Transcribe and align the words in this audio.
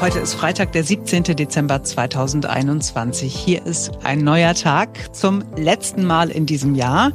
Heute 0.00 0.20
ist 0.20 0.34
Freitag, 0.34 0.70
der 0.72 0.84
17. 0.84 1.24
Dezember 1.24 1.82
2021. 1.82 3.34
Hier 3.34 3.66
ist 3.66 3.90
ein 4.04 4.20
neuer 4.20 4.54
Tag 4.54 5.12
zum 5.12 5.42
letzten 5.56 6.04
Mal 6.04 6.30
in 6.30 6.46
diesem 6.46 6.76
Jahr. 6.76 7.10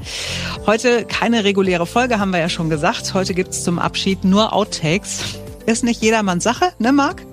Heute 0.66 1.06
keine 1.06 1.46
reguläre 1.46 1.86
Folge, 1.86 2.20
haben 2.20 2.32
wir 2.32 2.40
ja 2.40 2.50
schon 2.50 2.70
gesagt. 2.70 3.14
Heute 3.14 3.34
gibt's 3.34 3.64
zum 3.64 3.80
Abschied 3.80 4.26
nur 4.26 4.52
Outtakes. 4.52 5.40
Ist 5.66 5.86
nicht 5.86 6.02
jedermanns 6.02 6.44
Sache, 6.44 6.74
ne 6.78 6.92
Marc? 6.92 7.26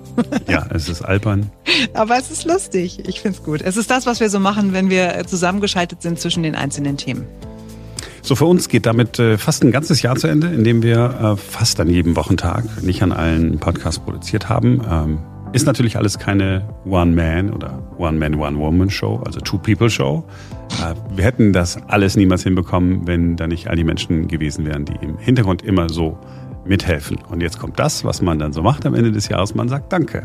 Ja, 0.47 0.67
es 0.73 0.87
ist 0.87 1.01
albern. 1.01 1.51
Aber 1.93 2.17
es 2.17 2.31
ist 2.31 2.45
lustig. 2.45 3.07
Ich 3.09 3.19
find's 3.19 3.43
gut. 3.43 3.61
Es 3.61 3.75
ist 3.75 3.91
das, 3.91 4.05
was 4.05 4.21
wir 4.21 4.29
so 4.29 4.39
machen, 4.39 4.71
wenn 4.71 4.89
wir 4.89 5.25
zusammengeschaltet 5.27 6.01
sind 6.01 6.17
zwischen 6.17 6.43
den 6.43 6.55
einzelnen 6.55 6.95
Themen. 6.95 7.27
So, 8.21 8.35
für 8.35 8.45
uns 8.45 8.69
geht 8.69 8.85
damit 8.85 9.19
äh, 9.19 9.37
fast 9.37 9.63
ein 9.63 9.71
ganzes 9.71 10.01
Jahr 10.01 10.15
zu 10.15 10.27
Ende, 10.27 10.47
in 10.47 10.63
dem 10.63 10.81
wir 10.81 11.35
äh, 11.35 11.37
fast 11.37 11.79
an 11.81 11.89
jedem 11.89 12.15
Wochentag, 12.15 12.81
nicht 12.81 13.03
an 13.03 13.11
allen 13.11 13.59
Podcasts 13.59 13.99
produziert 13.99 14.47
haben. 14.47 14.81
Ähm, 14.89 15.19
ist 15.53 15.65
natürlich 15.65 15.97
alles 15.97 16.17
keine 16.17 16.67
One-Man 16.85 17.51
oder 17.51 17.81
One-Man, 17.97 18.35
One-Woman-Show, 18.35 19.21
also 19.25 19.39
Two-People-Show. 19.39 20.23
Äh, 20.81 21.15
wir 21.15 21.23
hätten 21.23 21.53
das 21.53 21.77
alles 21.87 22.15
niemals 22.15 22.43
hinbekommen, 22.43 23.07
wenn 23.07 23.35
da 23.35 23.47
nicht 23.47 23.67
all 23.67 23.75
die 23.75 23.83
Menschen 23.83 24.27
gewesen 24.27 24.65
wären, 24.65 24.85
die 24.85 24.95
im 25.01 25.17
Hintergrund 25.17 25.61
immer 25.63 25.89
so 25.89 26.17
mithelfen. 26.65 27.17
Und 27.29 27.41
jetzt 27.41 27.59
kommt 27.59 27.79
das, 27.79 28.05
was 28.05 28.21
man 28.21 28.39
dann 28.39 28.53
so 28.53 28.61
macht 28.61 28.85
am 28.85 28.93
Ende 28.95 29.11
des 29.11 29.27
Jahres. 29.27 29.55
Man 29.55 29.67
sagt 29.67 29.91
Danke. 29.91 30.23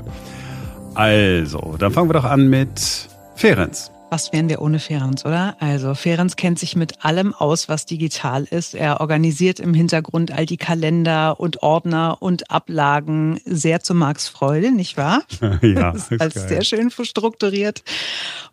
Also, 0.95 1.77
dann 1.79 1.93
fangen 1.93 2.09
wir 2.09 2.15
doch 2.15 2.25
an 2.25 2.49
mit 2.49 3.09
Ferenz. 3.35 3.91
Was 4.17 4.33
wären 4.33 4.49
wir 4.49 4.63
ohne 4.63 4.79
Ferenc, 4.79 5.27
oder? 5.27 5.59
Also 5.61 5.95
Ferenc 5.95 6.39
kennt 6.39 6.59
sich 6.59 6.75
mit 6.75 7.05
allem 7.05 7.35
aus, 7.35 7.69
was 7.69 7.85
digital 7.85 8.45
ist. 8.45 8.75
Er 8.75 9.03
organisiert 9.03 9.61
im 9.61 9.75
Hintergrund 9.75 10.33
all 10.33 10.47
die 10.47 10.57
Kalender 10.57 11.39
und 11.39 11.63
Ordner 11.63 12.17
und 12.21 12.51
Ablagen 12.51 13.39
sehr 13.45 13.81
zu 13.81 13.93
Marks 13.93 14.27
Freude, 14.27 14.73
nicht 14.73 14.97
wahr? 14.97 15.21
ja, 15.61 15.93
das 15.93 16.11
ist 16.11 16.19
alles 16.23 16.49
sehr 16.49 16.65
schön 16.65 16.91
strukturiert. 16.91 17.83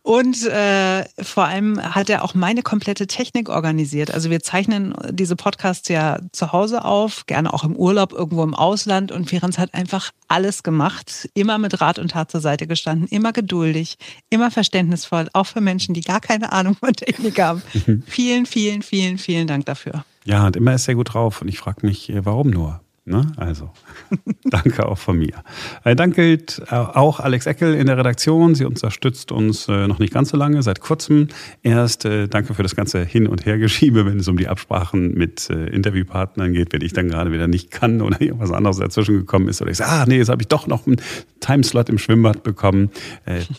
Und 0.04 0.46
äh, 0.46 1.06
vor 1.22 1.46
allem 1.46 1.82
hat 1.82 2.10
er 2.10 2.26
auch 2.26 2.34
meine 2.34 2.62
komplette 2.62 3.08
Technik 3.08 3.48
organisiert. 3.48 4.14
Also 4.14 4.30
wir 4.30 4.42
zeichnen 4.42 4.94
diese 5.10 5.38
Podcasts 5.38 5.88
ja 5.88 6.20
zu 6.34 6.52
Hause 6.52 6.84
auf, 6.84 7.26
gerne 7.26 7.54
auch 7.54 7.64
im 7.64 7.78
Urlaub 7.78 8.12
irgendwo 8.12 8.44
im 8.44 8.54
Ausland. 8.54 9.14
Und 9.14 9.30
Ferenc 9.30 9.58
hat 9.58 9.74
einfach 9.74 10.12
alles 10.28 10.62
gemacht, 10.62 11.30
immer 11.34 11.58
mit 11.58 11.80
Rat 11.80 12.00
und 12.00 12.12
Tat 12.12 12.32
zur 12.32 12.42
Seite 12.42 12.68
gestanden, 12.68 13.08
immer 13.08 13.32
geduldig, 13.32 13.98
immer 14.30 14.52
verständnisvoll, 14.52 15.30
auch 15.32 15.46
für 15.46 15.62
Menschen, 15.62 15.94
die 15.94 16.02
gar 16.02 16.20
keine 16.20 16.52
Ahnung 16.52 16.76
von 16.76 16.92
Technik 16.92 17.40
haben. 17.40 17.62
vielen, 18.06 18.46
vielen, 18.46 18.82
vielen, 18.82 19.18
vielen 19.18 19.48
Dank 19.48 19.66
dafür. 19.66 20.04
Ja, 20.26 20.46
und 20.46 20.58
immer 20.58 20.74
ist 20.74 20.88
er 20.90 20.96
gut 20.96 21.14
drauf. 21.14 21.42
Und 21.42 21.48
ich 21.48 21.60
frage 21.60 21.86
mich, 21.86 22.10
äh, 22.10 22.26
warum 22.26 22.50
nur? 22.50 22.83
Ne? 23.06 23.30
Also, 23.36 23.70
danke 24.46 24.86
auch 24.86 24.98
von 24.98 25.18
mir. 25.18 25.44
Äh, 25.84 25.94
Dank 25.94 26.16
gilt 26.16 26.62
äh, 26.70 26.76
auch 26.76 27.20
Alex 27.20 27.48
Eckel 27.48 27.74
in 27.74 27.88
der 27.88 27.98
Redaktion. 27.98 28.56
Sie 28.56 28.64
unterstützt 28.64 29.34
uns 29.34 29.68
äh, 29.68 29.88
noch 29.88 30.00
nicht 30.00 30.14
ganz 30.14 30.30
so 30.30 30.38
lange, 30.38 30.64
seit 30.64 30.80
kurzem 30.80 31.28
erst. 31.64 32.06
Äh, 32.06 32.30
danke 32.30 32.54
für 32.54 32.64
das 32.64 32.78
ganze 32.78 33.04
Hin- 33.04 33.28
und 33.28 33.46
Hergeschiebe, 33.46 34.06
wenn 34.06 34.20
es 34.20 34.30
um 34.30 34.38
die 34.38 34.48
Absprachen 34.48 35.16
mit 35.16 35.50
äh, 35.50 35.66
Interviewpartnern 35.68 36.54
geht, 36.54 36.72
wenn 36.72 36.82
ich 36.82 36.94
dann 36.94 37.10
gerade 37.10 37.34
wieder 37.34 37.48
nicht 37.48 37.72
kann 37.72 38.02
oder 38.02 38.22
irgendwas 38.22 38.52
anderes 38.52 38.78
dazwischen 38.78 39.18
gekommen 39.18 39.50
ist. 39.50 39.62
Oder 39.62 39.72
ich 39.72 39.78
sage, 39.78 39.92
ah 39.92 40.06
nee, 40.08 40.18
jetzt 40.18 40.30
habe 40.30 40.42
ich 40.42 40.48
doch 40.48 40.68
noch 40.68 40.88
einen 40.88 41.02
Timeslot 41.42 41.90
im 41.90 41.98
Schwimmbad 41.98 42.44
bekommen. 42.44 42.90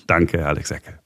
Danke, 0.07 0.47
Alex 0.47 0.71
Eckel. 0.71 1.04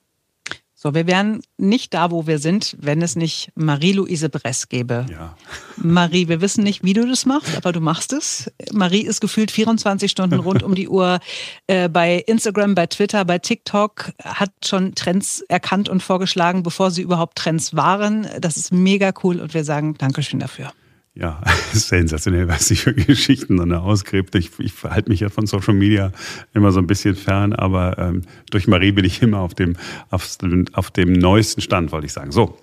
So, 0.80 0.94
wir 0.94 1.08
wären 1.08 1.40
nicht 1.56 1.92
da, 1.92 2.12
wo 2.12 2.28
wir 2.28 2.38
sind, 2.38 2.76
wenn 2.78 3.02
es 3.02 3.16
nicht 3.16 3.50
Marie-Louise 3.56 4.28
Bress 4.28 4.68
gäbe. 4.68 5.06
Ja. 5.10 5.36
Marie, 5.76 6.28
wir 6.28 6.40
wissen 6.40 6.62
nicht, 6.62 6.84
wie 6.84 6.92
du 6.92 7.04
das 7.04 7.26
machst, 7.26 7.56
aber 7.56 7.72
du 7.72 7.80
machst 7.80 8.12
es. 8.12 8.48
Marie 8.72 9.00
ist 9.00 9.20
gefühlt 9.20 9.50
24 9.50 10.08
Stunden 10.08 10.38
rund 10.38 10.62
um 10.62 10.76
die 10.76 10.88
Uhr 10.88 11.18
äh, 11.66 11.88
bei 11.88 12.22
Instagram, 12.28 12.76
bei 12.76 12.86
Twitter, 12.86 13.24
bei 13.24 13.40
TikTok, 13.40 14.12
hat 14.22 14.52
schon 14.64 14.94
Trends 14.94 15.40
erkannt 15.48 15.88
und 15.88 16.00
vorgeschlagen, 16.00 16.62
bevor 16.62 16.92
sie 16.92 17.02
überhaupt 17.02 17.38
Trends 17.38 17.74
waren. 17.74 18.28
Das 18.40 18.56
ist 18.56 18.72
mega 18.72 19.12
cool 19.24 19.40
und 19.40 19.54
wir 19.54 19.64
sagen 19.64 19.96
Dankeschön 19.98 20.38
dafür 20.38 20.70
ja, 21.18 21.40
sensationell, 21.72 22.48
was 22.48 22.68
sie 22.68 22.76
für 22.76 22.94
Geschichten 22.94 23.56
dann 23.56 23.72
ausgräbt. 23.72 24.34
Ich, 24.36 24.50
ich 24.58 24.72
verhalte 24.72 25.10
mich 25.10 25.20
ja 25.20 25.28
von 25.28 25.46
Social 25.46 25.74
Media 25.74 26.12
immer 26.54 26.70
so 26.70 26.78
ein 26.78 26.86
bisschen 26.86 27.16
fern, 27.16 27.52
aber 27.52 27.98
ähm, 27.98 28.22
durch 28.50 28.68
Marie 28.68 28.92
bin 28.92 29.04
ich 29.04 29.20
immer 29.20 29.40
auf 29.40 29.54
dem, 29.54 29.76
auf, 30.10 30.38
auf 30.72 30.90
dem 30.90 31.12
neuesten 31.12 31.60
Stand, 31.60 31.90
wollte 31.90 32.06
ich 32.06 32.12
sagen. 32.12 32.30
So, 32.30 32.56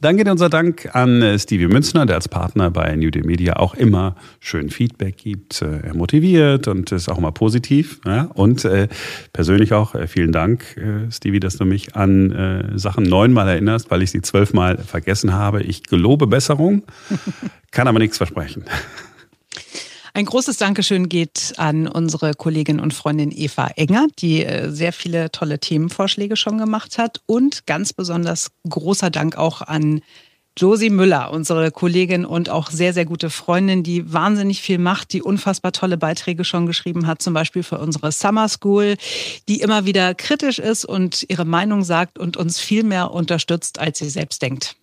dann 0.00 0.16
geht 0.16 0.28
unser 0.28 0.48
Dank 0.48 0.94
an 0.94 1.22
äh, 1.22 1.38
Stevie 1.38 1.66
Münzner, 1.66 2.06
der 2.06 2.16
als 2.16 2.28
Partner 2.28 2.70
bei 2.70 2.94
New 2.96 3.10
Day 3.10 3.22
Media 3.22 3.56
auch 3.56 3.74
immer 3.74 4.16
schön 4.40 4.70
Feedback 4.70 5.16
gibt. 5.18 5.62
Äh, 5.62 5.80
er 5.82 5.94
motiviert 5.94 6.68
und 6.68 6.90
ist 6.92 7.08
auch 7.08 7.18
immer 7.18 7.32
positiv. 7.32 8.00
Und 8.34 8.64
äh, 8.64 8.88
persönlich 9.32 9.72
auch 9.72 9.94
vielen 10.08 10.32
Dank, 10.32 10.64
Stevie, 11.10 11.40
dass 11.40 11.56
du 11.56 11.64
mich 11.64 11.96
an 11.96 12.72
Sachen 12.76 13.04
neunmal 13.04 13.48
erinnerst, 13.48 13.90
weil 13.90 14.02
ich 14.02 14.10
sie 14.10 14.22
zwölfmal 14.22 14.78
vergessen 14.78 15.32
habe. 15.32 15.62
Ich 15.62 15.84
gelobe 15.84 16.26
Besserung, 16.26 16.82
kann 17.70 17.88
aber 17.88 17.98
nichts 17.98 18.16
versprechen. 18.16 18.64
Ein 20.12 20.24
großes 20.24 20.56
Dankeschön 20.56 21.08
geht 21.08 21.54
an 21.56 21.86
unsere 21.86 22.34
Kollegin 22.34 22.80
und 22.80 22.92
Freundin 22.92 23.30
Eva 23.30 23.68
Enger, 23.76 24.08
die 24.18 24.44
äh, 24.44 24.70
sehr 24.70 24.92
viele 24.92 25.30
tolle 25.30 25.60
Themenvorschläge 25.60 26.36
schon 26.36 26.58
gemacht 26.58 26.98
hat. 26.98 27.20
Und 27.26 27.66
ganz 27.66 27.92
besonders 27.92 28.50
großer 28.68 29.10
Dank 29.10 29.36
auch 29.36 29.62
an 29.62 30.00
Josie 30.56 30.90
Müller, 30.90 31.30
unsere 31.30 31.70
Kollegin 31.70 32.24
und 32.24 32.50
auch 32.50 32.70
sehr, 32.70 32.92
sehr 32.92 33.04
gute 33.04 33.30
Freundin, 33.30 33.84
die 33.84 34.12
wahnsinnig 34.12 34.60
viel 34.60 34.78
macht, 34.78 35.12
die 35.12 35.22
unfassbar 35.22 35.70
tolle 35.70 35.96
Beiträge 35.96 36.44
schon 36.44 36.66
geschrieben 36.66 37.06
hat, 37.06 37.22
zum 37.22 37.32
Beispiel 37.32 37.62
für 37.62 37.78
unsere 37.78 38.10
Summer 38.10 38.48
School, 38.48 38.96
die 39.48 39.60
immer 39.60 39.86
wieder 39.86 40.14
kritisch 40.14 40.58
ist 40.58 40.84
und 40.84 41.24
ihre 41.28 41.44
Meinung 41.44 41.84
sagt 41.84 42.18
und 42.18 42.36
uns 42.36 42.58
viel 42.58 42.82
mehr 42.82 43.12
unterstützt, 43.12 43.78
als 43.78 44.00
sie 44.00 44.10
selbst 44.10 44.42
denkt 44.42 44.76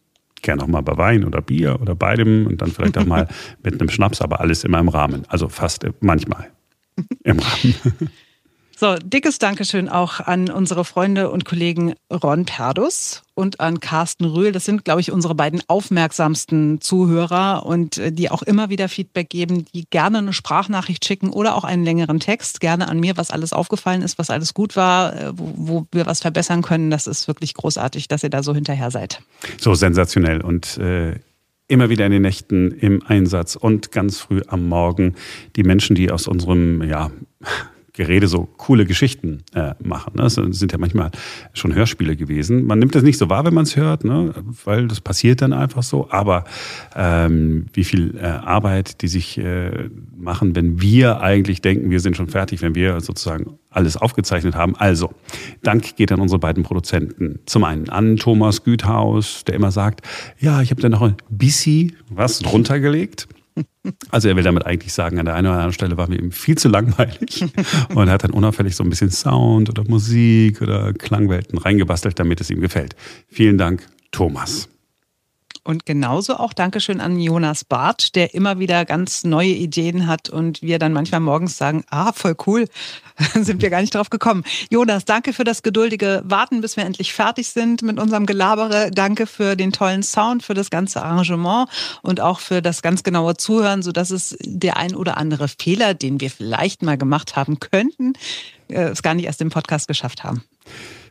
gerne 0.48 0.64
auch 0.64 0.68
mal 0.68 0.82
bei 0.82 0.98
Wein 0.98 1.26
oder 1.26 1.42
Bier 1.42 1.80
oder 1.82 1.94
beidem 1.94 2.48
und 2.48 2.62
dann 2.62 2.72
vielleicht 2.72 2.98
auch 2.98 3.06
mal 3.06 3.28
mit 3.64 3.80
einem 3.80 3.90
Schnaps, 3.90 4.22
aber 4.22 4.40
alles 4.40 4.64
immer 4.64 4.80
im 4.80 4.90
Rahmen. 4.90 5.24
Also 5.28 5.50
fast 5.50 5.86
manchmal 6.00 6.48
im 7.24 7.40
Rahmen. 7.40 7.76
So, 8.80 8.96
dickes 9.04 9.40
Dankeschön 9.40 9.90
auch 9.90 10.20
an 10.20 10.52
unsere 10.52 10.86
Freunde 10.86 11.32
und 11.32 11.46
Kollegen 11.46 11.96
Ron 12.14 12.46
Perdus 12.46 13.24
und 13.34 13.60
an 13.60 13.80
Carsten 13.80 14.26
Rühl. 14.26 14.52
Das 14.52 14.66
sind, 14.66 14.86
glaube 14.86 15.02
ich, 15.02 15.12
unsere 15.12 15.34
beiden 15.34 15.64
aufmerksamsten 15.68 16.80
Zuhörer 16.80 17.66
und 17.66 17.98
äh, 17.98 18.12
die 18.12 18.30
auch 18.30 18.44
immer 18.44 18.70
wieder 18.70 18.88
Feedback 18.88 19.32
geben, 19.32 19.66
die 19.74 19.86
gerne 19.90 20.20
eine 20.20 20.32
Sprachnachricht 20.32 21.04
schicken 21.06 21.32
oder 21.32 21.56
auch 21.56 21.64
einen 21.64 21.84
längeren 21.84 22.20
Text. 22.20 22.60
Gerne 22.60 22.88
an 22.88 23.00
mir, 23.00 23.18
was 23.18 23.32
alles 23.32 23.52
aufgefallen 23.52 24.04
ist, 24.04 24.20
was 24.20 24.30
alles 24.30 24.54
gut 24.54 24.76
war, 24.76 25.16
äh, 25.16 25.32
wo, 25.36 25.54
wo 25.56 25.88
wir 25.92 26.06
was 26.06 26.20
verbessern 26.20 26.62
können. 26.62 26.92
Das 26.92 27.08
ist 27.08 27.28
wirklich 27.28 27.56
großartig, 27.56 28.08
dass 28.10 28.22
ihr 28.22 28.30
da 28.30 28.44
so 28.44 28.54
hinterher 28.54 28.92
seid. 28.92 29.24
So 29.60 29.74
sensationell 29.74 30.42
und 30.42 30.78
äh 30.78 31.16
immer 31.70 31.90
wieder 31.90 32.06
in 32.06 32.14
den 32.14 32.22
Nächten 32.22 32.72
im 32.72 33.04
Einsatz 33.06 33.58
und 33.58 33.92
ganz 33.92 34.20
früh 34.20 34.42
am 34.48 34.70
Morgen 34.70 35.16
die 35.58 35.64
Menschen, 35.64 35.98
die 35.98 36.12
aus 36.12 36.26
unserem 36.26 36.82
ja, 36.82 37.12
Gerede 37.98 38.28
so 38.28 38.48
coole 38.58 38.86
Geschichten 38.86 39.44
äh, 39.56 39.74
machen. 39.84 40.14
Ne? 40.16 40.22
Das 40.22 40.36
sind 40.36 40.72
ja 40.72 40.78
manchmal 40.78 41.10
schon 41.54 41.74
Hörspiele 41.74 42.16
gewesen. 42.16 42.66
Man 42.66 42.78
nimmt 42.78 42.94
das 42.94 43.02
nicht 43.02 43.18
so 43.18 43.28
wahr, 43.28 43.44
wenn 43.44 43.56
man 43.56 43.64
es 43.64 43.76
hört, 43.76 44.04
ne? 44.04 44.36
weil 44.66 44.88
das 44.88 45.02
passiert 45.02 45.42
dann 45.42 45.52
einfach 45.52 45.82
so. 45.82 46.08
Aber 46.12 46.44
ähm, 46.96 47.66
wie 47.74 47.84
viel 47.84 48.16
äh, 48.16 48.22
Arbeit 48.22 49.02
die 49.02 49.08
sich 49.08 49.40
äh, 49.40 49.90
machen, 50.16 50.56
wenn 50.56 50.80
wir 50.80 51.22
eigentlich 51.22 51.62
denken, 51.62 51.90
wir 51.90 52.00
sind 52.00 52.16
schon 52.16 52.28
fertig, 52.28 52.62
wenn 52.62 52.76
wir 52.76 53.02
sozusagen 53.02 53.58
alles 53.72 53.98
aufgezeichnet 53.98 54.56
haben. 54.56 54.76
Also, 54.76 55.12
Dank 55.64 55.96
geht 55.96 56.12
an 56.12 56.20
unsere 56.20 56.40
beiden 56.40 56.64
Produzenten. 56.64 57.40
Zum 57.46 57.64
einen 57.64 57.90
an 57.90 58.18
Thomas 58.18 58.64
Güthaus, 58.64 59.44
der 59.46 59.56
immer 59.56 59.72
sagt, 59.72 60.02
ja, 60.40 60.62
ich 60.62 60.70
habe 60.70 60.82
da 60.82 60.90
noch 60.90 61.02
ein 61.02 61.16
bisschen 61.30 61.96
was 62.10 62.40
drunter 62.40 62.80
gelegt. 62.80 63.28
Also 64.12 64.30
er 64.30 64.36
will 64.36 64.44
damit 64.44 64.66
eigentlich 64.66 64.94
sagen, 64.94 65.20
an 65.20 65.26
der 65.26 65.36
einen 65.36 65.48
oder 65.48 65.56
anderen 65.56 65.74
Stelle 65.74 65.98
war 65.98 66.10
mir 66.10 66.18
eben 66.18 66.32
viel 66.32 66.58
zu 66.58 66.70
langweilig 66.70 67.46
und 67.96 68.10
hat 68.10 68.24
dann 68.24 68.32
unauffällig 68.32 68.76
so 68.76 68.84
ein 68.84 68.90
bisschen 68.90 69.12
Sound 69.12 69.70
oder 69.70 69.84
Musik 69.88 70.62
oder 70.62 70.94
Klangwelten 70.94 71.58
reingebastelt, 71.58 72.20
damit 72.20 72.42
es 72.42 72.50
ihm 72.50 72.62
gefällt. 72.62 72.96
Vielen 73.28 73.58
Dank, 73.58 73.88
Thomas. 74.12 74.70
Und 75.68 75.86
genauso 75.86 76.38
auch 76.38 76.54
Dankeschön 76.54 77.02
an 77.02 77.20
Jonas 77.20 77.66
Barth, 77.66 78.16
der 78.16 78.34
immer 78.34 78.58
wieder 78.58 78.86
ganz 78.86 79.26
neue 79.26 79.50
Ideen 79.50 80.08
hat 80.08 80.30
und 80.30 80.62
wir 80.62 80.80
dann 80.80 80.94
manchmal 80.94 81.20
morgens 81.20 81.58
sagen, 81.58 81.84
ah, 81.90 82.14
voll 82.14 82.38
cool, 82.46 82.70
sind 83.34 83.62
wir 83.62 83.70
gar 83.70 83.82
nicht 83.82 83.94
drauf 83.94 84.10
gekommen. 84.10 84.46
Jonas, 84.70 85.04
danke 85.04 85.34
für 85.34 85.44
das 85.44 85.64
geduldige 85.64 86.22
Warten, 86.24 86.62
bis 86.62 86.78
wir 86.78 86.86
endlich 86.86 87.12
fertig 87.12 87.50
sind 87.50 87.82
mit 87.82 88.00
unserem 88.00 88.26
Gelabere. 88.26 88.92
Danke 88.92 89.28
für 89.28 89.58
den 89.58 89.74
tollen 89.74 90.04
Sound, 90.04 90.42
für 90.42 90.54
das 90.54 90.70
ganze 90.70 91.04
Arrangement 91.04 91.68
und 92.02 92.22
auch 92.22 92.40
für 92.40 92.62
das 92.62 92.82
ganz 92.82 93.04
genaue 93.04 93.36
Zuhören, 93.36 93.84
sodass 93.84 94.12
es 94.12 94.38
der 94.40 94.78
ein 94.78 94.96
oder 94.96 95.18
andere 95.18 95.50
Fehler, 95.50 95.94
den 95.94 96.22
wir 96.22 96.32
vielleicht 96.32 96.82
mal 96.82 96.98
gemacht 96.98 97.36
haben 97.36 97.60
könnten, 97.60 98.14
äh, 98.70 98.84
es 98.84 99.04
gar 99.04 99.16
nicht 99.16 99.26
erst 99.26 99.42
im 99.42 99.50
Podcast 99.50 99.90
geschafft 99.90 100.24
haben. 100.24 100.46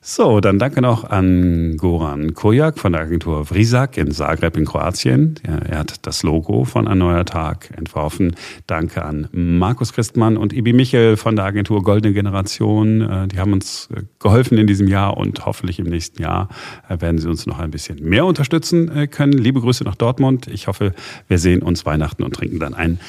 So, 0.09 0.39
dann 0.39 0.61
danke 0.61 0.83
noch 0.83 1.03
an 1.03 1.77
Goran 1.77 2.33
Kojak 2.33 2.79
von 2.79 2.93
der 2.93 3.03
Agentur 3.03 3.45
Vrisak 3.45 3.97
in 3.97 4.13
Zagreb 4.13 4.57
in 4.57 4.65
Kroatien. 4.65 5.35
Er 5.43 5.81
hat 5.81 6.07
das 6.07 6.23
Logo 6.23 6.65
von 6.65 6.87
Ein 6.87 6.99
neuer 6.99 7.25
Tag 7.25 7.71
entworfen. 7.77 8.37
Danke 8.69 9.05
an 9.05 9.27
Markus 9.33 9.93
Christmann 9.93 10.37
und 10.37 10.53
Ibi 10.53 10.75
Michel 10.75 11.17
von 11.17 11.35
der 11.35 11.45
Agentur 11.45 11.83
Goldene 11.83 12.15
Generation. 12.15 13.01
Äh, 13.01 13.27
die 13.27 13.41
haben 13.41 13.53
uns 13.53 13.89
äh, 13.97 14.03
geholfen 14.21 14.59
in 14.59 14.69
diesem 14.69 14.87
Jahr 14.87 15.17
und 15.17 15.45
hoffentlich 15.45 15.81
im 15.81 15.87
nächsten 15.87 16.23
Jahr 16.23 16.51
äh, 16.89 17.01
werden 17.01 17.19
sie 17.19 17.29
uns 17.29 17.45
noch 17.47 17.59
ein 17.59 17.73
bisschen 17.73 18.01
mehr 18.09 18.27
unterstützen 18.27 19.11
können. 19.11 19.33
Liebe 19.33 19.61
Grüße 19.61 19.83
nach 19.83 19.97
Dortmund. 19.97 20.47
Ich 20.47 20.69
hoffe, 20.69 20.95
wir 21.27 21.39
sehen 21.39 21.63
uns 21.63 21.85
Weihnachten 21.85 22.23
und 22.23 22.33
trinken 22.33 22.61
dann 22.61 22.75
ein 22.75 23.01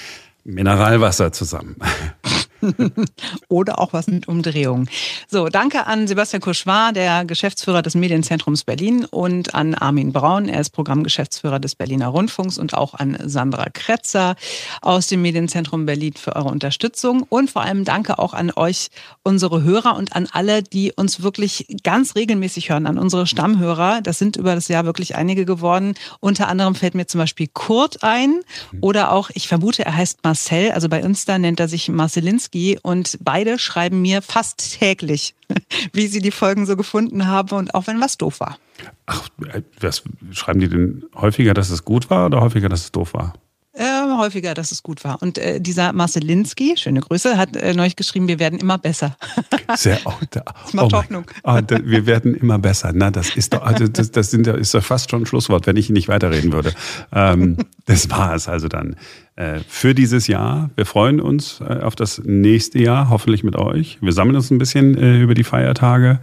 Mineralwasser 0.46 1.32
zusammen. 1.32 1.76
Oder 3.48 3.80
auch 3.80 3.94
was 3.94 4.08
mit 4.08 4.28
Umdrehung. 4.28 4.88
So, 5.28 5.48
danke 5.50 5.88
an 5.88 6.08
Sebastian 6.08 6.42
Kuschwar, 6.42 6.94
der 6.94 7.26
Geschäftsführer 7.26 7.82
des 7.82 7.96
Medienzentrums 7.96 8.64
Berlin 8.64 9.06
und 9.06 9.56
an 9.56 9.76
Armin 9.76 10.12
Braun, 10.12 10.50
er 10.50 10.62
ist 10.62 10.72
Programmgeschäftsführer 10.72 11.60
des 11.60 11.76
Berliner 11.76 12.08
Rundfunks 12.08 12.58
und 12.58 12.74
auch 12.74 12.94
an 12.94 13.18
Sandra 13.26 13.68
Kretzer 13.74 14.36
aus 14.82 15.08
dem 15.08 15.22
Medienzentrum 15.22 15.86
Berlin 15.86 16.14
für 16.14 16.36
eure 16.36 16.50
Unterstützung 16.50 17.24
und 17.30 17.50
vor 17.50 17.62
allem 17.62 17.86
danke 17.86 18.20
auch 18.20 18.34
an 18.34 18.52
euch, 18.56 18.88
unsere 19.24 19.64
Hörer 19.64 19.96
und 19.96 20.16
an 20.16 20.28
alle, 20.32 20.64
die 20.64 20.94
uns 20.94 21.22
wirklich 21.22 21.68
ganz 21.84 22.16
regelmäßig 22.16 22.70
hören, 22.70 22.88
an 22.88 22.98
unsere 22.98 23.28
Stammhörer. 23.28 24.02
Das 24.02 24.20
sind 24.20 24.38
über 24.38 24.56
das 24.56 24.68
Jahr 24.68 24.86
wirklich 24.86 25.16
einige 25.16 25.46
geworden. 25.46 25.96
Unter 26.20 26.48
anderem 26.48 26.76
fällt 26.76 26.96
mir 26.96 27.08
zum 27.08 27.20
Beispiel 27.20 27.48
Kurt 27.52 28.04
ein 28.04 28.42
oder 28.82 29.12
auch, 29.12 29.30
ich 29.34 29.48
vermute, 29.48 29.86
er 29.86 29.96
heißt 29.96 30.24
Marcel, 30.24 30.72
also 30.72 30.90
bei 30.90 31.04
uns 31.04 31.26
da 31.26 31.38
nennt 31.38 31.60
er 31.60 31.68
sich 31.68 31.90
Marcelinski 31.90 32.57
Kaczynski 32.58 32.80
und 32.82 33.18
beide 33.22 33.60
schreiben 33.60 34.02
mir 34.02 34.22
fast 34.22 34.80
täglich, 34.80 35.36
wie 35.94 36.08
sie 36.08 36.22
die 36.22 36.32
Folgen 36.32 36.66
so 36.66 36.76
gefunden 36.76 37.28
haben 37.28 37.56
und 37.56 37.74
auch 37.74 37.88
wenn 37.88 38.02
was 38.02 38.18
doof 38.18 38.40
war. 38.40 38.58
Ach, 39.06 39.30
äh, 39.54 39.62
was 39.80 40.04
schreiben 40.32 40.60
die 40.60 40.70
denn 40.70 41.06
häufiger, 41.16 41.54
dass 41.54 41.70
es 41.70 41.86
gut 41.86 42.10
war 42.10 42.28
oder 42.28 42.42
häufiger, 42.42 42.70
dass 42.70 42.82
es 42.82 42.92
doof 42.92 43.14
war? 43.14 43.34
Äh, 43.78 44.18
häufiger, 44.18 44.56
dass 44.56 44.72
es 44.72 44.82
gut 44.82 45.04
war. 45.04 45.22
Und 45.22 45.38
äh, 45.38 45.62
dieser 45.62 45.94
Marcelinski, 45.94 46.74
schöne 46.78 47.00
Grüße, 47.00 47.38
hat 47.38 47.56
äh, 47.56 47.76
neulich 47.76 47.96
geschrieben, 47.96 48.28
wir 48.28 48.40
werden 48.40 48.58
immer 48.58 48.80
besser. 48.80 49.16
Sehr, 49.76 50.00
oh, 50.06 50.14
da, 50.32 50.42
das 50.64 50.74
macht 50.74 50.94
oh 50.94 50.98
Hoffnung. 50.98 51.26
Oh, 51.44 51.60
da, 51.66 51.78
wir 51.84 52.08
werden 52.08 52.34
immer 52.34 52.58
besser. 52.58 52.92
Na, 52.96 53.12
das 53.12 53.36
ist 53.36 53.54
doch, 53.54 53.62
also 53.62 53.88
das, 53.88 54.10
das 54.10 54.32
sind, 54.32 54.48
ist 54.48 54.74
doch 54.74 54.84
fast 54.84 55.12
schon 55.12 55.22
ein 55.22 55.26
Schlusswort, 55.28 55.68
wenn 55.68 55.78
ich 55.78 55.92
nicht 55.92 56.08
weiterreden 56.08 56.54
würde. 56.54 56.74
Ähm, 57.14 57.58
das 57.86 58.10
war 58.10 58.34
es 58.34 58.48
also 58.48 58.68
dann 58.68 58.96
äh, 59.36 59.60
für 59.68 59.94
dieses 59.94 60.26
Jahr. 60.26 60.72
Wir 60.76 60.88
freuen 60.88 61.22
uns 61.22 61.62
äh, 61.62 61.82
auf 61.82 61.96
das 61.96 62.20
nächste 62.26 62.80
Jahr, 62.80 63.12
hoffentlich 63.12 63.44
mit 63.44 63.56
euch. 63.56 64.00
Wir 64.02 64.12
sammeln 64.12 64.38
uns 64.38 64.50
ein 64.50 64.58
bisschen 64.58 64.98
äh, 64.98 65.20
über 65.20 65.36
die 65.36 65.44
Feiertage. 65.44 66.20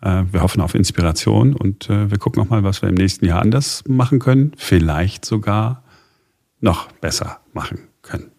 Wir 0.00 0.42
hoffen 0.42 0.60
auf 0.60 0.76
Inspiration 0.76 1.56
und 1.56 1.88
wir 1.88 2.18
gucken 2.18 2.40
auch 2.40 2.48
mal, 2.48 2.62
was 2.62 2.82
wir 2.82 2.88
im 2.88 2.94
nächsten 2.94 3.26
Jahr 3.26 3.42
anders 3.42 3.82
machen 3.88 4.20
können. 4.20 4.52
Vielleicht 4.56 5.24
sogar 5.24 5.82
noch 6.60 6.90
besser 6.92 7.40
machen 7.52 7.88
können. 8.02 8.32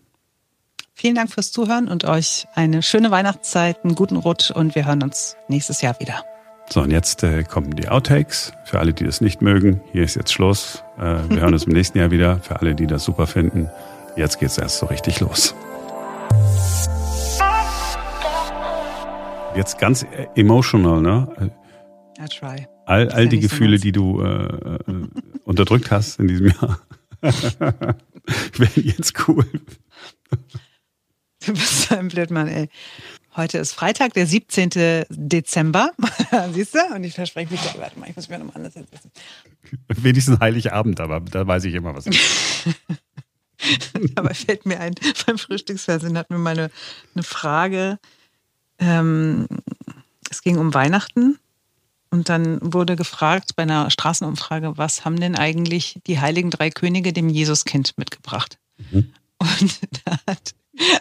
Vielen 0.94 1.16
Dank 1.16 1.32
fürs 1.32 1.52
Zuhören 1.52 1.88
und 1.88 2.04
euch 2.04 2.46
eine 2.56 2.84
schöne 2.84 3.10
Weihnachtszeit, 3.10 3.86
einen 3.86 3.96
guten 3.96 4.18
Rutsch 4.18 4.52
und 4.52 4.76
wir 4.76 4.86
hören 4.86 5.02
uns 5.02 5.38
nächstes 5.48 5.82
Jahr 5.82 5.98
wieder. 6.02 6.26
So, 6.70 6.82
und 6.82 6.92
jetzt 6.92 7.24
äh, 7.24 7.44
kommen 7.44 7.76
die 7.76 7.88
Outtakes. 7.88 8.52
Für 8.66 8.80
alle, 8.80 8.94
die 8.94 9.06
das 9.06 9.22
nicht 9.22 9.42
mögen, 9.42 9.82
hier 9.92 10.04
ist 10.04 10.16
jetzt 10.16 10.34
Schluss. 10.34 10.84
Äh, 10.98 11.18
wir 11.30 11.40
hören 11.40 11.54
uns 11.54 11.64
im 11.64 11.74
nächsten 11.74 11.98
Jahr 11.98 12.12
wieder. 12.12 12.42
Für 12.42 12.60
alle, 12.60 12.76
die 12.76 12.86
das 12.86 13.06
super 13.06 13.28
finden, 13.28 13.70
jetzt 14.16 14.40
geht's 14.40 14.58
erst 14.58 14.78
so 14.80 14.86
richtig 14.88 15.20
los. 15.22 15.56
Jetzt 19.56 19.80
ganz 19.80 20.04
äh, 20.04 20.28
emotional, 20.36 21.02
ne? 21.02 21.52
I 22.20 22.26
try. 22.28 22.68
All, 22.86 23.10
all 23.10 23.28
die 23.30 23.40
Gefühle, 23.40 23.78
so 23.78 23.84
die 23.84 23.92
du 23.92 24.22
äh, 24.22 24.28
äh, 24.28 24.80
unterdrückt 25.46 25.90
hast 25.92 26.20
in 26.20 26.28
diesem 26.28 26.48
Jahr. 26.48 26.80
Wäre 28.58 28.80
jetzt 28.80 29.28
cool. 29.28 29.46
Du 31.46 31.54
bist 31.54 31.90
so 31.90 31.96
ein 31.96 32.10
Blödmann, 32.10 32.48
ey. 32.48 32.70
Heute 33.36 33.60
ist 33.60 33.74
Freitag, 33.74 34.14
der 34.14 34.26
17. 34.26 35.06
Dezember. 35.10 35.92
Siehst 36.54 36.76
du? 36.76 36.80
Und 36.94 37.04
ich 37.04 37.14
verspreche 37.14 37.52
mich, 37.52 37.62
warte 37.78 38.00
mal, 38.00 38.10
ich 38.10 38.16
muss 38.16 38.28
mir 38.28 38.40
nochmal 38.40 38.58
anders 38.58 38.74
setzen. 38.74 39.12
Wenigstens 39.88 40.40
Heiligabend, 40.40 41.00
aber 41.00 41.20
da 41.22 41.46
weiß 41.48 41.64
ich 41.66 41.74
immer, 41.74 41.96
was. 41.96 42.06
Dabei 44.16 44.34
fällt 44.34 44.66
mir 44.66 44.80
ein, 44.80 44.96
beim 45.26 45.38
Frühstücksfernsehen 45.38 46.18
hatten 46.18 46.34
wir 46.34 46.40
mal 46.40 46.58
eine, 46.58 46.72
eine 47.14 47.24
Frage. 47.24 48.00
Ähm, 48.80 49.48
es 50.30 50.42
ging 50.42 50.58
um 50.58 50.74
Weihnachten 50.74 51.40
und 52.12 52.30
dann 52.30 52.60
wurde 52.62 52.96
gefragt 52.96 53.56
bei 53.56 53.64
einer 53.64 53.92
Straßenumfrage, 53.92 54.78
was 54.78 55.06
haben 55.06 55.20
denn 55.20 55.36
eigentlich 55.36 56.00
die 56.08 56.20
heiligen 56.20 56.50
drei 56.50 56.70
Könige 56.70 57.14
dem 57.14 57.30
Jesuskind 57.30 57.98
mitgebracht? 57.98 58.58
Mhm. 58.92 59.14
Und 59.38 59.80
da 60.06 60.18
hat 60.28 60.56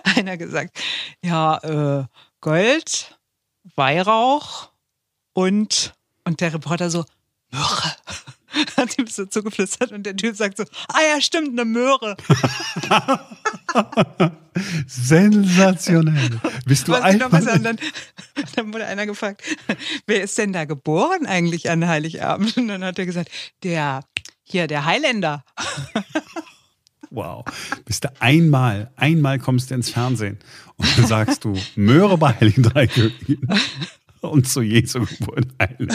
einer 0.05 0.37
gesagt, 0.37 0.79
ja, 1.25 1.59
äh, 2.03 2.05
Gold, 2.41 3.19
Weihrauch 3.75 4.71
und, 5.33 5.95
und 6.25 6.41
der 6.41 6.55
Reporter 6.55 6.91
so, 6.91 7.05
Myrrhe. 7.51 7.97
Hat 8.77 8.99
ihm 8.99 9.07
so 9.07 9.27
zugeflüstert 9.27 9.93
und 9.93 10.05
der 10.05 10.17
Typ 10.17 10.37
sagt 10.37 10.59
so, 10.59 10.65
ah 10.89 11.01
ja, 11.15 11.21
stimmt, 11.21 11.51
eine 11.51 11.65
Möhre. 11.65 12.17
Sensationell. 14.87 16.41
Bist 16.65 16.89
du 16.89 16.95
einfach... 16.95 17.31
Dann, 17.31 17.79
dann 18.57 18.73
wurde 18.73 18.87
einer 18.87 19.07
gefragt, 19.07 19.43
wer 20.07 20.23
ist 20.23 20.37
denn 20.39 20.53
da 20.53 20.65
geboren 20.65 21.27
eigentlich 21.27 21.71
an 21.71 21.87
Heiligabend? 21.87 22.57
Und 22.57 22.69
dann 22.69 22.85
hat 22.85 22.99
er 22.99 23.07
gesagt, 23.07 23.31
der, 23.63 24.05
hier, 24.45 24.67
der 24.67 24.85
Highlander. 24.85 25.45
Wow. 27.11 27.45
Bist 27.85 28.05
du 28.05 28.13
einmal, 28.21 28.91
einmal 28.97 29.39
kommst 29.39 29.71
du 29.71 29.75
ins 29.75 29.91
Fernsehen 29.91 30.39
und 30.77 30.99
dann 30.99 31.07
sagst 31.07 31.45
du 31.45 31.57
Möhre 31.75 32.19
bei 32.19 32.35
Heiligen 32.35 32.63
Drei 32.63 32.87
Königen 32.87 33.49
und 34.21 34.49
zu 34.49 34.63
Jesu 34.63 35.01
Geburt 35.01 35.47
Heiland. 35.61 35.93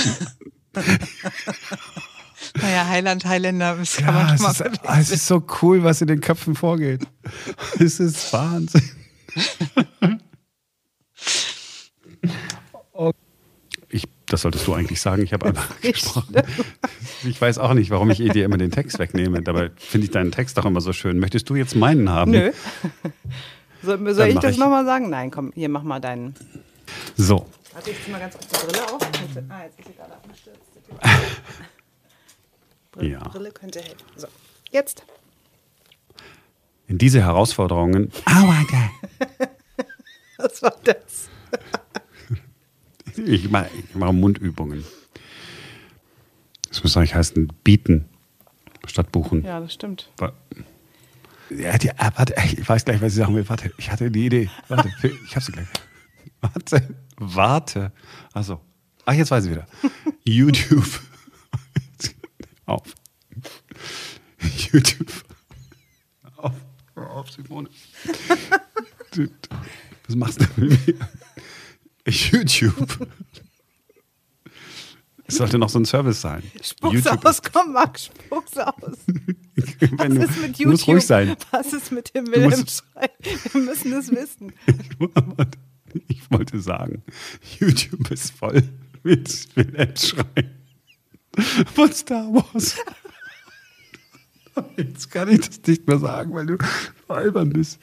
Naja, 2.61 2.87
Heiland, 2.87 3.25
Highlander, 3.25 3.75
das 3.77 3.97
kann 3.97 4.05
ja, 4.05 4.11
man 4.11 4.37
schon 4.37 4.45
mal 4.45 4.97
ist, 4.99 5.01
Es 5.01 5.11
ist 5.11 5.27
so 5.27 5.43
cool, 5.61 5.83
was 5.83 6.01
in 6.01 6.07
den 6.07 6.21
Köpfen 6.21 6.55
vorgeht. 6.55 7.01
Es 7.79 7.99
ist 7.99 8.31
Wahnsinn. 8.33 8.89
Ich, 13.89 14.05
das 14.25 14.41
solltest 14.41 14.65
du 14.65 14.73
eigentlich 14.73 14.99
sagen. 14.99 15.21
Ich 15.21 15.33
habe 15.33 15.45
einfach 15.45 15.69
gesprochen. 15.81 16.35
Ich 17.23 17.39
weiß 17.39 17.59
auch 17.59 17.75
nicht, 17.75 17.91
warum 17.91 18.09
ich 18.09 18.17
dir 18.17 18.43
immer 18.43 18.57
den 18.57 18.71
Text 18.71 18.97
wegnehme. 18.97 19.43
Dabei 19.43 19.69
finde 19.77 20.05
ich 20.05 20.11
deinen 20.11 20.31
Text 20.31 20.57
doch 20.57 20.65
immer 20.65 20.81
so 20.81 20.93
schön. 20.93 21.19
Möchtest 21.19 21.47
du 21.49 21.55
jetzt 21.55 21.75
meinen 21.75 22.09
haben? 22.09 22.31
Nö. 22.31 22.51
Soll, 23.83 24.13
soll 24.15 24.29
ich 24.29 24.39
das 24.39 24.57
nochmal 24.57 24.83
sagen? 24.85 25.11
Nein, 25.11 25.29
komm, 25.29 25.51
hier 25.53 25.69
mach 25.69 25.83
mal 25.83 25.99
deinen. 25.99 26.33
So. 27.15 27.45
Warte, 27.73 27.91
ich 27.91 28.03
zieh 28.03 28.11
mal 28.11 28.19
ganz 28.19 28.33
kurz 28.33 28.47
die 28.47 28.65
Brille 28.65 28.83
auf. 28.91 29.01
Ah, 29.49 29.63
jetzt 29.63 29.79
ist 29.79 29.87
sie 29.87 29.93
gerade 29.93 30.13
abgestürzt. 30.13 30.59
Brille, 32.93 33.11
ja. 33.11 33.19
Brille 33.19 33.51
könnte 33.51 33.81
helfen. 33.81 34.05
So, 34.15 34.27
jetzt. 34.71 35.03
In 36.87 36.97
diese 36.97 37.21
Herausforderungen. 37.21 38.11
Aua, 38.25 38.63
Was 40.37 40.61
war 40.61 40.75
das? 40.83 41.29
ich 43.17 43.49
mache 43.49 43.69
mach 43.93 44.11
Mundübungen. 44.11 44.83
Das 46.69 46.83
muss 46.83 46.95
eigentlich 46.97 47.15
heißen, 47.15 47.51
bieten 47.63 48.09
statt 48.85 49.11
buchen. 49.11 49.43
Ja, 49.43 49.59
das 49.59 49.73
stimmt. 49.73 50.09
Ja, 51.49 51.77
die, 51.77 51.91
ah, 51.91 52.11
warte, 52.15 52.35
ich 52.45 52.67
weiß 52.67 52.85
gleich, 52.85 53.01
was 53.01 53.13
ich 53.13 53.19
sagen 53.19 53.35
will. 53.35 53.47
Warte, 53.47 53.71
ich 53.77 53.91
hatte 53.91 54.11
die 54.11 54.25
Idee. 54.25 54.49
Warte, 54.67 54.91
ich 55.25 55.35
habe 55.35 55.45
sie 55.45 55.51
gleich. 55.51 55.67
Warte, 56.41 56.95
warte. 57.17 57.91
Also, 58.33 58.59
ach, 59.05 59.13
jetzt 59.13 59.31
weiß 59.31 59.45
ich 59.45 59.51
wieder. 59.51 59.67
YouTube 60.25 61.01
auf. 62.73 62.95
YouTube. 64.71 65.11
Auf, 66.37 66.53
auf, 66.95 67.31
Simone. 67.31 67.69
Was 70.07 70.15
machst 70.15 70.41
du 70.41 70.45
mit 70.57 70.87
mir? 70.87 70.95
YouTube. 72.05 73.07
Es 75.25 75.37
sollte 75.37 75.57
noch 75.57 75.69
so 75.69 75.79
ein 75.79 75.85
Service 75.85 76.21
sein. 76.21 76.43
Spuck's 76.61 76.93
YouTube. 76.93 77.25
aus, 77.25 77.41
komm 77.41 77.71
Max, 77.71 78.05
spuck's 78.05 78.57
aus. 78.57 78.75
Was 79.91 80.07
du, 80.09 80.21
ist 80.21 80.41
mit 80.41 80.57
YouTube? 80.57 80.71
Muss 80.71 80.87
ruhig 80.87 81.05
sein. 81.05 81.35
Was 81.51 81.71
ist 81.73 81.91
mit 81.91 82.13
dem 82.13 82.27
Wilhelm-Schrei? 82.27 83.09
Wir 83.53 83.61
müssen 83.61 83.93
es 83.93 84.11
wissen. 84.11 84.53
Ich 86.07 86.29
wollte 86.29 86.59
sagen, 86.59 87.03
YouTube 87.59 88.11
ist 88.11 88.31
voll 88.31 88.63
mit 89.03 89.55
Wilhelm-Schrei 89.55 90.49
von 91.73 91.91
Star 91.91 92.25
Wars. 92.33 92.75
Jetzt 94.77 95.11
kann 95.11 95.29
ich 95.29 95.41
das 95.41 95.61
nicht 95.65 95.87
mehr 95.87 95.97
sagen, 95.97 96.33
weil 96.33 96.45
du 96.45 96.57
albern 97.07 97.49
bist. 97.49 97.79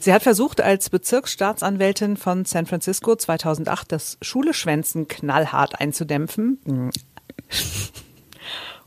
Sie 0.00 0.12
hat 0.12 0.22
versucht, 0.22 0.60
als 0.60 0.90
Bezirksstaatsanwältin 0.90 2.16
von 2.18 2.44
San 2.44 2.66
Francisco 2.66 3.16
2008 3.16 3.90
das 3.90 4.18
Schuleschwänzen 4.20 5.08
knallhart 5.08 5.80
einzudämpfen. 5.80 6.90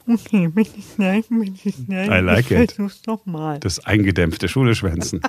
Okay, 0.07 0.51
nein, 0.97 1.24
nein. 1.88 2.12
I 2.12 2.19
like 2.19 2.51
it. 2.51 2.77
Nochmal. 3.07 3.59
Das 3.59 3.83
eingedämpfte 3.85 4.47
Schuleschwänzen. 4.47 5.21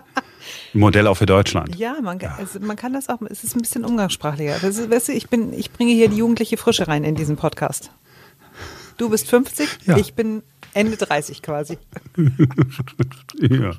Modell 0.75 1.07
auch 1.07 1.17
für 1.17 1.27
Deutschland. 1.27 1.77
Ja, 1.77 1.97
man, 2.03 2.21
also 2.21 2.61
man 2.61 2.77
kann 2.77 2.93
das 2.93 3.09
auch, 3.09 3.23
es 3.23 3.43
ist 3.43 3.57
ein 3.57 3.63
bisschen 3.63 3.85
umgangssprachlicher. 3.85 4.63
Ist, 4.63 4.91
weißt 4.91 5.09
du, 5.09 5.13
ich, 5.13 5.29
bin, 5.29 5.53
ich 5.53 5.73
bringe 5.73 5.93
hier 5.93 6.09
die 6.09 6.17
jugendliche 6.17 6.57
Frische 6.57 6.89
rein 6.89 7.05
in 7.05 7.15
diesen 7.15 7.37
Podcast. 7.37 7.91
Du 8.99 9.11
bist 9.11 9.29
50, 9.29 9.69
ja. 9.87 9.97
ich 9.97 10.15
bin 10.15 10.43
Ende 10.73 10.97
30 10.97 11.43
quasi. 11.43 11.79
ja. 12.17 13.73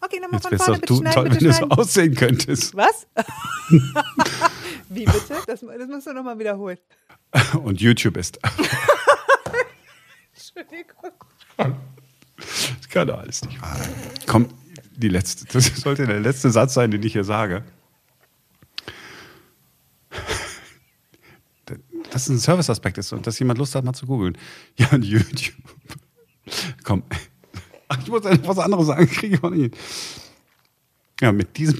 Okay, 0.00 0.20
nochmal 0.20 0.40
von 0.40 0.58
vorne, 0.58 0.80
bitte 0.80 0.86
du, 0.86 0.96
schnell, 0.96 1.12
toll, 1.12 1.28
bitte 1.28 1.44
wenn 1.44 1.50
du 1.50 1.52
so 1.52 1.68
aussehen 1.68 2.14
könntest. 2.14 2.74
Was? 2.74 3.06
Wie 4.88 5.04
bitte? 5.04 5.34
Das, 5.46 5.60
das 5.60 5.88
musst 5.88 6.06
du 6.06 6.12
nochmal 6.12 6.38
wiederholen. 6.38 6.78
Und 7.62 7.80
YouTube 7.80 8.16
ist. 8.16 8.38
Entschuldigung. 10.58 11.12
Das 12.38 12.88
kann 12.88 13.08
doch 13.08 13.18
alles 13.18 13.44
nicht 13.44 13.60
wahr 13.60 13.76
sein. 13.76 13.90
Komm, 14.28 14.48
die 14.94 15.08
letzte, 15.08 15.44
das 15.52 15.66
sollte 15.76 16.06
der 16.06 16.20
letzte 16.20 16.50
Satz 16.50 16.74
sein, 16.74 16.92
den 16.92 17.02
ich 17.02 17.12
hier 17.12 17.24
sage. 17.24 17.64
Dass 22.12 22.22
es 22.22 22.28
ein 22.28 22.38
Serviceaspekt 22.38 22.96
ist 22.96 23.12
und 23.12 23.26
dass 23.26 23.36
jemand 23.40 23.58
Lust 23.58 23.74
hat, 23.74 23.84
mal 23.84 23.92
zu 23.92 24.06
googeln. 24.06 24.38
Ja, 24.76 24.88
und 24.92 25.04
YouTube. 25.04 25.56
Komm. 26.84 27.02
Ach, 27.88 27.98
ich 28.00 28.08
muss 28.08 28.24
etwas 28.24 28.58
anderes 28.60 28.86
sagen, 28.86 29.08
kriege 29.08 29.34
ich 29.34 29.42
auch 29.42 29.50
nicht. 29.50 29.76
Ja, 31.20 31.32
mit 31.32 31.56
diesem. 31.56 31.78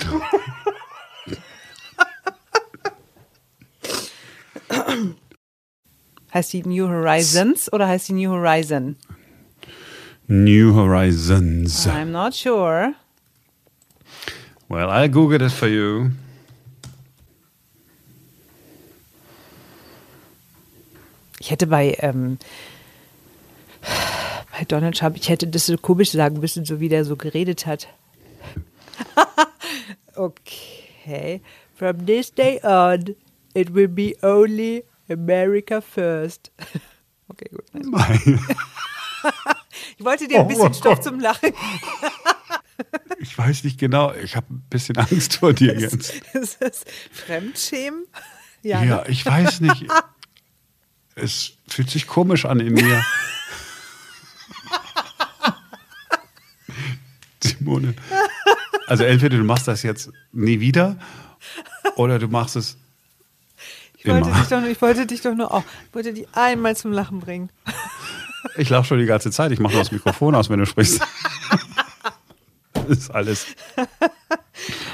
Heißt 6.38 6.52
die 6.52 6.62
New 6.62 6.86
Horizons 6.86 7.72
oder 7.72 7.88
heißt 7.88 8.08
die 8.08 8.12
New 8.12 8.30
Horizon? 8.30 8.96
New 10.28 10.72
Horizons. 10.74 11.86
I'm 11.86 12.12
not 12.12 12.32
sure. 12.32 12.94
Well, 14.68 14.88
I'll 14.88 15.08
Google 15.08 15.42
it 15.42 15.50
for 15.50 15.68
you. 15.68 16.10
Ich 21.40 21.50
hätte 21.50 21.66
bei, 21.66 21.96
ähm, 22.00 22.38
bei 24.52 24.64
Donald 24.68 24.96
Trump, 24.96 25.16
ich 25.16 25.28
hätte 25.28 25.46
das 25.46 25.66
so 25.66 25.76
komisch 25.76 26.12
sagen 26.12 26.38
müssen, 26.38 26.64
so 26.64 26.78
wie 26.78 26.88
der 26.88 27.04
so 27.04 27.16
geredet 27.16 27.66
hat. 27.66 27.88
okay. 30.14 31.40
From 31.74 32.06
this 32.06 32.32
day 32.32 32.60
on, 32.62 33.16
it 33.54 33.74
will 33.74 33.88
be 33.88 34.14
only 34.22 34.84
America 35.10 35.80
first. 35.80 36.52
okay, 37.28 37.50
gut. 37.50 37.64
ich 39.98 40.04
wollte 40.04 40.28
dir 40.28 40.40
ein 40.40 40.48
bisschen 40.48 40.68
oh, 40.68 40.72
Stoff 40.72 41.00
zum 41.00 41.20
Lachen. 41.20 41.52
ich 43.18 43.36
weiß 43.36 43.64
nicht 43.64 43.78
genau. 43.78 44.12
Ich 44.14 44.36
habe 44.36 44.52
ein 44.52 44.64
bisschen 44.70 44.96
Angst 44.96 45.36
vor 45.36 45.52
dir 45.52 45.78
jetzt. 45.78 46.14
Ist 46.34 46.60
das 46.60 46.84
Fremdschämen? 47.12 48.06
Ja, 48.62 48.82
ja 48.82 48.96
ne? 48.96 49.04
ich 49.08 49.24
weiß 49.24 49.60
nicht. 49.60 49.86
Es 51.14 51.52
fühlt 51.68 51.90
sich 51.90 52.06
komisch 52.06 52.44
an 52.44 52.60
in 52.60 52.74
mir. 52.74 53.04
Simone. 57.42 57.94
Also 58.86 59.04
entweder 59.04 59.36
du 59.36 59.44
machst 59.44 59.68
das 59.68 59.82
jetzt 59.82 60.10
nie 60.32 60.60
wieder 60.60 60.98
oder 61.96 62.18
du 62.18 62.28
machst 62.28 62.56
es 62.56 62.78
ich 63.98 64.06
wollte, 64.06 64.30
dich 64.30 64.48
doch, 64.48 64.62
ich 64.62 64.82
wollte 64.82 65.06
dich 65.06 65.20
doch 65.22 65.34
nur 65.34 65.52
auch, 65.52 65.64
ich 65.88 65.94
wollte 65.94 66.14
dich 66.14 66.26
einmal 66.32 66.76
zum 66.76 66.92
Lachen 66.92 67.20
bringen. 67.20 67.50
Ich 68.56 68.68
lache 68.70 68.84
schon 68.84 68.98
die 68.98 69.06
ganze 69.06 69.30
Zeit. 69.30 69.52
Ich 69.52 69.58
mache 69.58 69.72
nur 69.72 69.82
das 69.82 69.92
Mikrofon 69.92 70.34
aus, 70.34 70.48
wenn 70.48 70.58
du 70.58 70.66
sprichst. 70.66 71.00
Das 72.72 72.86
ist 72.88 73.10
alles. 73.10 73.46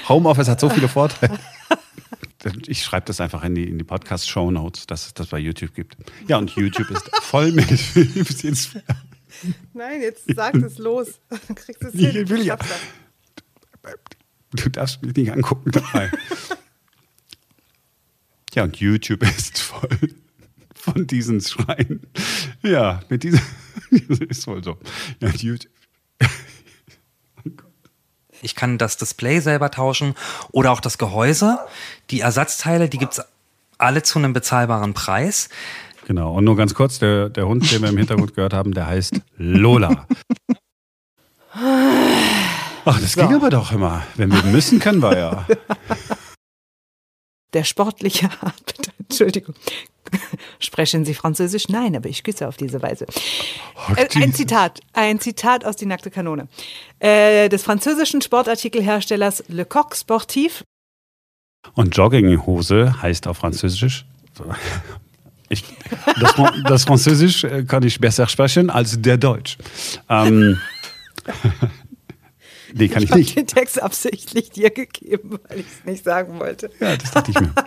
Homeoffice 0.09 0.49
hat 0.49 0.61
so 0.61 0.71
viele 0.71 0.89
Vorteile. 0.89 1.39
Ich 2.67 2.83
schreibe 2.83 3.07
das 3.07 3.21
einfach 3.21 3.43
in 3.45 3.55
die, 3.55 3.69
in 3.69 3.79
die 3.79 3.85
Podcast-Show 3.85 4.51
Notes, 4.51 4.87
dass 4.87 5.07
es 5.07 5.15
das 5.15 5.29
bei 5.29 5.39
YouTube 5.39 5.75
gibt. 5.75 5.97
Ja, 6.27 6.39
und 6.39 6.51
YouTube 6.51 6.91
ist 6.91 7.11
voll 7.23 7.53
mit 7.53 7.71
Nein, 9.73 10.03
jetzt 10.03 10.25
sag 10.35 10.55
es 10.57 10.79
los. 10.79 11.21
Du 11.49 11.55
kriegst 11.55 11.83
es 11.83 11.93
hin. 11.93 12.11
Ich 12.15 12.29
will 12.29 12.43
ja. 12.43 12.59
Du 14.53 14.69
darfst 14.69 15.03
mich 15.03 15.17
nicht 15.17 15.33
angucken 15.33 15.71
dabei. 15.71 16.11
Ja, 18.55 18.63
und 18.63 18.77
YouTube 18.77 19.23
ist 19.37 19.59
voll 19.61 20.15
von 20.75 21.07
diesen 21.07 21.41
Schreien. 21.41 22.01
Ja, 22.63 23.01
mit 23.09 23.25
dieser. 23.25 23.41
ist 24.29 24.47
wohl 24.47 24.63
so. 24.63 24.79
Ja, 25.21 25.29
YouTube. 25.31 25.73
Ich 28.43 28.55
kann 28.55 28.77
das 28.77 28.99
Display 28.99 29.41
selber 29.41 29.71
tauschen 29.71 30.15
oder 30.53 30.71
auch 30.71 30.81
das 30.81 30.99
Gehäuse. 30.99 31.59
Die 32.11 32.21
Ersatzteile, 32.21 32.91
die 32.91 32.99
gibt 32.99 33.15
es 33.15 33.25
alle 33.79 34.03
zu 34.03 34.19
einem 34.19 34.35
bezahlbaren 34.35 34.93
Preis. 34.93 35.49
Genau, 36.07 36.35
und 36.35 36.45
nur 36.45 36.55
ganz 36.55 36.75
kurz, 36.75 36.99
der, 36.99 37.31
der 37.31 37.49
Hund, 37.49 37.71
den 37.73 37.81
wir 37.81 37.89
im 37.89 37.97
Hintergrund 37.97 38.35
gehört 38.35 38.53
haben, 38.53 38.75
der 38.75 38.87
heißt 38.87 39.23
Lola. 39.39 40.07
Ach, 42.85 43.01
das 43.01 43.13
so. 43.13 43.23
ging 43.23 43.35
aber 43.35 43.49
doch 43.49 43.73
immer. 43.73 44.03
Wenn 44.17 44.31
wir 44.31 44.43
müssen, 44.43 44.79
können 44.79 45.01
wir 45.01 45.17
ja 45.17 45.47
der 47.55 47.65
sportliche 47.65 48.29
Art, 48.41 48.75
Entschuldigung, 48.99 49.55
sprechen 50.59 51.05
Sie 51.05 51.15
Französisch? 51.15 51.69
Nein, 51.69 51.97
aber 51.97 52.09
ich 52.09 52.23
küsse 52.23 52.49
auf 52.49 52.57
diese 52.57 52.83
Weise. 52.83 53.07
Äh, 53.97 54.09
ein 54.17 54.33
Zitat, 54.33 54.81
ein 54.93 55.21
Zitat 55.21 55.65
aus 55.65 55.77
Die 55.77 55.87
nackte 55.87 56.11
Kanone. 56.11 56.49
Äh, 56.99 57.49
des 57.49 57.63
französischen 57.63 58.21
Sportartikelherstellers 58.21 59.45
Le 59.49 59.65
Coq 59.65 59.95
Sportif. 59.95 60.65
Und 61.75 61.97
Jogginghose 61.97 63.01
heißt 63.01 63.27
auf 63.27 63.39
Französisch. 63.39 64.05
Ich, 65.49 65.65
das, 66.21 66.35
das, 66.67 66.85
Französisch 66.85 67.45
äh, 67.45 67.65
kann 67.65 67.83
ich 67.83 68.01
besser 68.01 68.27
sprechen 68.27 68.71
als 68.71 69.01
der 69.01 69.17
Deutsch. 69.17 69.57
Ähm, 70.09 70.59
Nee, 72.76 72.88
kann 72.88 73.04
ich, 73.04 73.11
ich 73.11 73.16
nicht. 73.16 73.31
Ich 73.31 73.37
habe 73.37 73.47
den 73.47 73.54
Text 73.54 73.81
absichtlich 73.81 74.50
dir 74.50 74.71
gegeben, 74.71 75.38
weil 75.49 75.61
ich 75.61 75.66
es 75.66 75.85
nicht 75.85 76.04
sagen 76.04 76.40
wollte. 76.40 76.71
Ja, 76.81 76.97
das 76.97 77.12
dachte 77.12 77.31
ich 77.31 77.40
mir. 77.40 77.54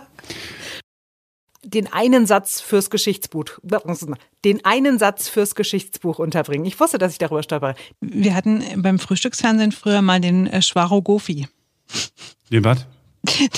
Den 1.64 1.92
einen 1.92 2.26
Satz 2.26 2.60
fürs 2.60 2.88
Geschichtsbuch, 2.88 3.58
den 4.44 4.64
einen 4.64 4.98
Satz 4.98 5.28
fürs 5.28 5.54
Geschichtsbuch 5.54 6.18
unterbringen. 6.18 6.64
Ich 6.64 6.78
wusste, 6.78 6.98
dass 6.98 7.12
ich 7.12 7.18
darüber 7.18 7.42
stolpere. 7.42 7.74
Wir 8.00 8.34
hatten 8.34 8.62
beim 8.80 8.98
Frühstücksfernsehen 8.98 9.72
früher 9.72 10.00
mal 10.00 10.20
den 10.20 10.46
äh, 10.46 10.62
Schwarogofi. 10.62 11.48
Den 12.50 12.64
was? 12.64 12.86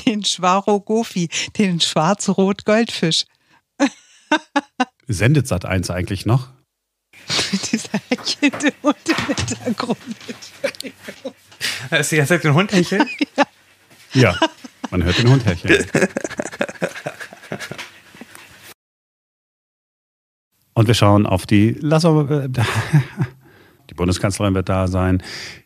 Den 0.07 0.25
Schwarogofi, 0.25 1.29
den 1.57 1.81
schwarz-rot-goldfisch. 1.81 3.27
Sendet 5.07 5.47
Sat 5.47 5.65
1 5.67 5.91
eigentlich 5.91 6.27
noch? 6.27 6.49
Dieser 7.71 8.01
hechelnde 8.09 8.73
Hund 8.83 8.97
im 9.07 9.37
Hintergrund. 9.37 9.99
Ist 11.91 12.13
die 12.13 12.17
ganze 12.17 12.35
Zeit 12.35 12.45
den 12.45 12.55
Hund 12.55 12.73
hecheln? 12.73 13.09
ja. 14.15 14.35
ja, 14.41 14.49
man 14.91 15.05
hört 15.05 15.19
den 15.19 15.29
Hund 15.29 15.45
hecheln. 15.45 15.87
Und 20.75 20.87
wir 20.87 20.95
schauen 20.95 21.27
auf 21.27 21.47
die, 21.47 21.77
lass 21.81 22.05
aber, 22.05 22.49
die 23.91 23.95
Bundeskanzlerin 23.95 24.55
wird 24.55 24.69
da 24.69 24.89
sein. 24.89 25.23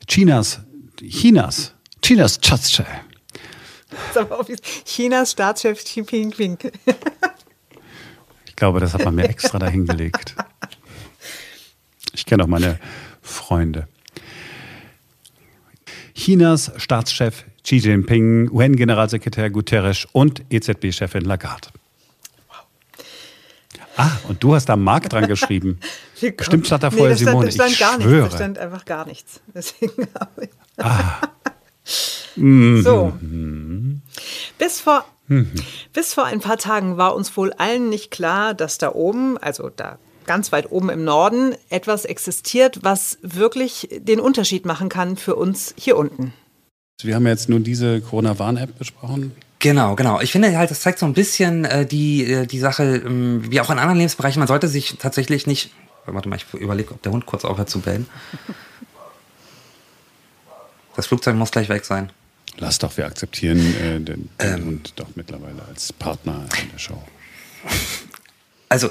Chinas, 0.09 0.61
Chinas, 0.99 1.75
Chinas 2.03 2.35
Staatschef. 2.43 2.87
Chinas 4.85 5.33
Staatschef 5.33 5.85
Xi 5.85 6.01
Jinping. 6.01 6.59
Ich 8.47 8.57
glaube, 8.57 8.81
das 8.81 8.95
hat 8.95 9.05
man 9.05 9.15
mir 9.15 9.29
extra 9.29 9.59
dahingelegt. 9.59 10.35
Ich 12.13 12.27
kenne 12.27 12.45
auch 12.45 12.49
meine 12.49 12.79
Freunde. 13.23 13.89
Chinas 16.15 16.71
Staatschef 16.77 17.45
Xi 17.65 17.77
Jinping, 17.77 18.51
UN-Generalsekretär 18.51 19.51
Guterres 19.51 20.07
und 20.13 20.43
EZB-Chefin 20.51 21.25
Lagarde. 21.25 21.69
Ah, 23.97 24.11
und 24.29 24.43
du 24.43 24.55
hast 24.55 24.69
da 24.69 24.77
Mark 24.77 25.09
dran 25.09 25.29
geschrieben. 25.29 25.79
Stimmt, 26.17 26.67
stand 26.67 26.83
da 26.83 26.91
vorher 26.91 27.11
nee, 27.11 27.25
Simone. 27.25 27.53
Stand, 27.53 27.73
stand 27.73 27.91
gar 27.91 28.01
schwöre. 28.01 28.23
nichts. 28.23 28.31
Da 28.33 28.37
stand 28.37 28.59
einfach 28.59 28.85
gar 28.85 29.07
nichts. 29.07 29.41
Deswegen 29.55 30.09
habe 30.19 30.45
ich. 30.45 30.51
Ah. 30.79 31.21
so. 32.83 33.13
Mhm. 33.21 34.03
Bis 34.59 34.81
vor, 34.81 35.05
mhm. 35.29 35.53
bis 35.93 36.15
vor 36.15 36.25
ein 36.25 36.41
paar 36.41 36.59
Tagen 36.59 36.97
war 36.97 37.15
uns 37.15 37.37
wohl 37.37 37.53
allen 37.53 37.89
nicht 37.89 38.11
klar, 38.11 38.55
dass 38.55 38.79
da 38.79 38.93
oben, 38.93 39.39
also 39.39 39.71
da 39.71 39.99
ganz 40.27 40.53
weit 40.53 40.71
oben 40.71 40.91
im 40.91 41.05
Norden 41.05 41.55
etwas 41.69 42.05
existiert, 42.05 42.81
was 42.83 43.19
wirklich 43.23 43.89
den 43.93 44.21
Unterschied 44.21 44.65
machen 44.67 44.89
kann 44.89 45.17
für 45.17 45.37
uns 45.37 45.75
hier 45.77 45.97
unten. 45.97 46.33
Wir 47.03 47.17
haben 47.17 47.27
jetzt 47.27 47.49
nur 47.49 47.61
diese 47.61 48.01
Corona-Warn-App 48.01 48.79
besprochen. 48.79 49.33
Genau, 49.59 49.95
genau. 49.95 50.21
Ich 50.21 50.33
finde 50.33 50.57
halt, 50.57 50.71
das 50.71 50.81
zeigt 50.81 50.99
so 50.99 51.07
ein 51.07 51.15
bisschen 51.15 51.65
äh, 51.65 51.87
die, 51.87 52.25
äh, 52.25 52.47
die 52.47 52.59
Sache, 52.59 52.97
ähm, 52.97 53.51
wie 53.51 53.61
auch 53.61 53.71
in 53.71 53.79
anderen 53.79 53.99
Lebensbereichen, 53.99 54.39
man 54.39 54.49
sollte 54.49 54.69
sich 54.69 54.97
tatsächlich 54.99 55.47
nicht. 55.47 55.71
Warte 56.07 56.29
mal, 56.29 56.37
ich 56.37 56.45
überlege, 56.53 56.93
ob 56.93 57.03
der 57.03 57.13
Hund 57.13 57.25
kurz 57.27 57.45
aufhört 57.45 57.71
zu 57.71 57.81
bellen. 57.81 58.07
Das 60.97 61.09
Flugzeug 61.09 61.35
muss 61.35 61.51
gleich 61.51 61.69
weg 61.69 61.85
sein. 61.85 62.13
Lass 62.59 62.79
doch, 62.79 62.97
wir 62.97 63.07
akzeptieren 63.07 63.59
äh, 63.59 63.99
den, 63.99 64.05
den 64.05 64.31
ähm, 64.39 64.65
Hund 64.65 64.93
doch 64.95 65.09
mittlerweile 65.17 65.61
als 65.69 65.93
Partner 65.93 66.47
in 66.63 66.71
der 66.71 66.79
Show. 66.79 67.03
Also. 68.69 68.91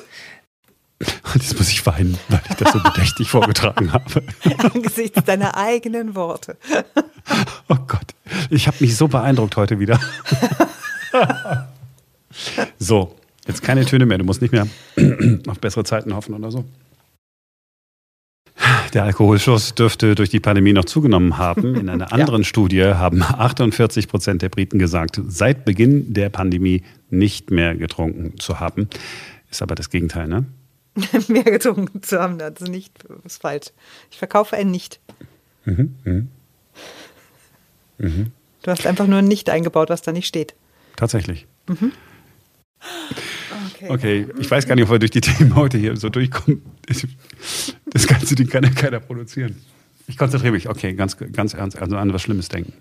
Jetzt 1.33 1.57
muss 1.57 1.69
ich 1.69 1.85
weinen, 1.85 2.17
weil 2.29 2.41
ich 2.49 2.55
das 2.55 2.73
so 2.73 2.79
bedächtig 2.79 3.29
vorgetragen 3.29 3.91
habe. 3.93 4.23
Angesichts 4.73 5.23
deiner 5.23 5.57
eigenen 5.57 6.15
Worte. 6.15 6.57
Oh 7.69 7.77
Gott, 7.87 8.13
ich 8.49 8.67
habe 8.67 8.77
mich 8.79 8.95
so 8.95 9.07
beeindruckt 9.07 9.55
heute 9.55 9.79
wieder. 9.79 9.99
So, 12.79 13.15
jetzt 13.47 13.61
keine 13.61 13.85
Töne 13.85 14.05
mehr. 14.05 14.17
Du 14.17 14.25
musst 14.25 14.41
nicht 14.41 14.51
mehr 14.51 14.67
auf 15.47 15.59
bessere 15.59 15.83
Zeiten 15.83 16.15
hoffen 16.15 16.33
oder 16.33 16.51
so. 16.51 16.65
Der 18.93 19.03
Alkoholschuss 19.03 19.73
dürfte 19.73 20.13
durch 20.13 20.29
die 20.29 20.39
Pandemie 20.39 20.73
noch 20.73 20.85
zugenommen 20.85 21.37
haben. 21.37 21.75
In 21.75 21.89
einer 21.89 22.11
anderen 22.13 22.41
ja. 22.41 22.47
Studie 22.47 22.83
haben 22.83 23.23
48 23.23 24.07
Prozent 24.07 24.41
der 24.41 24.49
Briten 24.49 24.77
gesagt, 24.77 25.19
seit 25.27 25.65
Beginn 25.65 26.13
der 26.13 26.29
Pandemie 26.29 26.83
nicht 27.09 27.49
mehr 27.49 27.75
getrunken 27.75 28.39
zu 28.39 28.59
haben. 28.59 28.87
Ist 29.49 29.61
aber 29.61 29.75
das 29.75 29.89
Gegenteil, 29.89 30.27
ne? 30.27 30.45
mehr 31.27 31.43
getrunken 31.43 32.03
zu 32.03 32.19
haben, 32.19 32.37
das 32.37 32.53
ist 32.61 32.69
nicht, 32.69 32.93
das 33.07 33.33
ist 33.33 33.41
falsch. 33.41 33.67
Ich 34.11 34.17
verkaufe 34.17 34.55
ein 34.55 34.71
Nicht. 34.71 34.99
Mhm, 35.65 35.95
mh. 36.03 36.23
mhm. 37.97 38.31
Du 38.61 38.71
hast 38.71 38.85
einfach 38.85 39.07
nur 39.07 39.19
ein 39.19 39.27
Nicht 39.27 39.49
eingebaut, 39.49 39.89
was 39.89 40.01
da 40.01 40.11
nicht 40.11 40.27
steht. 40.27 40.55
Tatsächlich. 40.95 41.47
Mhm. 41.67 41.91
Okay. 43.75 43.89
okay, 43.89 44.27
ich 44.39 44.49
weiß 44.49 44.67
gar 44.67 44.75
nicht, 44.75 44.85
ob 44.85 44.91
wir 44.91 44.99
durch 44.99 45.11
die 45.11 45.21
Themen 45.21 45.55
heute 45.55 45.77
hier 45.77 45.95
so 45.95 46.09
durchkommen. 46.09 46.61
Das 47.85 48.07
Ganze, 48.07 48.35
die 48.35 48.45
kann 48.45 48.63
ja 48.63 48.69
keiner 48.69 48.99
produzieren. 48.99 49.61
Ich 50.07 50.17
konzentriere 50.17 50.53
mich, 50.53 50.67
okay, 50.69 50.93
ganz, 50.93 51.17
ganz 51.17 51.53
ernst, 51.53 51.77
also 51.77 51.95
an 51.97 52.13
was 52.13 52.21
Schlimmes 52.21 52.49
denken. 52.49 52.73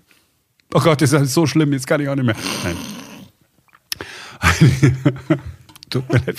Oh 0.73 0.79
Gott, 0.79 1.01
das 1.01 1.13
ist 1.13 1.33
so 1.33 1.45
schlimm, 1.45 1.71
jetzt 1.71 1.87
kann 1.87 2.01
ich 2.01 2.09
auch 2.09 2.15
nicht 2.15 2.25
mehr. 2.25 2.35
Nein. 2.63 2.75
Tut 5.89 6.11
mir 6.11 6.19
leid, 6.25 6.37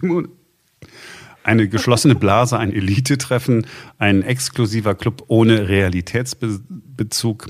Simone. 0.00 0.28
Eine 1.44 1.68
geschlossene 1.68 2.14
Blase, 2.14 2.58
ein 2.58 2.72
Elite-Treffen, 2.72 3.66
ein 3.98 4.22
exklusiver 4.22 4.94
Club 4.94 5.24
ohne 5.26 5.68
Realitätsbezug. 5.68 7.48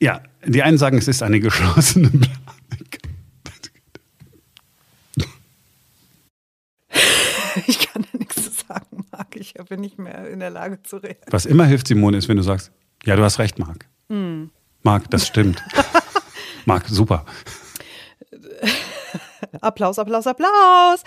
Ja, 0.00 0.22
die 0.44 0.62
einen 0.62 0.78
sagen, 0.78 0.98
es 0.98 1.08
ist 1.08 1.22
eine 1.22 1.40
geschlossene 1.40 2.08
Blase. 2.10 2.40
Ich 7.66 7.78
kann 7.80 8.02
da 8.10 8.18
nichts 8.18 8.36
zu 8.36 8.50
sagen, 8.66 9.04
Marc. 9.10 9.36
Ich 9.36 9.54
bin 9.54 9.80
nicht 9.80 9.98
mehr 9.98 10.28
in 10.28 10.40
der 10.40 10.50
Lage 10.50 10.82
zu 10.82 10.96
reden. 10.96 11.20
Was 11.30 11.46
immer 11.46 11.66
hilft, 11.66 11.88
Simone, 11.88 12.16
ist, 12.16 12.28
wenn 12.28 12.36
du 12.36 12.42
sagst, 12.42 12.72
ja, 13.04 13.16
du 13.16 13.22
hast 13.22 13.38
recht, 13.38 13.58
Marc. 13.58 13.86
Hm. 14.08 14.50
Marc, 14.82 15.10
das 15.10 15.26
stimmt. 15.26 15.62
Marc, 16.64 16.86
super. 16.88 17.24
Applaus, 19.60 19.98
Applaus, 19.98 20.26
Applaus. 20.26 21.02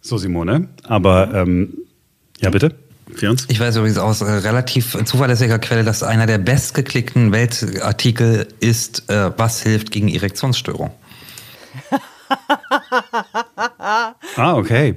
So, 0.00 0.16
Simone, 0.18 0.68
aber 0.84 1.34
ähm, 1.34 1.74
ja, 2.40 2.50
bitte. 2.50 2.74
Für 3.14 3.30
uns. 3.30 3.46
Ich 3.48 3.58
weiß 3.58 3.76
übrigens 3.76 3.98
aus 3.98 4.20
äh, 4.20 4.30
relativ 4.30 4.96
zuverlässiger 5.04 5.58
Quelle, 5.58 5.84
dass 5.84 6.02
einer 6.02 6.26
der 6.26 6.38
bestgeklickten 6.38 7.32
Weltartikel 7.32 8.46
ist, 8.60 9.10
äh, 9.10 9.32
was 9.36 9.62
hilft 9.62 9.90
gegen 9.90 10.08
Erektionsstörung. 10.08 10.90
ah, 14.36 14.54
okay. 14.54 14.94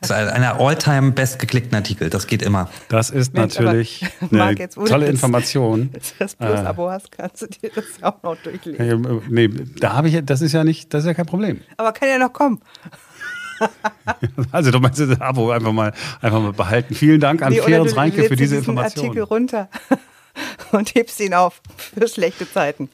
Das 0.00 0.10
ist 0.10 0.16
einer 0.16 0.58
all-time 0.60 1.12
bestgeklickten 1.12 1.74
Artikel, 1.74 2.08
das 2.08 2.26
geht 2.26 2.42
immer. 2.42 2.70
Das 2.88 3.10
ist 3.10 3.34
Mensch, 3.34 3.58
natürlich 3.58 4.06
eine 4.20 4.30
Marc, 4.30 4.70
tolle 4.70 5.06
das, 5.06 5.14
Information. 5.14 5.90
Wenn 5.92 6.00
du 6.00 6.08
das 6.18 6.34
Plus-Abo 6.36 6.88
äh, 6.88 6.92
hast, 6.92 7.12
kannst 7.12 7.42
du 7.42 7.46
dir 7.46 7.70
das 7.74 7.84
auch 8.02 8.22
noch 8.22 8.36
durchlesen. 8.36 9.22
Nee, 9.28 9.48
da 9.78 9.94
habe 9.94 10.08
ich, 10.08 10.24
das 10.24 10.40
ist 10.40 10.52
ja 10.52 10.64
nicht, 10.64 10.94
das 10.94 11.04
ist 11.04 11.08
ja 11.08 11.14
kein 11.14 11.26
Problem. 11.26 11.60
Aber 11.76 11.92
kann 11.92 12.08
ja 12.08 12.18
noch 12.18 12.32
kommen. 12.32 12.60
also 14.52 14.70
du 14.70 14.80
meinst 14.80 15.00
das 15.00 15.20
Abo 15.20 15.50
einfach 15.50 15.72
mal, 15.72 15.92
einfach 16.20 16.40
mal 16.40 16.52
behalten. 16.52 16.94
Vielen 16.94 17.20
Dank 17.20 17.42
an 17.42 17.52
nee, 17.52 17.60
Ferenc 17.60 17.96
Reinke 17.96 18.24
für 18.24 18.36
diese 18.36 18.56
Information. 18.56 19.06
Artikel 19.06 19.22
runter 19.24 19.68
und 20.72 20.94
hebst 20.94 21.20
ihn 21.20 21.34
auf 21.34 21.60
für 21.76 22.08
schlechte 22.08 22.50
Zeiten. 22.50 22.90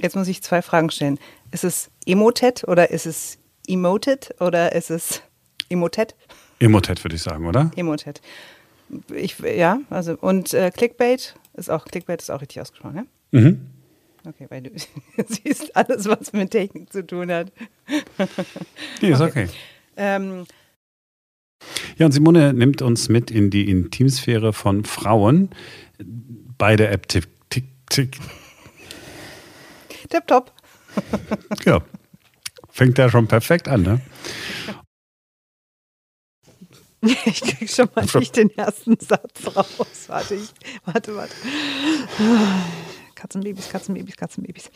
Jetzt 0.00 0.16
muss 0.16 0.28
ich 0.28 0.42
zwei 0.42 0.62
Fragen 0.62 0.90
stellen. 0.90 1.18
Ist 1.50 1.64
es 1.64 1.90
Emotet 2.06 2.64
oder 2.64 2.90
ist 2.90 3.06
es 3.06 3.38
Emoted 3.66 4.34
oder 4.40 4.72
ist 4.72 4.90
es 4.90 5.22
Emotet? 5.68 6.14
Emotet 6.58 7.04
würde 7.04 7.16
ich 7.16 7.22
sagen, 7.22 7.46
oder? 7.46 7.70
Emotet. 7.76 8.20
Ich, 9.14 9.38
ja, 9.38 9.80
also 9.88 10.16
und 10.20 10.52
äh, 10.52 10.70
Clickbait 10.70 11.34
ist 11.54 11.70
auch 11.70 11.84
Clickbait 11.84 12.20
ist 12.20 12.30
auch 12.30 12.40
richtig 12.40 12.60
ausgesprochen, 12.60 12.96
ja? 13.32 13.40
Mhm. 13.40 13.66
Okay, 14.26 14.46
weil 14.48 14.62
du 14.62 14.70
siehst 15.26 15.74
alles, 15.76 16.06
was 16.06 16.32
mit 16.32 16.50
Technik 16.50 16.92
zu 16.92 17.06
tun 17.06 17.30
hat. 17.32 17.52
Nee, 19.00 19.12
ist 19.12 19.20
okay. 19.20 19.44
okay. 19.44 19.48
Ähm, 19.96 20.46
ja, 21.96 22.06
und 22.06 22.12
Simone 22.12 22.52
nimmt 22.52 22.82
uns 22.82 23.08
mit 23.08 23.30
in 23.30 23.50
die 23.50 23.70
Intimsphäre 23.70 24.52
von 24.52 24.84
Frauen 24.84 25.50
bei 26.58 26.76
der 26.76 26.92
App 26.92 27.08
Tick, 27.08 27.28
Tick, 27.50 27.64
Tick. 27.88 28.18
Tipptopp. 30.08 30.52
ja, 31.64 31.82
fängt 32.68 32.98
ja 32.98 33.10
schon 33.10 33.28
perfekt 33.28 33.68
an, 33.68 33.82
ne? 33.82 34.00
Ich 37.24 37.40
krieg 37.40 37.70
schon 37.70 37.88
mal 37.94 38.04
nicht 38.14 38.36
den 38.36 38.50
ersten 38.50 38.98
Satz 39.00 39.56
raus. 39.56 40.04
Warte, 40.08 40.34
ich, 40.34 40.50
warte, 40.84 41.16
warte. 41.16 41.34
Katzenbabys, 43.20 43.68
Katzenbabys, 43.68 44.16
Katzenbabys. 44.16 44.70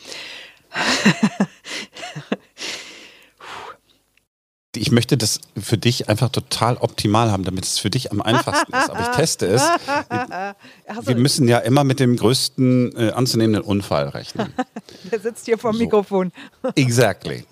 ich 4.75 4.91
möchte 4.91 5.17
das 5.17 5.39
für 5.57 5.79
dich 5.79 6.09
einfach 6.09 6.29
total 6.29 6.77
optimal 6.77 7.31
haben, 7.31 7.43
damit 7.43 7.65
es 7.65 7.79
für 7.79 7.89
dich 7.89 8.11
am 8.11 8.21
einfachsten 8.21 8.71
ist. 8.71 8.91
Aber 8.91 9.01
ich 9.01 9.15
teste 9.15 9.47
es. 9.47 9.63
Wir 11.07 11.15
müssen 11.15 11.47
ja 11.47 11.57
immer 11.57 11.83
mit 11.83 11.99
dem 11.99 12.17
größten 12.17 12.95
äh, 12.95 13.13
anzunehmenden 13.13 13.63
Unfall 13.63 14.09
rechnen. 14.09 14.53
Der 15.11 15.19
sitzt 15.19 15.45
hier 15.45 15.57
vor 15.57 15.71
dem 15.71 15.77
so. 15.77 15.83
Mikrofon. 15.83 16.31
Exactly. 16.75 17.45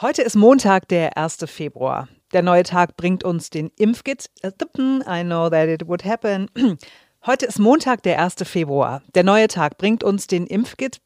Heute 0.00 0.22
ist 0.22 0.36
Montag, 0.36 0.86
der 0.88 1.16
1. 1.16 1.38
Februar. 1.46 2.08
Der 2.32 2.42
neue 2.42 2.62
Tag 2.62 2.96
bringt 2.96 3.24
uns 3.24 3.50
den 3.50 3.72
Impfkit. 3.76 4.30
I 4.44 5.24
know 5.24 5.50
that 5.50 5.68
it 5.68 5.88
would 5.88 6.04
happen. 6.04 6.48
Heute 7.24 7.46
ist 7.46 7.60
Montag, 7.60 8.02
der 8.02 8.20
1. 8.20 8.34
Februar. 8.42 9.00
Der 9.14 9.22
neue 9.22 9.46
Tag 9.46 9.78
bringt 9.78 10.02
uns 10.02 10.26
den 10.26 10.44
Impfkit. 10.44 11.00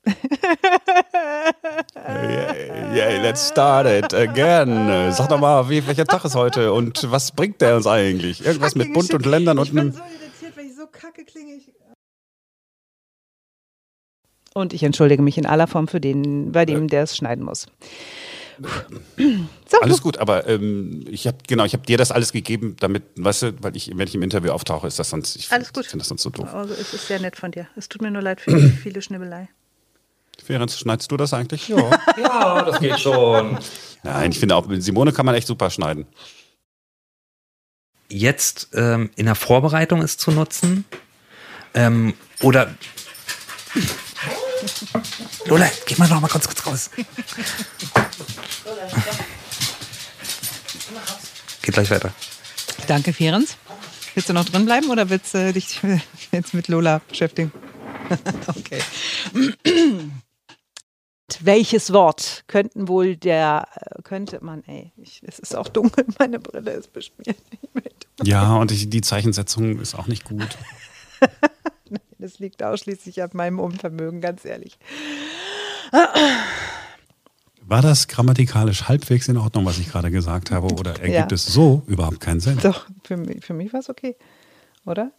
yeah, 1.94 2.94
yeah, 2.94 3.20
let's 3.20 3.46
start 3.46 3.87
it 3.87 4.14
again. 4.14 5.12
Sag 5.12 5.29
doch 5.29 5.38
mal, 5.38 5.68
wie, 5.68 5.87
welcher 5.87 6.07
Tag 6.07 6.24
ist 6.24 6.35
heute 6.35 6.72
und 6.72 7.11
was 7.11 7.33
bringt 7.33 7.61
der 7.61 7.76
uns 7.76 7.87
eigentlich? 7.87 8.46
Irgendwas 8.46 8.74
mit 8.74 8.94
Bund 8.94 9.12
und 9.12 9.26
Ländern 9.26 9.59
und 9.59 9.68
einem. 9.72 9.88
Ich 9.88 9.94
bin 9.94 10.02
so 10.02 10.09
irritiert, 10.09 10.57
weil 10.57 10.64
ich 10.64 10.74
so 10.74 10.87
kacke 10.87 11.26
klinge. 11.26 11.61
Und 14.55 14.72
ich 14.72 14.85
entschuldige 14.85 15.22
mich 15.22 15.37
in 15.37 15.44
aller 15.44 15.66
Form 15.66 15.87
für 15.87 16.00
den, 16.00 16.50
bei 16.50 16.64
dem, 16.64 16.88
der 16.88 17.02
es 17.02 17.14
schneiden 17.14 17.44
muss. 17.44 17.66
So, 19.69 19.81
alles 19.81 20.01
gut, 20.01 20.19
aber 20.19 20.47
ähm, 20.47 21.05
ich 21.11 21.27
habe 21.27 21.38
genau, 21.49 21.64
ich 21.64 21.73
habe 21.73 21.85
dir 21.85 21.99
das 21.99 22.12
alles 22.12 22.31
gegeben, 22.31 22.77
damit, 22.79 23.03
weißt 23.16 23.42
du, 23.42 23.62
weil 23.62 23.75
ich, 23.75 23.90
wenn 23.97 24.07
ich 24.07 24.14
im 24.14 24.23
Interview 24.23 24.53
auftauche, 24.53 24.87
ist 24.87 25.01
das 25.01 25.11
sonst, 25.11 25.35
ich 25.35 25.49
finde 25.49 25.66
das 25.73 26.07
sonst 26.07 26.23
so 26.23 26.31
doof. 26.31 26.55
Also 26.55 26.73
es 26.73 26.95
ist 26.95 27.09
sehr 27.09 27.19
nett 27.19 27.35
von 27.35 27.51
dir. 27.51 27.66
Es 27.75 27.88
tut 27.88 28.01
mir 28.01 28.12
nur 28.12 28.23
leid 28.23 28.40
für 28.40 28.55
die 28.55 28.69
viele 28.83 29.03
Schnibbelei. 29.03 29.49
Ferenc, 30.45 30.71
schneidest 30.71 31.11
du 31.11 31.16
das 31.16 31.35
eigentlich? 31.35 31.66
Ja. 31.66 31.90
ja, 32.16 32.62
das 32.62 32.79
geht 32.79 33.01
schon. 33.01 33.59
Nein, 34.05 34.31
ich 34.31 34.38
finde 34.38 34.55
auch 34.55 34.66
mit 34.69 34.85
Simone 34.85 35.12
kann 35.12 35.27
man 35.27 35.35
echt 35.35 35.49
super 35.49 35.71
schneiden. 35.71 36.07
Jetzt 38.09 38.69
ähm, 38.75 39.11
in 39.16 39.27
der 39.27 39.35
Vorbereitung 39.35 40.01
ist 40.03 40.21
zu 40.21 40.31
nutzen 40.31 40.85
ähm, 41.75 42.14
oder 42.40 42.73
Lola, 45.46 45.68
geh 45.87 45.96
mal 45.96 46.09
noch 46.09 46.20
mal 46.20 46.29
kurz, 46.29 46.46
kurz 46.46 46.66
raus. 46.66 46.90
Geht 51.62 51.74
gleich 51.74 51.90
weiter. 51.90 52.12
Danke, 52.87 53.12
Ferenc. 53.12 53.48
Willst 54.14 54.29
du 54.29 54.33
noch 54.33 54.44
drin 54.44 54.64
bleiben 54.64 54.88
oder 54.90 55.11
willst 55.11 55.35
du 55.35 55.52
dich 55.52 55.81
jetzt 56.33 56.55
mit 56.55 56.68
Lola 56.68 57.00
beschäftigen? 57.09 57.52
okay. 58.46 58.81
Welches 61.40 61.92
Wort 61.92 62.44
könnten 62.46 62.88
wohl 62.88 63.16
der, 63.16 63.68
könnte 64.05 64.38
man, 64.42 64.62
ey, 64.64 64.92
ich, 64.96 65.20
es 65.22 65.38
ist 65.38 65.55
auch 65.55 65.68
dunkel, 65.68 66.07
meine 66.18 66.38
Brille 66.38 66.70
ist 66.72 66.92
beschmiert. 66.92 67.37
Ja, 68.22 68.57
und 68.57 68.72
ich, 68.72 68.88
die 68.88 69.02
Zeichensetzung 69.02 69.81
ist 69.81 69.94
auch 69.94 70.07
nicht 70.07 70.24
gut. 70.24 70.57
Das 72.18 72.38
liegt 72.38 72.62
ausschließlich 72.62 73.22
an 73.22 73.31
meinem 73.35 73.59
Unvermögen, 73.61 74.20
ganz 74.20 74.44
ehrlich. 74.44 74.79
War 77.62 77.83
das 77.83 78.07
grammatikalisch 78.09 78.85
halbwegs 78.88 79.29
in 79.29 79.37
Ordnung, 79.37 79.64
was 79.64 79.79
ich 79.79 79.88
gerade 79.90 80.11
gesagt 80.11 80.50
habe, 80.50 80.68
oder 80.74 80.92
ergibt 81.00 81.12
Ja. 81.12 81.26
es 81.35 81.46
so 81.46 81.83
überhaupt 81.87 82.20
keinen 82.20 82.40
Sinn? 82.40 82.59
Doch, 82.62 82.87
für 83.05 83.16
mich, 83.16 83.44
für 83.44 83.55
mich 83.55 83.72
war 83.72 83.81
es 83.81 83.88
okay, 83.90 84.16
oder? 84.85 85.12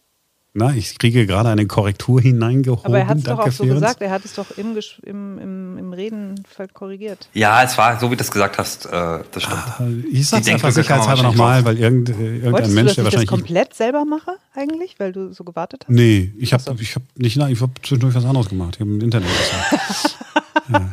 Na, 0.58 0.74
ich 0.74 0.98
kriege 0.98 1.24
gerade 1.24 1.48
eine 1.50 1.66
Korrektur 1.66 2.20
hineingehoben. 2.20 2.84
Aber 2.84 2.98
er 2.98 3.06
hat 3.06 3.18
es 3.18 3.24
doch 3.24 3.38
auch 3.38 3.52
so 3.52 3.64
gesagt, 3.64 4.02
er 4.02 4.10
hat 4.10 4.24
es 4.24 4.34
doch 4.34 4.50
im, 4.58 4.76
im, 5.04 5.38
im, 5.38 5.78
im 5.78 5.92
Reden 5.92 6.34
korrigiert. 6.74 7.28
Ja, 7.32 7.62
es 7.62 7.78
war 7.78 7.98
so, 8.00 8.10
wie 8.10 8.16
du 8.16 8.22
es 8.22 8.30
gesagt 8.32 8.58
hast. 8.58 8.86
Äh, 8.86 8.90
das 9.30 9.42
stimmt. 9.44 9.56
Ah, 9.56 9.86
Ich 10.10 10.28
sag's 10.28 10.46
Die 10.46 10.52
einfach 10.52 10.72
sicherheitshalber 10.72 11.22
nochmal, 11.22 11.64
weil 11.64 11.78
irgend, 11.78 12.08
äh, 12.08 12.12
irgendein 12.12 12.52
Wolltest 12.52 12.74
Mensch, 12.74 12.90
du, 12.90 12.94
der 12.96 13.04
dass 13.04 13.14
ich 13.14 13.20
das 13.20 13.30
wahrscheinlich. 13.30 13.30
komplett 13.30 13.74
selber 13.74 14.04
mache, 14.04 14.32
eigentlich, 14.52 14.98
weil 14.98 15.12
du 15.12 15.32
so 15.32 15.44
gewartet 15.44 15.84
hast? 15.86 15.94
Nee, 15.94 16.32
ich 16.36 16.52
Ach 16.52 16.58
so. 16.58 16.72
habe 16.72 16.82
ich 16.82 16.94
hab 16.96 17.02
nicht, 17.14 17.36
nein, 17.36 17.52
ich 17.52 17.60
habe 17.60 17.72
zwischendurch 17.80 18.16
was 18.16 18.24
anderes 18.24 18.48
gemacht. 18.48 18.74
Ich 18.74 18.80
habe 18.80 18.90
im 18.90 19.00
Internet 19.00 19.28
geschaut. 19.28 20.16
ja. 20.72 20.90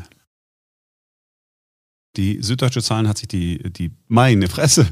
Die 2.17 2.41
Süddeutsche 2.41 2.83
Zahlen 2.83 3.07
hat 3.07 3.17
sich 3.17 3.27
die, 3.27 3.57
die 3.73 3.91
meine 4.07 4.47
Fresse. 4.47 4.87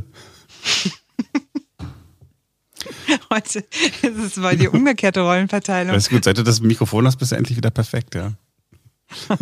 Heute 3.31 3.59
ist 4.01 4.17
es 4.17 4.37
mal 4.37 4.55
die 4.57 4.67
umgekehrte 4.67 5.21
Rollenverteilung. 5.21 5.93
Das 5.93 6.03
ist 6.03 6.09
gut, 6.09 6.23
seit 6.23 6.37
du 6.37 6.43
das 6.43 6.61
Mikrofon 6.61 7.05
hast, 7.05 7.17
bist 7.17 7.31
du 7.31 7.35
endlich 7.35 7.57
wieder 7.57 7.71
perfekt, 7.71 8.15
ja. 8.15 8.33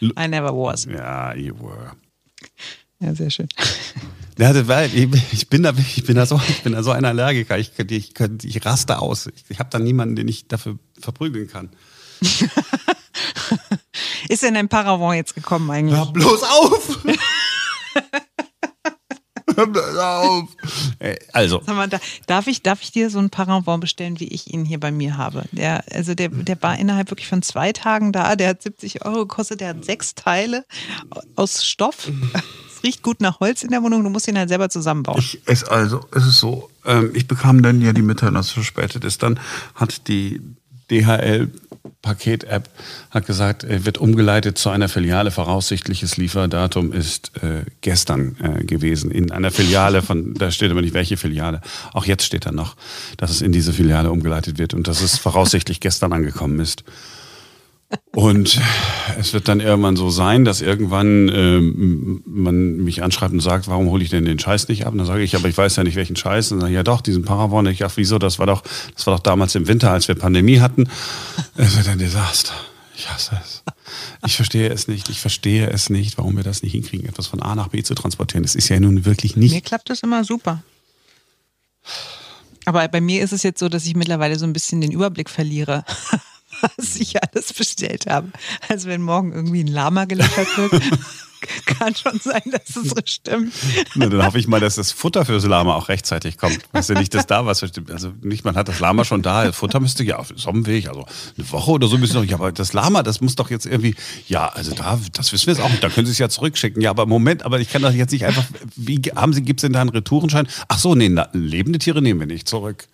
I 0.00 0.28
never 0.28 0.52
was. 0.52 0.84
Ja, 0.86 1.34
you 1.34 1.54
were. 1.58 1.92
Ja, 3.00 3.14
sehr 3.14 3.30
schön. 3.30 3.48
Ja, 4.38 4.52
das 4.52 4.66
war, 4.66 4.84
ich, 4.84 5.48
bin 5.48 5.62
da, 5.62 5.72
ich, 5.76 6.04
bin 6.04 6.16
da 6.16 6.26
so, 6.26 6.40
ich 6.48 6.62
bin 6.62 6.72
da 6.72 6.82
so 6.82 6.90
ein 6.90 7.04
Allergiker. 7.04 7.58
Ich, 7.58 7.72
ich, 7.78 7.90
ich, 7.90 8.44
ich 8.44 8.66
raste 8.66 8.98
aus. 8.98 9.28
Ich, 9.28 9.44
ich 9.48 9.58
habe 9.58 9.70
da 9.70 9.78
niemanden, 9.78 10.16
den 10.16 10.26
ich 10.28 10.48
dafür 10.48 10.78
verprügeln 10.98 11.46
kann. 11.48 11.70
Ist 14.28 14.42
denn 14.42 14.56
ein 14.56 14.68
Paravent 14.68 15.14
jetzt 15.16 15.34
gekommen 15.34 15.70
eigentlich? 15.70 15.98
Hör 15.98 16.12
bloß 16.12 16.42
auf! 16.42 16.98
Hör 19.54 19.66
bloß 19.66 19.96
auf! 19.96 20.48
Ey, 21.04 21.18
Also, 21.34 21.60
mal, 21.66 21.86
da, 21.86 22.00
darf, 22.26 22.46
ich, 22.46 22.62
darf 22.62 22.80
ich 22.80 22.90
dir 22.90 23.10
so 23.10 23.18
ein 23.18 23.28
Paravent 23.28 23.82
bestellen, 23.82 24.20
wie 24.20 24.28
ich 24.28 24.54
ihn 24.54 24.64
hier 24.64 24.80
bei 24.80 24.90
mir 24.90 25.18
habe? 25.18 25.44
Der, 25.52 25.84
also 25.92 26.14
der, 26.14 26.30
der 26.30 26.62
war 26.62 26.78
innerhalb 26.78 27.10
wirklich 27.10 27.28
von 27.28 27.42
zwei 27.42 27.72
Tagen 27.74 28.10
da. 28.10 28.36
Der 28.36 28.48
hat 28.48 28.62
70 28.62 29.04
Euro 29.04 29.26
gekostet. 29.26 29.60
Der 29.60 29.68
hat 29.68 29.84
sechs 29.84 30.14
Teile 30.14 30.64
aus 31.36 31.62
Stoff. 31.62 32.10
Es 32.74 32.82
riecht 32.82 33.02
gut 33.02 33.20
nach 33.20 33.38
Holz 33.40 33.62
in 33.62 33.68
der 33.68 33.82
Wohnung. 33.82 34.02
Du 34.02 34.08
musst 34.08 34.28
ihn 34.28 34.38
halt 34.38 34.48
selber 34.48 34.70
zusammenbauen. 34.70 35.18
ich, 35.18 35.42
es, 35.44 35.64
also, 35.64 36.00
es 36.14 36.26
ist 36.26 36.38
so, 36.38 36.70
ähm, 36.86 37.10
ich 37.12 37.28
bekam 37.28 37.62
dann 37.62 37.82
ja 37.82 37.92
die 37.92 38.00
Mitteilung, 38.00 38.36
dass 38.36 38.46
es 38.46 38.52
verspätet 38.52 39.04
ist. 39.04 39.22
Dann 39.22 39.38
hat 39.74 40.08
die 40.08 40.40
DHL-Paket-App 41.02 42.68
hat 43.10 43.26
gesagt, 43.26 43.64
er 43.64 43.84
wird 43.84 43.98
umgeleitet 43.98 44.58
zu 44.58 44.70
einer 44.70 44.88
Filiale. 44.88 45.30
Voraussichtliches 45.30 46.16
Lieferdatum 46.16 46.92
ist 46.92 47.32
äh, 47.42 47.64
gestern 47.80 48.36
äh, 48.42 48.64
gewesen. 48.64 49.10
In 49.10 49.30
einer 49.30 49.50
Filiale 49.50 50.02
von, 50.02 50.34
da 50.34 50.50
steht 50.50 50.70
aber 50.70 50.82
nicht 50.82 50.94
welche 50.94 51.16
Filiale. 51.16 51.60
Auch 51.92 52.06
jetzt 52.06 52.24
steht 52.24 52.46
da 52.46 52.52
noch, 52.52 52.76
dass 53.16 53.30
es 53.30 53.42
in 53.42 53.52
diese 53.52 53.72
Filiale 53.72 54.10
umgeleitet 54.10 54.58
wird 54.58 54.74
und 54.74 54.88
dass 54.88 55.02
es 55.02 55.18
voraussichtlich 55.18 55.80
gestern 55.80 56.12
angekommen 56.12 56.60
ist. 56.60 56.84
Und 58.12 58.60
es 59.18 59.32
wird 59.32 59.48
dann 59.48 59.60
irgendwann 59.60 59.96
so 59.96 60.10
sein, 60.10 60.44
dass 60.44 60.60
irgendwann 60.62 61.28
ähm, 61.28 62.22
man 62.26 62.78
mich 62.78 63.02
anschreibt 63.02 63.32
und 63.32 63.40
sagt, 63.40 63.68
warum 63.68 63.88
hole 63.90 64.02
ich 64.02 64.10
denn 64.10 64.24
den 64.24 64.38
Scheiß 64.38 64.68
nicht 64.68 64.86
ab? 64.86 64.92
Und 64.92 64.98
dann 64.98 65.06
sage 65.06 65.22
ich, 65.22 65.36
aber 65.36 65.48
ich 65.48 65.56
weiß 65.56 65.76
ja 65.76 65.84
nicht, 65.84 65.96
welchen 65.96 66.16
Scheiß. 66.16 66.52
Und 66.52 66.58
dann 66.58 66.62
sage 66.62 66.72
ich, 66.72 66.76
ja 66.76 66.82
doch, 66.82 67.00
diesen 67.00 67.24
Paravon. 67.24 67.66
Ich, 67.66 67.84
ach, 67.84 67.92
wieso? 67.96 68.18
Das 68.18 68.38
war 68.38 68.46
doch, 68.46 68.62
das 68.94 69.06
war 69.06 69.14
doch 69.16 69.22
damals 69.22 69.54
im 69.54 69.68
Winter, 69.68 69.90
als 69.90 70.08
wir 70.08 70.14
Pandemie 70.14 70.60
hatten. 70.60 70.88
Es 71.56 71.76
wird 71.76 71.88
ein 71.88 71.98
Desaster. 71.98 72.54
Ich 72.96 73.10
hasse 73.10 73.38
es. 73.44 73.62
Ich 74.26 74.36
verstehe 74.36 74.70
es 74.70 74.88
nicht. 74.88 75.08
Ich 75.10 75.20
verstehe 75.20 75.68
es 75.68 75.90
nicht, 75.90 76.16
warum 76.18 76.36
wir 76.36 76.44
das 76.44 76.62
nicht 76.62 76.72
hinkriegen, 76.72 77.08
etwas 77.08 77.26
von 77.26 77.42
A 77.42 77.54
nach 77.54 77.68
B 77.68 77.82
zu 77.82 77.94
transportieren. 77.94 78.42
Das 78.44 78.54
ist 78.54 78.68
ja 78.68 78.78
nun 78.80 79.04
wirklich 79.04 79.36
Mir 79.36 79.50
nicht. 79.50 79.64
klappt 79.66 79.90
das 79.90 80.00
immer 80.00 80.24
super. 80.24 80.62
Aber 82.64 82.86
bei 82.88 83.00
mir 83.00 83.22
ist 83.22 83.32
es 83.32 83.42
jetzt 83.42 83.58
so, 83.60 83.68
dass 83.68 83.84
ich 83.84 83.94
mittlerweile 83.94 84.38
so 84.38 84.46
ein 84.46 84.52
bisschen 84.52 84.80
den 84.80 84.90
Überblick 84.92 85.28
verliere, 85.28 85.84
was 86.76 86.96
ich 86.96 87.22
alles 87.22 87.52
bestellt 87.52 88.06
habe. 88.06 88.28
Also 88.68 88.88
wenn 88.88 89.02
morgen 89.02 89.32
irgendwie 89.32 89.62
ein 89.62 89.68
Lama 89.68 90.04
geliefert 90.04 90.48
wird, 90.56 90.82
kann 91.66 91.94
schon 91.94 92.18
sein, 92.20 92.42
dass 92.50 92.76
es 92.76 92.90
so 92.90 92.96
stimmt. 93.04 93.52
Na, 93.94 94.06
dann 94.06 94.24
hoffe 94.24 94.38
ich 94.38 94.46
mal, 94.46 94.60
dass 94.60 94.76
das 94.76 94.92
Futter 94.92 95.24
fürs 95.24 95.44
Lama 95.44 95.74
auch 95.74 95.88
rechtzeitig 95.88 96.38
kommt. 96.38 96.58
Weißt 96.72 96.90
du 96.90 96.94
nicht, 96.94 97.14
dass 97.14 97.26
da 97.26 97.46
was. 97.46 97.62
Also 97.62 98.12
nicht, 98.22 98.44
man 98.44 98.56
hat 98.56 98.68
das 98.68 98.80
Lama 98.80 99.04
schon 99.04 99.22
da, 99.22 99.44
das 99.44 99.56
Futter 99.56 99.80
müsste 99.80 100.04
ja 100.04 100.16
auf 100.16 100.28
dem 100.28 100.66
Weg, 100.66 100.88
also 100.88 101.06
eine 101.36 101.52
Woche 101.52 101.70
oder 101.72 101.86
so 101.86 101.98
müssen 101.98 102.14
noch. 102.14 102.24
Ja, 102.24 102.36
aber 102.36 102.52
das 102.52 102.72
Lama, 102.72 103.02
das 103.02 103.20
muss 103.20 103.34
doch 103.34 103.50
jetzt 103.50 103.66
irgendwie. 103.66 103.94
Ja, 104.26 104.48
also 104.48 104.74
da, 104.74 104.98
das 105.12 105.32
wissen 105.32 105.46
wir 105.46 105.54
jetzt 105.54 105.62
auch 105.62 105.70
nicht. 105.70 105.82
Da 105.82 105.88
können 105.88 106.06
Sie 106.06 106.12
es 106.12 106.18
ja 106.18 106.28
zurückschicken. 106.28 106.80
Ja, 106.80 106.90
aber 106.90 107.06
Moment, 107.06 107.44
aber 107.44 107.60
ich 107.60 107.70
kann 107.70 107.82
doch 107.82 107.92
jetzt 107.92 108.12
nicht 108.12 108.24
einfach. 108.24 108.44
Wie 108.76 109.00
haben 109.14 109.32
Sie, 109.32 109.42
gibt 109.42 109.60
es 109.60 109.62
denn 109.62 109.72
da 109.72 109.80
einen 109.80 109.90
Retourenschein? 109.90 110.48
Ach 110.68 110.78
so, 110.78 110.94
nee, 110.94 111.08
na, 111.08 111.28
lebende 111.32 111.78
Tiere 111.78 112.02
nehmen 112.02 112.20
wir 112.20 112.26
nicht 112.26 112.48
zurück. 112.48 112.86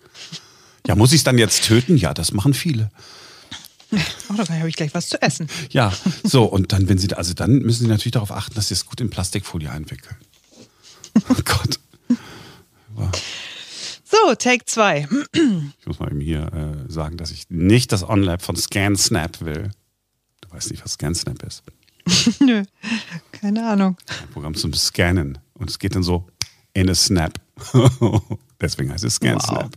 Ja, 0.87 0.95
muss 0.95 1.11
ich 1.11 1.19
es 1.19 1.23
dann 1.23 1.37
jetzt 1.37 1.65
töten? 1.65 1.95
Ja, 1.95 2.13
das 2.13 2.31
machen 2.33 2.53
viele. 2.53 2.89
Oh, 4.29 4.33
dann 4.33 4.59
habe 4.59 4.69
ich 4.69 4.77
gleich 4.77 4.93
was 4.93 5.09
zu 5.09 5.21
essen. 5.21 5.47
Ja, 5.71 5.91
so, 6.23 6.45
und 6.45 6.71
dann, 6.71 6.87
wenn 6.87 6.97
Sie, 6.97 7.13
also 7.13 7.33
dann 7.33 7.59
müssen 7.59 7.83
Sie 7.83 7.89
natürlich 7.89 8.13
darauf 8.13 8.31
achten, 8.31 8.55
dass 8.55 8.69
Sie 8.69 8.73
es 8.73 8.85
gut 8.85 9.01
in 9.01 9.09
Plastikfolie 9.09 9.69
einwickeln. 9.69 10.15
Oh 11.29 11.35
Gott. 11.43 11.79
So, 14.05 14.35
Take 14.35 14.65
2. 14.65 15.07
Ich 15.79 15.87
muss 15.87 15.99
mal 15.99 16.11
eben 16.11 16.19
hier 16.19 16.51
äh, 16.53 16.91
sagen, 16.91 17.17
dass 17.17 17.31
ich 17.31 17.49
nicht 17.49 17.91
das 17.91 18.07
OnLab 18.07 18.41
von 18.41 18.55
ScanSnap 18.55 19.41
will. 19.41 19.71
Du 20.41 20.51
weißt 20.51 20.71
nicht, 20.71 20.83
was 20.83 20.93
ScanSnap 20.93 21.41
ist. 21.43 21.63
Nö, 22.39 22.63
keine 23.31 23.65
Ahnung. 23.65 23.97
Ein 24.21 24.29
Programm 24.29 24.55
zum 24.55 24.73
Scannen. 24.73 25.37
Und 25.53 25.69
es 25.69 25.79
geht 25.79 25.95
dann 25.95 26.03
so 26.03 26.27
in 26.73 26.89
a 26.89 26.95
Snap. 26.95 27.39
Deswegen 28.59 28.91
heißt 28.91 29.03
es 29.03 29.15
ScanSnap. 29.15 29.75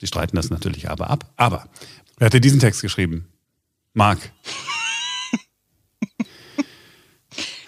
Die 0.00 0.06
streiten 0.06 0.36
das 0.36 0.50
natürlich 0.50 0.88
aber 0.88 1.10
ab. 1.10 1.30
Aber 1.36 1.68
wer 2.20 2.26
hat 2.26 2.34
dir 2.34 2.40
diesen 2.40 2.60
Text 2.60 2.82
geschrieben? 2.82 3.26
Marc. 3.94 4.30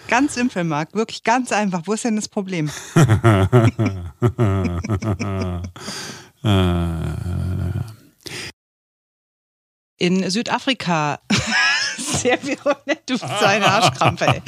Ganz 0.07 0.35
simpel, 0.35 0.63
Marc. 0.63 0.93
Wirklich 0.93 1.23
ganz 1.23 1.51
einfach. 1.51 1.81
Wo 1.85 1.93
ist 1.93 2.05
denn 2.05 2.15
das 2.15 2.27
Problem? 2.27 2.69
In 9.97 10.29
Südafrika. 10.29 11.19
Sehr 11.97 12.37
virulent, 12.43 13.01
du 13.07 13.17
bist 13.17 13.21
so 13.21 13.45
eine 13.45 13.65
Arschkrampe, 13.65 14.27
ey. 14.27 14.41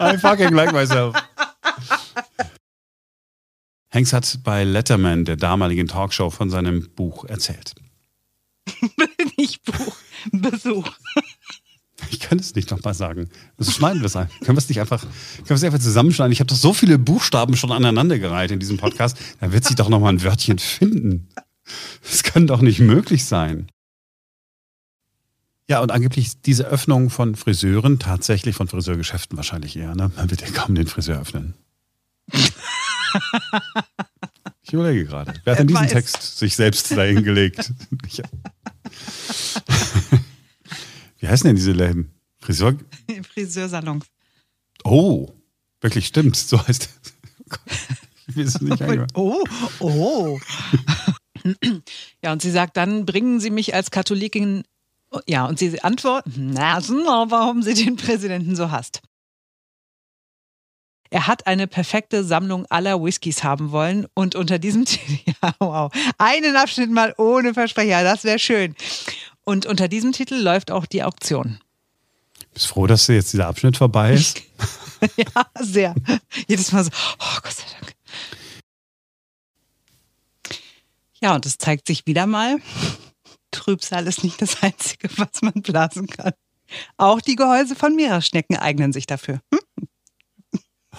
I 0.00 0.18
fucking 0.18 0.52
like 0.54 0.72
myself. 0.72 1.14
Hanks 3.92 4.12
hat 4.12 4.40
bei 4.42 4.64
Letterman, 4.64 5.24
der 5.24 5.36
damaligen 5.36 5.86
Talkshow, 5.86 6.30
von 6.30 6.50
seinem 6.50 6.90
Buch 6.96 7.24
erzählt. 7.26 7.74
Nicht 9.36 9.64
Buch, 9.64 9.96
Besuch. 10.32 10.90
Ich 12.10 12.20
kann 12.20 12.38
es 12.38 12.54
nicht 12.54 12.70
nochmal 12.70 12.94
sagen. 12.94 13.28
Das 13.56 13.72
schneiden 13.74 14.00
wir 14.00 14.06
es 14.06 14.16
ein. 14.16 14.28
Können 14.40 14.56
wir 14.56 14.58
es 14.58 14.68
nicht 14.68 14.80
einfach, 14.80 15.00
können 15.02 15.48
wir 15.48 15.56
es 15.56 15.64
einfach 15.64 15.78
zusammenschneiden? 15.78 16.32
Ich 16.32 16.40
habe 16.40 16.48
doch 16.48 16.56
so 16.56 16.72
viele 16.74 16.98
Buchstaben 16.98 17.56
schon 17.56 17.72
aneinandergereiht 17.72 18.50
in 18.50 18.60
diesem 18.60 18.76
Podcast. 18.76 19.16
Da 19.40 19.52
wird 19.52 19.64
sich 19.64 19.76
doch 19.76 19.88
nochmal 19.88 20.12
ein 20.12 20.22
Wörtchen 20.22 20.58
finden. 20.58 21.28
Das 22.02 22.22
kann 22.22 22.46
doch 22.46 22.60
nicht 22.60 22.80
möglich 22.80 23.24
sein. 23.24 23.68
Ja, 25.66 25.80
und 25.80 25.90
angeblich 25.92 26.42
diese 26.42 26.66
Öffnung 26.66 27.08
von 27.08 27.36
Friseuren, 27.36 27.98
tatsächlich 27.98 28.54
von 28.54 28.68
Friseurgeschäften 28.68 29.36
wahrscheinlich 29.38 29.76
eher, 29.76 29.94
ne? 29.94 30.10
Man 30.14 30.30
wird 30.30 30.42
ja 30.42 30.48
kaum 30.50 30.74
den 30.74 30.86
Friseur 30.86 31.20
öffnen. 31.22 31.54
Ich 34.62 34.72
überlege 34.72 35.06
gerade. 35.06 35.34
Wer 35.44 35.52
hat 35.52 35.60
denn 35.60 35.68
diesen. 35.68 35.88
Text 35.88 36.38
sich 36.38 36.56
selbst 36.56 36.90
dahingelegt? 36.90 37.72
Ich- 38.06 38.20
Wie 41.18 41.28
heißen 41.28 41.46
denn 41.46 41.56
diese 41.56 41.72
Läden? 41.72 42.10
Friseur? 42.38 42.76
Friseursalons. 43.32 44.06
Oh, 44.84 45.28
wirklich 45.80 46.06
stimmt. 46.06 46.36
So 46.36 46.66
heißt 46.66 46.88
es. 47.02 47.14
Oh. 49.14 49.44
Oh, 49.80 50.38
ja, 52.22 52.32
und 52.32 52.40
sie 52.40 52.50
sagt 52.50 52.76
dann, 52.76 53.04
bringen 53.04 53.38
Sie 53.38 53.50
mich 53.50 53.74
als 53.74 53.90
Katholikin. 53.90 54.64
Ja, 55.26 55.46
und 55.46 55.58
sie 55.58 55.80
antworten, 55.82 56.52
na, 56.54 56.80
warum 57.30 57.62
sie 57.62 57.74
den 57.74 57.96
Präsidenten 57.96 58.56
so 58.56 58.70
hasst. 58.70 59.00
Er 61.14 61.28
hat 61.28 61.46
eine 61.46 61.68
perfekte 61.68 62.24
Sammlung 62.24 62.66
aller 62.70 63.00
Whiskys 63.00 63.44
haben 63.44 63.70
wollen 63.70 64.08
und 64.14 64.34
unter 64.34 64.58
diesem 64.58 64.84
Titel, 64.84 65.20
ja, 65.26 65.54
wow, 65.60 65.92
einen 66.18 66.56
Abschnitt 66.56 66.90
mal 66.90 67.14
ohne 67.18 67.54
Versprecher, 67.54 68.02
das 68.02 68.24
wäre 68.24 68.40
schön. 68.40 68.74
Und 69.44 69.64
unter 69.64 69.86
diesem 69.86 70.10
Titel 70.10 70.34
läuft 70.34 70.72
auch 70.72 70.86
die 70.86 71.04
Auktion. 71.04 71.60
Bist 72.52 72.66
froh, 72.66 72.88
dass 72.88 73.06
jetzt 73.06 73.32
dieser 73.32 73.46
Abschnitt 73.46 73.76
vorbei 73.76 74.12
ist? 74.14 74.42
ja, 75.16 75.46
sehr. 75.60 75.94
Jedes 76.48 76.72
Mal 76.72 76.82
so, 76.82 76.90
oh 77.20 77.38
Gott 77.40 77.52
sei 77.52 77.64
Dank. 77.78 77.94
Ja, 81.20 81.36
und 81.36 81.46
es 81.46 81.58
zeigt 81.58 81.86
sich 81.86 82.06
wieder 82.06 82.26
mal, 82.26 82.58
Trübsal 83.52 84.08
ist 84.08 84.24
nicht 84.24 84.42
das 84.42 84.64
Einzige, 84.64 85.08
was 85.16 85.42
man 85.42 85.62
blasen 85.62 86.08
kann. 86.08 86.32
Auch 86.96 87.20
die 87.20 87.36
Gehäuse 87.36 87.76
von 87.76 87.94
Meeresschnecken 87.94 88.56
eignen 88.56 88.92
sich 88.92 89.06
dafür. 89.06 89.38
Hm? 89.52 89.60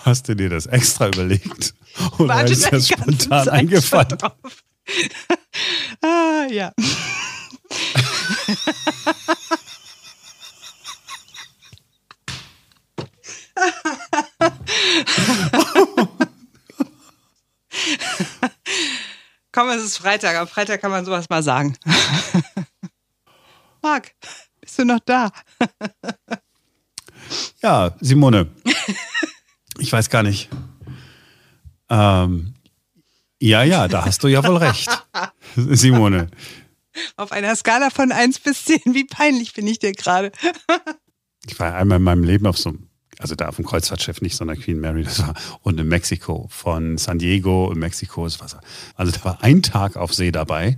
Hast 0.05 0.29
du 0.29 0.35
dir 0.35 0.49
das 0.49 0.67
extra 0.67 1.07
überlegt? 1.07 1.73
Oder 2.19 2.35
Warte 2.35 2.53
ist 2.53 2.71
das 2.71 2.89
spontan 2.89 3.49
eingefallen? 3.49 4.19
ah, 6.03 6.45
ja. 6.51 6.71
Komm, 19.51 19.69
es 19.69 19.83
ist 19.83 19.97
Freitag. 19.97 20.35
Am 20.35 20.47
Freitag 20.47 20.81
kann 20.81 20.91
man 20.91 21.03
sowas 21.03 21.27
mal 21.29 21.41
sagen. 21.41 21.75
Marc, 23.81 24.11
bist 24.61 24.77
du 24.77 24.85
noch 24.85 24.99
da? 24.99 25.31
ja, 27.63 27.95
Simone. 28.01 28.51
Ich 29.79 29.91
weiß 29.91 30.09
gar 30.09 30.23
nicht. 30.23 30.49
Ähm, 31.89 32.53
ja, 33.39 33.63
ja, 33.63 33.87
da 33.87 34.05
hast 34.05 34.23
du 34.23 34.27
ja 34.27 34.43
wohl 34.43 34.57
recht. 34.57 34.89
Simone. 35.55 36.29
Auf 37.17 37.31
einer 37.31 37.55
Skala 37.55 37.89
von 37.89 38.11
1 38.11 38.39
bis 38.39 38.65
10, 38.65 38.79
wie 38.93 39.03
peinlich 39.03 39.53
bin 39.53 39.67
ich 39.67 39.79
dir 39.79 39.91
gerade? 39.91 40.31
ich 41.45 41.59
war 41.59 41.75
einmal 41.75 41.97
in 41.97 42.03
meinem 42.03 42.23
Leben 42.23 42.47
auf 42.47 42.57
so 42.57 42.69
einem 42.69 42.89
also 43.19 43.35
da 43.35 43.47
auf 43.47 43.55
dem 43.55 43.65
Kreuzfahrtschiff 43.65 44.21
nicht, 44.21 44.35
sondern 44.35 44.59
Queen 44.59 44.79
Mary, 44.79 45.03
das 45.03 45.19
war, 45.19 45.33
und 45.61 45.79
in 45.79 45.87
Mexiko, 45.87 46.47
von 46.49 46.97
San 46.97 47.19
Diego 47.19 47.71
in 47.71 47.79
Mexiko 47.79 48.25
ist 48.25 48.41
Wasser. 48.41 48.59
Also 48.95 49.11
da 49.11 49.23
war 49.23 49.43
ein 49.43 49.61
Tag 49.61 49.95
auf 49.95 50.13
See 50.13 50.31
dabei. 50.31 50.77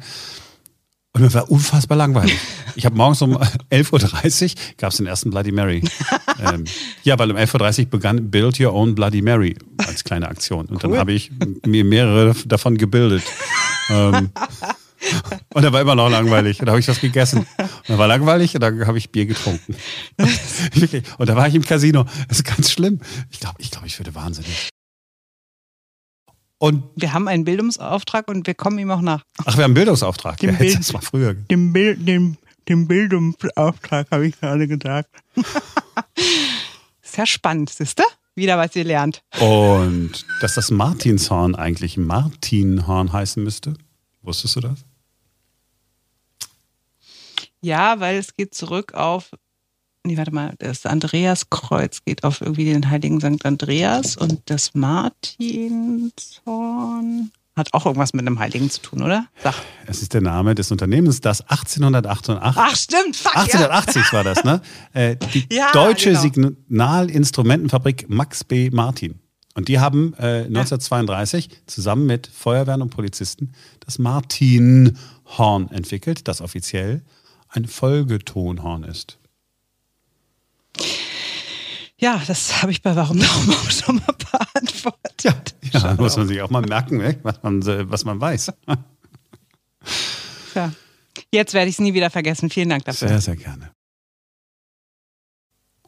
Und 1.18 1.24
mir 1.24 1.34
war 1.34 1.50
unfassbar 1.50 1.98
langweilig. 1.98 2.38
Ich 2.76 2.86
habe 2.86 2.96
morgens 2.96 3.24
um 3.24 3.38
11.30 3.72 4.44
Uhr 4.52 4.62
gab 4.78 4.92
es 4.92 4.98
den 4.98 5.08
ersten 5.08 5.32
Bloody 5.32 5.52
Mary. 5.52 5.82
ähm, 6.40 6.66
ja, 7.02 7.18
weil 7.18 7.32
um 7.32 7.38
11.30 7.38 7.80
Uhr 7.80 7.86
begann 7.88 8.30
Build 8.30 8.60
Your 8.60 8.72
Own 8.72 8.94
Bloody 8.94 9.24
Mary 9.24 9.58
als 9.88 10.04
kleine 10.04 10.28
Aktion. 10.30 10.68
Und 10.68 10.84
cool. 10.84 10.92
dann 10.92 11.00
habe 11.00 11.14
ich 11.14 11.32
mir 11.66 11.84
mehrere 11.84 12.36
davon 12.46 12.78
gebildet. 12.78 13.24
ähm, 13.90 14.30
und 15.56 15.64
da 15.64 15.74
war 15.74 15.82
immer 15.82 15.96
noch 15.96 16.10
langweilig. 16.12 16.60
Und 16.60 16.68
da 16.68 16.74
habe 16.74 16.82
ich 16.82 16.88
was 16.88 17.02
gegessen. 17.02 17.48
Und 17.58 17.88
da 17.88 17.98
war 17.98 18.08
langweilig 18.08 18.54
und 18.54 18.62
dann 18.62 18.86
habe 18.86 19.00
ich 19.00 19.10
Bier 19.10 19.26
getrunken. 19.26 19.76
Und 21.18 21.30
da 21.30 21.36
war 21.36 21.48
ich 21.48 21.56
im 21.56 21.64
Casino. 21.64 22.06
Das 22.28 22.40
ist 22.40 22.44
ganz 22.44 22.72
schlimm. 22.72 23.00
Ich 23.32 23.40
glaube, 23.40 23.56
ich, 23.60 23.72
glaub, 23.72 23.86
ich 23.86 23.98
würde 24.00 24.14
wahnsinnig. 24.14 24.70
Und 26.60 26.84
wir 26.96 27.14
haben 27.14 27.28
einen 27.28 27.44
Bildungsauftrag 27.44 28.28
und 28.28 28.48
wir 28.48 28.56
kommen 28.56 28.80
ihm 28.80 28.90
auch 28.90 29.02
nach. 29.02 29.24
Ach, 29.46 29.58
wir 29.58 29.64
haben 29.64 29.66
einen 29.66 29.74
Bildungsauftrag. 29.76 30.38
Dem, 30.38 30.52
ja, 30.52 30.56
Bild, 30.56 30.80
das 30.80 30.94
war 30.94 31.02
früher. 31.02 31.34
Dem, 31.34 31.72
Bild, 31.72 32.08
dem, 32.08 32.38
dem 32.68 32.88
Bildungsauftrag 32.88 34.08
habe 34.10 34.28
ich 34.28 34.40
gerade 34.40 34.68
gesagt. 34.68 35.10
Sehr 37.02 37.26
spannend, 37.26 37.70
siehst 37.70 38.00
du? 38.00 38.04
Wieder 38.36 38.58
was 38.58 38.76
ihr 38.76 38.84
lernt. 38.84 39.24
Und 39.40 40.26
dass 40.42 40.56
das 40.56 40.70
Martinshorn 40.70 41.56
eigentlich 41.56 41.98
Martinhorn 41.98 43.12
heißen 43.12 43.44
müsste? 43.44 43.74
Wusstest 44.22 44.58
du 44.58 44.60
das? 44.62 44.86
Ja, 47.62 48.00
weil 48.00 48.18
es 48.18 48.34
geht 48.34 48.54
zurück 48.54 48.94
auf, 48.94 49.32
nee, 50.08 50.18
warte 50.18 50.34
mal, 50.34 50.56
das 50.58 50.86
Andreaskreuz 50.86 52.04
geht 52.04 52.24
auf 52.24 52.42
irgendwie 52.42 52.66
den 52.66 52.90
heiligen 52.90 53.20
St. 53.20 53.46
Andreas 53.46 54.18
und 54.18 54.42
das 54.46 54.74
Martinshorn 54.74 57.32
hat 57.58 57.74
auch 57.74 57.86
irgendwas 57.86 58.14
mit 58.14 58.26
einem 58.26 58.40
Heiligen 58.40 58.70
zu 58.70 58.82
tun, 58.82 59.02
oder? 59.02 59.28
Sag. 59.44 59.56
Es 59.88 60.02
ist 60.02 60.14
der 60.14 60.22
Name 60.22 60.56
des 60.56 60.72
Unternehmens, 60.72 61.22
das 61.22 61.42
1888. 61.42 62.54
Ach, 62.56 62.76
stimmt. 62.76 63.16
Fuck, 63.16 63.36
1880 63.36 63.96
ja. 63.96 64.14
war 64.14 64.24
das, 64.24 64.44
ne? 64.44 64.62
Äh, 64.94 65.16
die 65.34 65.48
ja, 65.52 65.72
deutsche 65.74 66.12
genau. 66.12 66.22
Signalinstrumentenfabrik 66.22 68.10
Max 68.10 68.44
B. 68.44 68.70
Martin. 68.72 69.20
Und 69.56 69.70
die 69.70 69.80
haben 69.80 70.14
äh, 70.20 70.46
1932 70.46 71.50
zusammen 71.66 72.06
mit 72.06 72.28
Feuerwehren 72.28 72.84
und 72.84 72.92
Polizisten 72.92 73.54
das 73.80 73.98
Martin-Horn 73.98 75.72
entwickelt, 75.72 76.28
das 76.28 76.42
offiziell 76.42 77.02
ein 77.50 77.66
Folgetonhorn 77.66 78.84
ist. 78.84 79.18
Ja, 82.00 82.22
das 82.28 82.62
habe 82.62 82.72
ich 82.72 82.82
bei 82.82 82.96
Warum 82.96 83.20
Darum 83.20 83.50
auch 83.50 83.72
schon 83.72 83.96
mal 83.96 84.14
beantwortet. 84.14 85.24
Ja, 85.24 85.34
ja 85.74 85.80
da 85.80 85.94
muss 85.96 86.16
man 86.16 86.28
sich 86.28 86.42
auch 86.42 86.50
mal 86.50 86.62
merken, 86.62 86.98
ne, 86.98 87.20
was 87.24 87.42
man, 87.42 87.90
was 87.90 88.06
man 88.06 88.22
weiß. 88.22 88.52
Ja. 90.54 90.72
Jetzt 91.32 91.54
werde 91.54 91.70
ich 91.70 91.76
es 91.76 91.80
nie 91.80 91.94
wieder 91.94 92.10
vergessen. 92.10 92.50
Vielen 92.50 92.70
Dank 92.70 92.86
dafür. 92.86 93.08
Sehr, 93.08 93.22
sehr 93.22 93.36
gerne. 93.36 93.72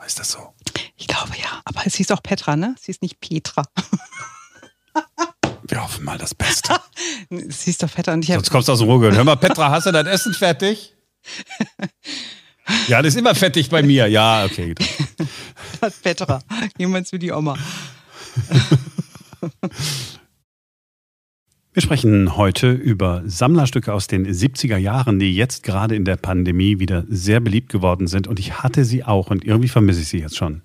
Ist 0.05 0.17
das 0.17 0.31
so? 0.31 0.53
Ich 0.95 1.07
glaube 1.07 1.31
ja, 1.39 1.61
aber 1.65 1.85
es 1.85 1.95
hieß 1.95 2.11
auch 2.11 2.23
Petra, 2.23 2.55
ne? 2.55 2.73
Es 2.77 2.85
hieß 2.85 3.01
nicht 3.01 3.19
Petra. 3.19 3.63
Wir 5.63 5.83
hoffen 5.83 6.03
mal 6.03 6.17
das 6.17 6.33
Beste. 6.33 6.75
es 7.29 7.63
hieß 7.63 7.77
doch 7.77 7.93
Petra 7.93 8.13
und 8.13 8.23
ich 8.23 8.33
Sonst 8.33 8.49
kommst 8.49 8.67
du 8.67 8.71
aus 8.71 8.79
dem 8.79 8.87
Ruhrgebiet. 8.87 9.17
Hör 9.17 9.23
mal, 9.23 9.35
Petra, 9.35 9.69
hast 9.69 9.85
du 9.85 9.91
dein 9.91 10.07
Essen 10.07 10.33
fertig? 10.33 10.95
ja, 12.87 13.01
das 13.01 13.13
ist 13.13 13.19
immer 13.19 13.35
fettig 13.35 13.69
bei 13.69 13.81
mir. 13.83 14.07
Ja, 14.07 14.45
okay. 14.45 14.75
Das 15.81 15.97
Petra. 15.97 16.41
Jemals 16.77 17.11
wie 17.11 17.19
die 17.19 17.31
Oma. 17.31 17.57
Wir 21.71 21.83
sprechen 21.83 22.35
heute 22.35 22.71
über 22.71 23.21
Sammlerstücke 23.25 23.93
aus 23.93 24.07
den 24.07 24.27
70er 24.27 24.77
Jahren, 24.77 25.19
die 25.19 25.35
jetzt 25.35 25.63
gerade 25.63 25.95
in 25.95 26.03
der 26.03 26.17
Pandemie 26.17 26.79
wieder 26.79 27.05
sehr 27.07 27.39
beliebt 27.39 27.71
geworden 27.71 28.07
sind. 28.07 28.27
Und 28.27 28.39
ich 28.39 28.61
hatte 28.63 28.83
sie 28.83 29.03
auch 29.03 29.29
und 29.29 29.45
irgendwie 29.45 29.69
vermisse 29.69 30.01
ich 30.01 30.07
sie 30.09 30.19
jetzt 30.19 30.35
schon. 30.35 30.61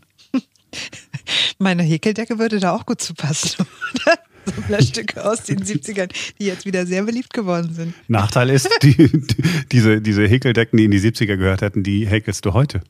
Meine 1.58 1.82
Häkeldecke 1.82 2.38
würde 2.38 2.60
da 2.60 2.72
auch 2.72 2.86
gut 2.86 3.00
zu 3.00 3.14
passen. 3.14 3.66
Sammlerstücke 4.44 5.24
aus 5.24 5.42
den 5.44 5.58
70ern, 5.64 6.10
die 6.38 6.46
jetzt 6.46 6.66
wieder 6.66 6.86
sehr 6.86 7.02
beliebt 7.02 7.32
geworden 7.32 7.72
sind. 7.72 7.94
Nachteil 8.08 8.50
ist, 8.50 8.68
die, 8.82 8.94
die, 8.96 9.42
diese, 9.72 10.00
diese 10.00 10.26
Häkeldecken, 10.26 10.76
die 10.76 10.84
in 10.84 10.90
die 10.90 11.00
70er 11.00 11.36
gehört 11.36 11.62
hätten, 11.62 11.82
die 11.82 12.06
häkelst 12.06 12.44
du 12.44 12.52
heute. 12.52 12.82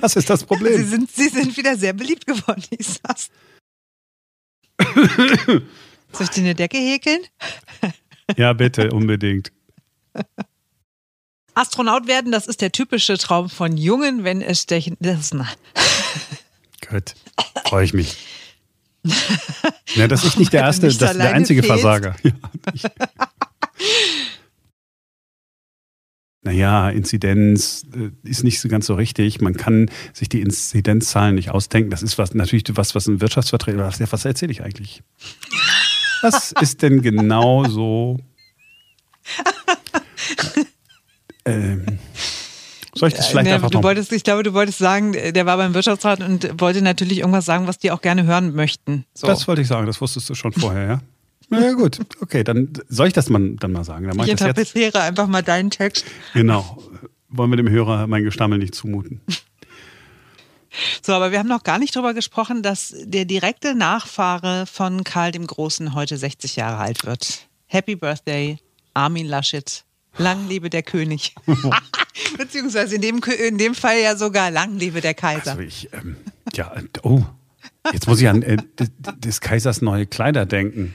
Das 0.00 0.16
ist 0.16 0.28
das 0.28 0.44
Problem. 0.44 0.76
sie, 0.76 0.84
sind, 0.84 1.10
sie 1.10 1.28
sind 1.28 1.56
wieder 1.56 1.76
sehr 1.76 1.92
beliebt 1.92 2.26
geworden, 2.26 2.62
ich 2.70 2.86
sag's. 2.86 3.30
Soll 6.12 6.24
ich 6.24 6.30
dir 6.30 6.40
eine 6.40 6.54
Decke 6.54 6.78
häkeln? 6.78 7.20
Ja, 8.36 8.52
bitte, 8.52 8.90
unbedingt. 8.90 9.52
Astronaut 11.54 12.06
werden, 12.06 12.32
das 12.32 12.46
ist 12.46 12.60
der 12.60 12.72
typische 12.72 13.18
Traum 13.18 13.48
von 13.48 13.76
Jungen, 13.76 14.24
wenn 14.24 14.42
es 14.42 14.62
stechen. 14.62 14.96
Das, 15.00 15.32
na. 15.32 15.48
Gut, 16.88 17.14
freue 17.66 17.84
ich 17.84 17.94
mich. 17.94 18.16
Ja, 19.94 20.08
dass 20.08 20.24
ich 20.24 20.38
nicht 20.38 20.54
der 20.54 20.62
erste, 20.62 20.88
das 20.88 21.16
der 21.16 21.34
einzige 21.34 21.62
fehlst. 21.62 21.82
Versager. 21.82 22.16
Ja, 22.22 22.32
naja, 26.42 26.88
Inzidenz 26.88 27.84
äh, 27.94 28.10
ist 28.26 28.42
nicht 28.42 28.60
so 28.60 28.68
ganz 28.68 28.86
so 28.86 28.94
richtig. 28.94 29.42
Man 29.42 29.54
kann 29.54 29.90
sich 30.14 30.30
die 30.30 30.40
Inzidenzzahlen 30.40 31.34
nicht 31.34 31.50
ausdenken. 31.50 31.90
Das 31.90 32.02
ist 32.02 32.16
was, 32.16 32.32
natürlich 32.32 32.64
was, 32.70 32.94
was 32.94 33.06
ein 33.06 33.20
Wirtschaftsvertreter, 33.20 33.80
was, 33.80 34.12
was 34.12 34.24
erzähle 34.24 34.52
ich 34.52 34.62
eigentlich? 34.62 35.02
Was 36.22 36.52
ist 36.60 36.80
denn 36.80 37.02
genau 37.02 37.64
so? 37.64 38.18
ähm, 41.44 41.98
soll 42.94 43.08
ich 43.08 43.14
das 43.14 43.26
vielleicht 43.28 43.48
ja, 43.48 43.54
einfach 43.54 43.70
du 43.70 43.82
wolltest, 43.82 44.12
Ich 44.12 44.24
glaube, 44.24 44.42
du 44.42 44.52
wolltest 44.52 44.78
sagen, 44.78 45.12
der 45.12 45.46
war 45.46 45.56
beim 45.56 45.74
Wirtschaftsrat 45.74 46.20
und 46.20 46.60
wollte 46.60 46.82
natürlich 46.82 47.18
irgendwas 47.18 47.44
sagen, 47.44 47.66
was 47.66 47.78
die 47.78 47.90
auch 47.90 48.02
gerne 48.02 48.24
hören 48.24 48.54
möchten. 48.54 49.06
So. 49.14 49.26
Das 49.26 49.48
wollte 49.48 49.62
ich 49.62 49.68
sagen, 49.68 49.86
das 49.86 50.00
wusstest 50.00 50.28
du 50.28 50.34
schon 50.34 50.52
vorher, 50.52 50.86
ja? 50.86 51.00
Na 51.48 51.60
ja, 51.60 51.72
gut, 51.72 51.98
okay, 52.20 52.44
dann 52.44 52.72
soll 52.88 53.08
ich 53.08 53.12
das 53.12 53.28
mal, 53.28 53.56
dann 53.56 53.72
mal 53.72 53.84
sagen. 53.84 54.06
Dann 54.06 54.18
ich, 54.20 54.24
ich 54.24 54.30
interpretiere 54.32 55.00
einfach 55.00 55.26
mal 55.26 55.42
deinen 55.42 55.70
Text. 55.70 56.04
Genau. 56.32 56.82
Wollen 57.28 57.50
wir 57.50 57.56
dem 57.56 57.68
Hörer 57.68 58.06
mein 58.06 58.24
Gestammel 58.24 58.58
nicht 58.58 58.74
zumuten. 58.74 59.20
So, 61.02 61.12
aber 61.12 61.32
wir 61.32 61.38
haben 61.38 61.48
noch 61.48 61.62
gar 61.62 61.78
nicht 61.78 61.94
darüber 61.94 62.14
gesprochen, 62.14 62.62
dass 62.62 62.94
der 63.02 63.24
direkte 63.24 63.74
Nachfahre 63.74 64.66
von 64.66 65.04
Karl 65.04 65.32
dem 65.32 65.46
Großen 65.46 65.94
heute 65.94 66.16
60 66.16 66.56
Jahre 66.56 66.78
alt 66.78 67.04
wird. 67.04 67.48
Happy 67.66 67.96
Birthday, 67.96 68.58
Armin 68.94 69.26
Laschet. 69.26 69.84
Lang 70.18 70.48
lebe 70.48 70.70
der 70.70 70.82
König. 70.82 71.34
Beziehungsweise 72.38 72.96
in 72.96 73.00
dem, 73.00 73.20
in 73.46 73.58
dem 73.58 73.74
Fall 73.74 74.00
ja 74.02 74.16
sogar 74.16 74.50
lang 74.50 74.78
lebe 74.78 75.00
der 75.00 75.14
Kaiser. 75.14 75.52
Also 75.52 75.62
ich, 75.62 75.88
ähm, 75.92 76.16
ja, 76.54 76.72
oh, 77.02 77.22
jetzt 77.92 78.06
muss 78.06 78.20
ich 78.20 78.28
an 78.28 78.42
äh, 78.42 78.58
des 79.16 79.40
Kaisers 79.40 79.82
neue 79.82 80.06
Kleider 80.06 80.46
denken. 80.46 80.94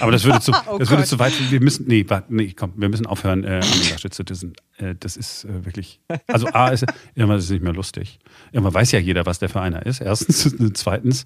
Aber 0.00 0.10
das 0.10 0.24
würde 0.24 0.40
zu, 0.40 0.52
oh 0.70 0.78
das 0.78 0.90
würde 0.90 1.04
zu 1.04 1.18
weit. 1.18 1.32
Wir 1.50 1.60
müssen, 1.60 1.86
nee, 1.86 2.04
warte, 2.08 2.34
nee, 2.34 2.54
komm, 2.56 2.72
wir 2.76 2.88
müssen 2.88 3.06
aufhören, 3.06 3.44
äh, 3.44 3.60
Armin 3.62 3.90
Laschet 3.90 4.12
zu 4.12 4.24
dissen. 4.24 4.54
Äh, 4.78 4.94
das 4.98 5.16
ist 5.16 5.44
äh, 5.44 5.64
wirklich. 5.66 6.00
Also 6.26 6.48
A 6.48 6.68
ist 6.68 6.86
irgendwann 7.14 7.38
ist 7.38 7.44
es 7.44 7.50
nicht 7.50 7.62
mehr 7.62 7.74
lustig. 7.74 8.18
Irgendwann 8.52 8.74
weiß 8.74 8.92
ja 8.92 8.98
jeder, 8.98 9.26
was 9.26 9.38
der 9.38 9.48
für 9.48 9.60
einer 9.60 9.84
ist. 9.84 10.00
Erstens, 10.00 10.54
zweitens, 10.74 11.24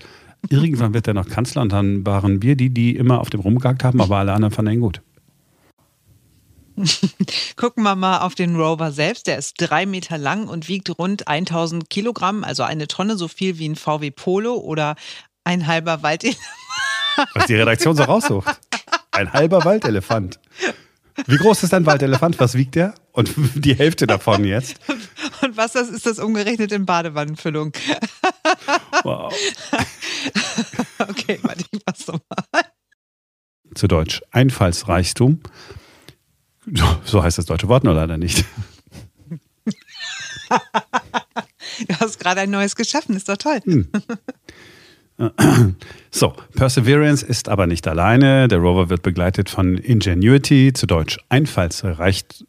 irgendwann 0.48 0.94
wird 0.94 1.06
er 1.06 1.14
noch 1.14 1.28
Kanzler 1.28 1.62
und 1.62 1.72
dann 1.72 2.04
waren 2.04 2.42
wir 2.42 2.56
die, 2.56 2.70
die 2.70 2.96
immer 2.96 3.20
auf 3.20 3.30
dem 3.30 3.40
rumgehakt 3.40 3.84
haben, 3.84 4.00
aber 4.00 4.16
alle 4.16 4.32
anderen 4.32 4.52
fanden 4.52 4.72
ihn 4.72 4.80
gut. 4.80 5.00
Gucken 7.56 7.82
wir 7.82 7.96
mal 7.96 8.18
auf 8.18 8.34
den 8.34 8.56
Rover 8.56 8.92
selbst. 8.92 9.26
Der 9.26 9.38
ist 9.38 9.54
drei 9.58 9.86
Meter 9.86 10.18
lang 10.18 10.48
und 10.48 10.68
wiegt 10.68 10.96
rund 10.98 11.28
1000 11.28 11.88
Kilogramm, 11.90 12.44
also 12.44 12.62
eine 12.62 12.86
Tonne, 12.86 13.16
so 13.16 13.28
viel 13.28 13.58
wie 13.58 13.68
ein 13.68 13.76
VW 13.76 14.10
Polo 14.10 14.54
oder 14.56 14.96
ein 15.44 15.66
halber 15.66 16.02
Waldelefant. 16.02 16.44
Was 17.34 17.46
die 17.46 17.54
Redaktion 17.54 17.96
so 17.96 18.02
raussucht. 18.02 18.48
Ein 19.12 19.32
halber 19.32 19.64
Waldelefant. 19.64 20.38
Wie 21.26 21.36
groß 21.38 21.62
ist 21.62 21.72
ein 21.72 21.86
Waldelefant? 21.86 22.38
Was 22.38 22.54
wiegt 22.54 22.74
der? 22.74 22.94
Und 23.12 23.32
die 23.54 23.74
Hälfte 23.74 24.06
davon 24.06 24.44
jetzt. 24.44 24.76
Und 25.42 25.56
was 25.56 25.72
das 25.72 25.88
ist 25.88 26.06
das 26.06 26.18
umgerechnet 26.18 26.72
in 26.72 26.86
Badewannenfüllung? 26.86 27.72
Wow. 29.02 29.34
okay, 30.98 31.38
warte, 31.42 31.64
ich 31.70 31.80
mach's 31.84 32.06
nochmal. 32.06 32.64
Zu 33.74 33.86
Deutsch 33.86 34.22
Einfallsreichtum. 34.30 35.40
So 37.04 37.22
heißt 37.22 37.38
das 37.38 37.46
deutsche 37.46 37.68
Wort 37.68 37.84
nur 37.84 37.94
leider 37.94 38.18
nicht. 38.18 38.44
du 41.88 41.94
hast 42.00 42.18
gerade 42.18 42.40
ein 42.40 42.50
neues 42.50 42.74
geschaffen, 42.76 43.16
ist 43.16 43.28
doch 43.28 43.36
toll. 43.36 43.60
Hm. 43.64 43.88
So, 46.10 46.34
Perseverance 46.54 47.24
ist 47.24 47.48
aber 47.48 47.66
nicht 47.66 47.88
alleine. 47.88 48.48
Der 48.48 48.58
Rover 48.58 48.90
wird 48.90 49.02
begleitet 49.02 49.48
von 49.48 49.78
Ingenuity, 49.78 50.72
zu 50.74 50.86
Deutsch 50.86 51.18
Einfallsrecht. 51.30 52.44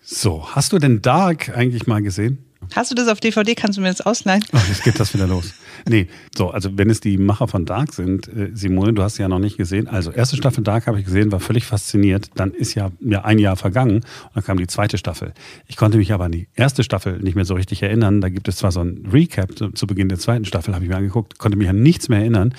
So, 0.00 0.54
hast 0.54 0.72
du 0.72 0.78
denn 0.78 1.02
Dark 1.02 1.50
eigentlich 1.50 1.86
mal 1.86 2.02
gesehen? 2.02 2.49
Hast 2.74 2.90
du 2.90 2.94
das 2.94 3.08
auf 3.08 3.20
DVD? 3.20 3.54
Kannst 3.54 3.78
du 3.78 3.82
mir 3.82 3.88
das 3.88 4.00
ausleihen? 4.00 4.44
Ach, 4.52 4.68
jetzt 4.68 4.84
geht 4.84 4.98
das 5.00 5.12
wieder 5.14 5.26
los. 5.26 5.54
Nee, 5.88 6.08
so, 6.36 6.50
also 6.50 6.76
wenn 6.76 6.90
es 6.90 7.00
die 7.00 7.16
Macher 7.18 7.48
von 7.48 7.64
Dark 7.64 7.94
sind, 7.94 8.28
äh, 8.28 8.50
Simone, 8.54 8.92
du 8.92 9.02
hast 9.02 9.16
sie 9.16 9.22
ja 9.22 9.28
noch 9.28 9.38
nicht 9.38 9.56
gesehen. 9.56 9.88
Also 9.88 10.10
erste 10.10 10.36
Staffel 10.36 10.62
Dark 10.62 10.86
habe 10.86 10.98
ich 10.98 11.04
gesehen, 11.04 11.32
war 11.32 11.40
völlig 11.40 11.64
fasziniert. 11.64 12.30
Dann 12.34 12.52
ist 12.52 12.74
ja, 12.74 12.90
ja 13.00 13.24
ein 13.24 13.38
Jahr 13.38 13.56
vergangen 13.56 13.96
und 13.96 14.04
dann 14.34 14.44
kam 14.44 14.58
die 14.58 14.66
zweite 14.66 14.98
Staffel. 14.98 15.32
Ich 15.66 15.76
konnte 15.76 15.98
mich 15.98 16.12
aber 16.12 16.24
an 16.24 16.32
die 16.32 16.48
erste 16.54 16.84
Staffel 16.84 17.18
nicht 17.18 17.34
mehr 17.34 17.44
so 17.44 17.54
richtig 17.54 17.82
erinnern. 17.82 18.20
Da 18.20 18.28
gibt 18.28 18.48
es 18.48 18.56
zwar 18.56 18.72
so 18.72 18.80
ein 18.80 19.08
Recap 19.12 19.56
zu, 19.56 19.70
zu 19.70 19.86
Beginn 19.86 20.08
der 20.08 20.18
zweiten 20.18 20.44
Staffel, 20.44 20.74
habe 20.74 20.84
ich 20.84 20.90
mir 20.90 20.96
angeguckt, 20.96 21.38
konnte 21.38 21.56
mich 21.56 21.68
an 21.68 21.82
nichts 21.82 22.08
mehr 22.08 22.20
erinnern. 22.20 22.54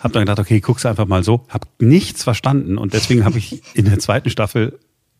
Habe 0.00 0.12
dann 0.12 0.22
gedacht, 0.22 0.38
okay, 0.38 0.60
guck's 0.60 0.86
einfach 0.86 1.06
mal 1.06 1.24
so. 1.24 1.46
Habe 1.48 1.66
nichts 1.80 2.22
verstanden 2.22 2.78
und 2.78 2.92
deswegen 2.92 3.24
habe 3.24 3.38
ich 3.38 3.62
in 3.74 3.86
der 3.86 3.98
zweiten 3.98 4.30
Staffel 4.30 4.78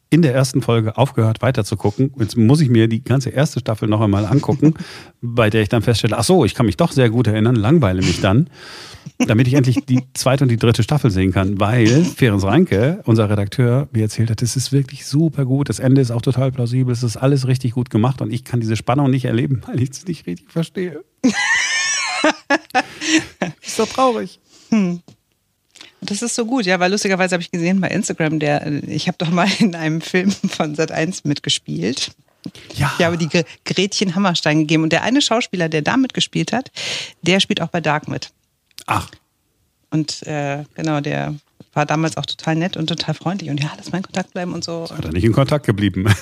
in 0.09 0.23
der 0.23 0.35
ersten 0.35 0.63
Folge 0.63 0.97
aufgehört 0.97 1.43
weiter 1.43 1.65
zu 1.65 1.77
gucken. 1.77 2.13
Jetzt 2.19 2.37
muss 2.37 2.61
ich 2.61 2.69
mir 2.69 2.87
die 2.89 3.03
ganze 3.03 3.31
erste 3.31 3.59
Staffel 3.61 3.89
noch 3.89 4.01
einmal 4.01 4.25
angucken, 4.25 4.75
bei 5.21 5.51
der 5.51 5.63
ich 5.63 5.69
dann 5.69 5.83
feststelle, 5.83 6.17
ach 6.17 6.25
so, 6.25 6.45
ich 6.45 6.55
kann 6.55 6.67
mich 6.67 6.77
doch 6.77 6.93
sehr 6.93 7.11
gut 7.11 7.27
erinnern, 7.27 7.57
langweile 7.57 8.03
mich 8.03 8.21
dann, 8.21 8.49
damit 9.19 9.49
ich 9.49 9.55
endlich 9.55 9.85
die 9.85 10.03
zweite 10.15 10.45
und 10.45 10.51
die 10.51 10.57
dritte 10.57 10.83
Staffel 10.85 11.11
sehen 11.11 11.33
kann, 11.33 11.59
weil 11.59 12.05
Ferenc 12.05 12.45
Reinke, 12.45 13.01
unser 13.05 13.29
Redakteur, 13.29 13.89
mir 13.93 14.03
erzählt 14.03 14.31
hat, 14.31 14.43
es 14.43 14.57
ist 14.57 14.71
wirklich 14.73 15.07
super 15.07 15.45
gut, 15.45 15.69
das 15.69 15.81
Ende 15.81 16.01
ist 16.01 16.13
auch 16.13 16.23
total 16.23 16.53
plausibel, 16.53 16.93
es 16.93 17.03
ist 17.03 17.17
alles 17.17 17.49
richtig 17.49 17.73
gut 17.73 17.91
gemacht 17.91 18.21
und 18.21 18.33
ich 18.33 18.45
kann 18.45 18.61
diese 18.61 18.77
Spannung 18.77 19.11
nicht 19.11 19.25
erleben, 19.25 19.63
weil 19.67 19.83
ich 19.83 19.91
es 19.91 20.07
nicht 20.07 20.27
richtig 20.27 20.53
verstehe. 20.53 21.03
ist 23.61 23.79
doch 23.79 23.89
traurig. 23.89 24.39
Hm. 24.71 25.01
Das 26.07 26.23
ist 26.23 26.35
so 26.35 26.47
gut, 26.47 26.67
ja, 26.67 26.81
weil 26.81 26.91
lustigerweise 26.91 27.35
habe 27.35 27.43
ich 27.43 27.51
gesehen 27.51 27.81
bei 27.81 27.89
Instagram, 27.89 28.39
der, 28.39 28.67
ich 28.85 29.09
habe 29.09 29.19
doch 29.19 29.31
mal 29.31 29.49
in 29.59 29.75
einem 29.75 30.01
Film 30.01 30.31
von 30.31 30.77
Sat1 30.77 31.23
mitgespielt. 31.25 32.13
Ja. 32.75 32.93
Ich 32.99 33.05
habe 33.05 33.19
die 33.19 33.29
Gretchen 33.65 34.15
Hammerstein 34.15 34.61
gegeben 34.61 34.85
und 34.85 34.93
der 34.93 35.03
eine 35.03 35.21
Schauspieler, 35.21 35.69
der 35.69 35.83
da 35.83 35.97
mitgespielt 35.97 36.53
hat, 36.53 36.71
der 37.23 37.41
spielt 37.41 37.61
auch 37.61 37.69
bei 37.69 37.81
Dark 37.81 38.07
mit. 38.07 38.31
Ach. 38.87 39.11
Und 39.91 40.23
äh, 40.27 40.65
genau, 40.75 41.01
der 41.01 41.35
war 41.73 41.87
damals 41.87 42.17
auch 42.17 42.27
total 42.27 42.55
nett 42.57 42.77
und 42.77 42.87
total 42.87 43.15
freundlich 43.15 43.51
und 43.51 43.61
ja, 43.61 43.73
lass 43.77 43.91
mal 43.91 43.99
in 43.99 44.05
Kontakt 44.05 44.33
bleiben 44.33 44.55
und 44.55 44.63
so. 44.65 44.89
Hat 44.89 45.05
er 45.05 45.13
nicht 45.13 45.25
in 45.25 45.33
Kontakt 45.33 45.67
geblieben? 45.67 46.07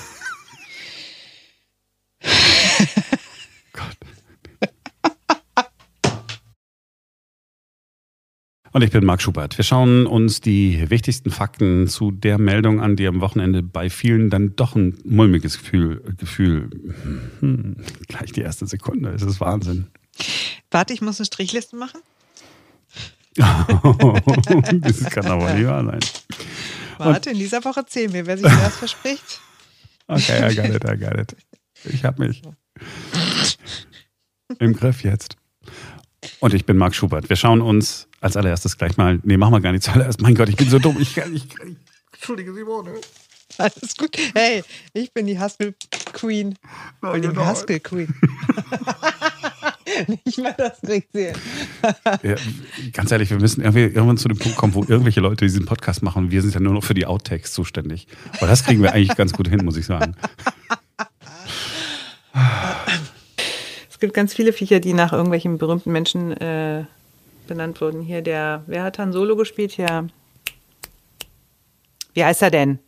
Und 8.75 8.81
ich 8.81 8.91
bin 8.91 9.05
Marc 9.05 9.21
Schubert. 9.21 9.57
Wir 9.57 9.63
schauen 9.63 10.05
uns 10.05 10.41
die 10.41 10.89
wichtigsten 10.89 11.31
Fakten 11.31 11.87
zu 11.87 12.11
der 12.11 12.37
Meldung 12.37 12.81
an, 12.81 12.97
die 12.97 13.07
am 13.07 13.21
Wochenende 13.21 13.63
bei 13.63 13.89
vielen 13.89 14.29
dann 14.29 14.57
doch 14.57 14.75
ein 14.75 14.97
mulmiges 15.05 15.59
Gefühl, 15.59 16.03
Gefühl 16.17 16.69
hm, 17.39 17.77
gleich 18.09 18.33
die 18.33 18.41
erste 18.41 18.67
Sekunde, 18.67 19.11
es 19.11 19.21
ist 19.21 19.39
Wahnsinn. 19.39 19.87
Warte, 20.71 20.93
ich 20.93 20.99
muss 20.99 21.21
eine 21.21 21.25
Strichliste 21.25 21.77
machen. 21.77 22.01
das 23.37 25.03
kann 25.05 25.25
aber 25.25 25.53
nicht 25.53 25.67
wahr 25.67 25.85
sein. 25.85 25.99
Warte, 26.97 27.29
in 27.29 27.37
dieser 27.37 27.63
Woche 27.63 27.85
zählen 27.85 28.11
wir, 28.11 28.25
wer 28.25 28.37
sich 28.37 28.45
das 28.45 28.75
verspricht. 28.75 29.39
Okay, 30.07 30.51
I 30.51 30.53
got 30.53 30.75
it, 30.75 30.83
I 30.83 30.97
got 30.97 31.17
it. 31.17 31.33
Ich 31.85 32.03
hab 32.03 32.19
mich 32.19 32.41
im 34.59 34.73
Griff 34.73 35.01
jetzt. 35.05 35.37
Und 36.41 36.53
ich 36.53 36.65
bin 36.65 36.75
Marc 36.75 36.93
Schubert. 36.93 37.29
Wir 37.29 37.37
schauen 37.37 37.61
uns 37.61 38.09
als 38.25 38.35
allererstes 38.35 38.77
gleich 38.77 38.97
mal. 38.97 39.19
Nee, 39.23 39.37
machen 39.37 39.53
wir 39.53 39.61
gar 39.61 39.71
nicht 39.71 39.83
zuallererst. 39.85 40.19
Mein 40.21 40.35
Gott, 40.35 40.49
ich 40.49 40.57
bin 40.57 40.69
so 40.69 40.79
dumm. 40.79 40.97
Ich 40.99 41.15
kann 41.15 41.31
nicht. 41.31 41.55
Entschuldige, 42.11 42.53
Simone. 42.53 42.91
Alles 43.57 43.95
gut. 43.95 44.17
Hey, 44.33 44.63
ich 44.93 45.13
bin 45.13 45.27
die 45.27 45.39
Haskell 45.39 45.75
Queen. 46.11 46.55
Nein, 47.01 47.21
die 47.21 47.27
genau. 47.29 47.45
Haskell 47.45 47.79
Queen. 47.79 48.13
nicht 50.25 50.39
mal 50.39 50.53
das 50.57 50.79
sehen. 50.81 51.05
ja, 52.23 52.35
ganz 52.91 53.11
ehrlich, 53.11 53.29
wir 53.29 53.39
müssen 53.39 53.61
irgendwann 53.61 54.17
zu 54.17 54.27
dem 54.27 54.39
Punkt 54.39 54.57
kommen, 54.57 54.73
wo 54.73 54.81
irgendwelche 54.81 55.21
Leute 55.21 55.45
diesen 55.45 55.65
Podcast 55.65 56.01
machen. 56.01 56.31
Wir 56.31 56.41
sind 56.41 56.53
ja 56.53 56.59
nur 56.59 56.73
noch 56.73 56.83
für 56.83 56.95
die 56.95 57.05
Outtakes 57.05 57.53
zuständig. 57.53 58.07
Aber 58.37 58.47
das 58.47 58.63
kriegen 58.63 58.81
wir 58.81 58.91
eigentlich 58.93 59.15
ganz 59.15 59.31
gut 59.31 59.47
hin, 59.47 59.63
muss 59.63 59.77
ich 59.77 59.85
sagen. 59.85 60.15
Es 63.89 63.99
gibt 63.99 64.13
ganz 64.13 64.33
viele 64.33 64.51
Viecher, 64.51 64.79
die 64.79 64.93
nach 64.93 65.13
irgendwelchen 65.13 65.57
berühmten 65.57 65.91
Menschen 65.91 66.33
äh, 66.33 66.85
benannt 67.47 67.81
wurden. 67.81 68.01
Hier 68.01 68.21
der, 68.21 68.63
wer 68.67 68.83
hat 68.83 68.99
Han 68.99 69.13
Solo 69.13 69.35
gespielt? 69.35 69.71
Hier. 69.71 70.07
Wie 72.13 72.23
heißt 72.23 72.41
er 72.41 72.51
denn? 72.51 72.79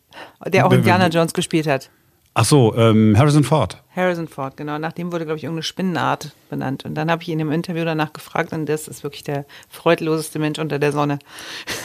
Der 0.46 0.66
auch 0.66 0.72
Indiana 0.72 1.08
Jones 1.08 1.34
gespielt 1.34 1.68
hat. 1.68 1.90
Ach 2.34 2.46
so, 2.46 2.76
ähm, 2.76 3.18
Harrison 3.18 3.44
Ford. 3.44 3.82
Harrison 3.96 4.28
Ford, 4.28 4.56
genau. 4.58 4.78
Nach 4.78 4.94
dem 4.94 5.12
wurde, 5.12 5.26
glaube 5.26 5.38
ich, 5.38 5.44
irgendeine 5.44 5.64
Spinnenart 5.64 6.34
benannt. 6.50 6.86
Und 6.86 6.94
dann 6.94 7.10
habe 7.10 7.24
ich 7.24 7.30
ihn 7.30 7.40
im 7.40 7.52
Interview 7.52 7.84
danach 7.84 8.14
gefragt 8.14 8.54
und 8.54 8.68
das 8.68 8.88
ist 8.88 9.04
wirklich 9.04 9.24
der 9.24 9.46
freudloseste 9.70 10.38
Mensch 10.38 10.60
unter 10.60 10.78
der 10.78 10.92
Sonne. 10.92 11.18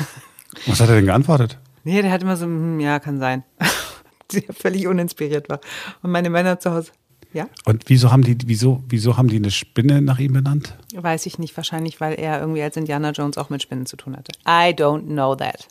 Was 0.67 0.81
hat 0.81 0.91
er 0.91 0.97
denn 0.97 1.07
geantwortet? 1.07 1.59
Nee, 1.85 2.03
der 2.03 2.13
hat 2.13 2.23
immer 2.23 2.37
so, 2.37 2.45
hm, 2.45 2.81
ja, 2.81 2.99
kann 2.99 3.19
sein. 3.19 3.45
Der 4.33 4.55
völlig 4.55 4.87
uninspiriert 4.87 5.51
war. 5.51 5.61
Und 6.03 6.11
meine 6.11 6.31
Männer 6.31 6.59
zu 6.59 6.73
Hause, 6.73 6.93
ja. 7.33 7.49
Und 7.65 7.85
wieso 7.87 8.13
haben 8.13 8.23
die, 8.23 8.37
wieso, 8.47 8.83
wieso 8.89 9.17
haben 9.17 9.29
die 9.29 9.37
eine 9.37 9.51
Spinne 9.51 10.03
nach 10.03 10.19
ihm 10.19 10.33
benannt? 10.33 10.77
Weiß 10.95 11.27
ich 11.27 11.39
nicht, 11.39 11.57
wahrscheinlich, 11.57 12.01
weil 12.01 12.15
er 12.15 12.41
irgendwie 12.41 12.63
als 12.63 12.77
Indiana 12.77 13.11
Jones 13.11 13.39
auch 13.39 13.51
mit 13.51 13.63
Spinnen 13.63 13.87
zu 13.87 13.97
tun 13.97 14.17
hatte. 14.17 14.33
I 14.47 14.75
don't 14.75 15.07
know 15.07 15.35
that. 15.35 15.69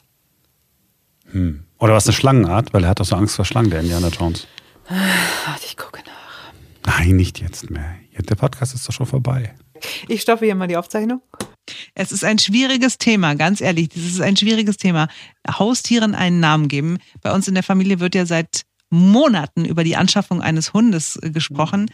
Hm. 1.31 1.63
Oder 1.79 1.93
was 1.93 2.07
eine 2.07 2.13
Schlangenart, 2.13 2.73
weil 2.73 2.83
er 2.83 2.89
hat 2.89 2.99
doch 2.99 3.05
so 3.05 3.15
Angst 3.15 3.35
vor 3.35 3.45
Schlangen, 3.45 3.69
der 3.69 3.81
Indiana 3.81 4.09
Jones. 4.09 4.47
Warte, 4.87 5.65
ich 5.65 5.77
gucke 5.77 5.99
nach. 6.05 6.99
Nein, 6.99 7.15
nicht 7.15 7.39
jetzt 7.39 7.69
mehr. 7.69 7.95
Der 8.17 8.35
Podcast 8.35 8.75
ist 8.75 8.87
doch 8.87 8.93
schon 8.93 9.05
vorbei. 9.05 9.55
Ich 10.07 10.21
stoppe 10.21 10.45
hier 10.45 10.55
mal 10.55 10.67
die 10.67 10.77
Aufzeichnung. 10.77 11.21
Es 11.95 12.11
ist 12.11 12.23
ein 12.23 12.37
schwieriges 12.37 12.97
Thema, 12.97 13.35
ganz 13.35 13.61
ehrlich. 13.61 13.89
Das 13.89 14.03
ist 14.03 14.21
ein 14.21 14.35
schwieriges 14.35 14.77
Thema. 14.77 15.07
Haustieren 15.47 16.15
einen 16.15 16.39
Namen 16.39 16.67
geben. 16.67 16.97
Bei 17.21 17.33
uns 17.33 17.47
in 17.47 17.53
der 17.53 17.63
Familie 17.63 17.99
wird 17.99 18.15
ja 18.15 18.25
seit 18.25 18.63
Monaten 18.91 19.65
über 19.65 19.83
die 19.83 19.95
Anschaffung 19.95 20.41
eines 20.41 20.73
Hundes 20.73 21.17
äh, 21.17 21.31
gesprochen. 21.31 21.89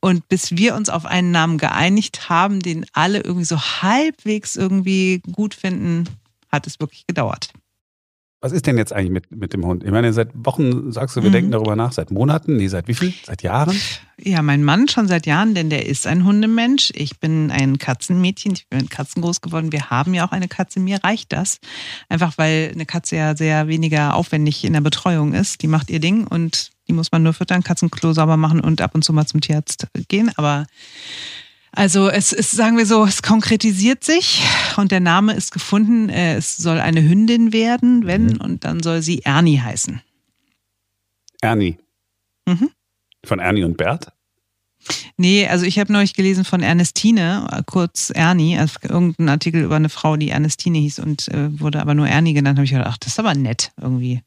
Und 0.00 0.28
bis 0.28 0.56
wir 0.56 0.74
uns 0.74 0.88
auf 0.88 1.06
einen 1.06 1.30
Namen 1.30 1.58
geeinigt 1.58 2.28
haben, 2.28 2.60
den 2.60 2.86
alle 2.92 3.20
irgendwie 3.20 3.44
so 3.44 3.60
halbwegs 3.60 4.56
irgendwie 4.56 5.22
gut 5.32 5.54
finden, 5.54 6.08
hat 6.50 6.66
es 6.66 6.80
wirklich 6.80 7.06
gedauert. 7.06 7.52
Was 8.42 8.50
ist 8.50 8.66
denn 8.66 8.76
jetzt 8.76 8.92
eigentlich 8.92 9.12
mit, 9.12 9.30
mit 9.30 9.52
dem 9.52 9.64
Hund? 9.64 9.84
Ich 9.84 9.92
meine, 9.92 10.12
seit 10.12 10.30
Wochen 10.34 10.90
sagst 10.90 11.16
du, 11.16 11.22
wir 11.22 11.28
mhm. 11.28 11.32
denken 11.32 11.50
darüber 11.52 11.76
nach. 11.76 11.92
Seit 11.92 12.10
Monaten? 12.10 12.56
Nee, 12.56 12.66
seit 12.66 12.88
wie 12.88 12.94
viel? 12.94 13.14
Seit 13.24 13.44
Jahren? 13.44 13.78
Ja, 14.20 14.42
mein 14.42 14.64
Mann 14.64 14.88
schon 14.88 15.06
seit 15.06 15.26
Jahren, 15.26 15.54
denn 15.54 15.70
der 15.70 15.86
ist 15.86 16.08
ein 16.08 16.24
Hundemensch. 16.24 16.90
Ich 16.96 17.20
bin 17.20 17.52
ein 17.52 17.78
Katzenmädchen. 17.78 18.54
Ich 18.54 18.66
bin 18.66 18.80
mit 18.80 18.90
Katzen 18.90 19.22
groß 19.22 19.42
geworden. 19.42 19.70
Wir 19.70 19.90
haben 19.90 20.12
ja 20.12 20.26
auch 20.26 20.32
eine 20.32 20.48
Katze. 20.48 20.80
Mir 20.80 21.04
reicht 21.04 21.32
das. 21.32 21.60
Einfach 22.08 22.36
weil 22.36 22.72
eine 22.74 22.84
Katze 22.84 23.14
ja 23.14 23.36
sehr 23.36 23.68
weniger 23.68 24.16
aufwendig 24.16 24.64
in 24.64 24.72
der 24.72 24.80
Betreuung 24.80 25.34
ist. 25.34 25.62
Die 25.62 25.68
macht 25.68 25.88
ihr 25.88 26.00
Ding 26.00 26.26
und 26.26 26.72
die 26.88 26.94
muss 26.94 27.12
man 27.12 27.22
nur 27.22 27.34
füttern, 27.34 27.62
Katzenklo 27.62 28.12
sauber 28.12 28.36
machen 28.36 28.60
und 28.60 28.80
ab 28.80 28.96
und 28.96 29.04
zu 29.04 29.12
mal 29.12 29.26
zum 29.26 29.40
Tierarzt 29.40 29.86
gehen. 30.08 30.32
Aber 30.34 30.66
also 31.74 32.08
es 32.08 32.32
ist, 32.32 32.50
sagen 32.50 32.76
wir 32.76 32.84
so, 32.84 33.04
es 33.04 33.22
konkretisiert 33.22 34.04
sich 34.04 34.42
und 34.76 34.92
der 34.92 35.00
Name 35.00 35.32
ist 35.34 35.52
gefunden. 35.52 36.10
Äh, 36.10 36.36
es 36.36 36.56
soll 36.58 36.78
eine 36.78 37.02
Hündin 37.02 37.52
werden, 37.52 38.06
wenn, 38.06 38.26
mhm. 38.26 38.40
und 38.40 38.64
dann 38.64 38.82
soll 38.82 39.00
sie 39.00 39.22
Ernie 39.24 39.58
heißen. 39.58 40.02
Ernie. 41.40 41.78
Mhm. 42.46 42.70
Von 43.24 43.38
Ernie 43.38 43.64
und 43.64 43.76
Bert? 43.78 44.12
Nee, 45.16 45.46
also 45.46 45.64
ich 45.64 45.78
habe 45.78 45.92
neulich 45.92 46.14
gelesen 46.14 46.44
von 46.44 46.62
Ernestine, 46.62 47.46
äh, 47.50 47.62
kurz 47.64 48.10
Ernie, 48.14 48.58
also 48.58 48.78
irgendein 48.82 49.28
Artikel 49.28 49.62
über 49.62 49.76
eine 49.76 49.88
Frau, 49.88 50.16
die 50.16 50.30
Ernestine 50.30 50.78
hieß 50.78 50.98
und 50.98 51.28
äh, 51.28 51.58
wurde 51.60 51.80
aber 51.80 51.94
nur 51.94 52.08
Ernie 52.08 52.34
genannt. 52.34 52.58
habe 52.58 52.64
ich 52.64 52.72
gedacht, 52.72 52.88
ach, 52.90 52.98
das 52.98 53.12
ist 53.12 53.18
aber 53.18 53.34
nett 53.34 53.72
irgendwie. 53.80 54.22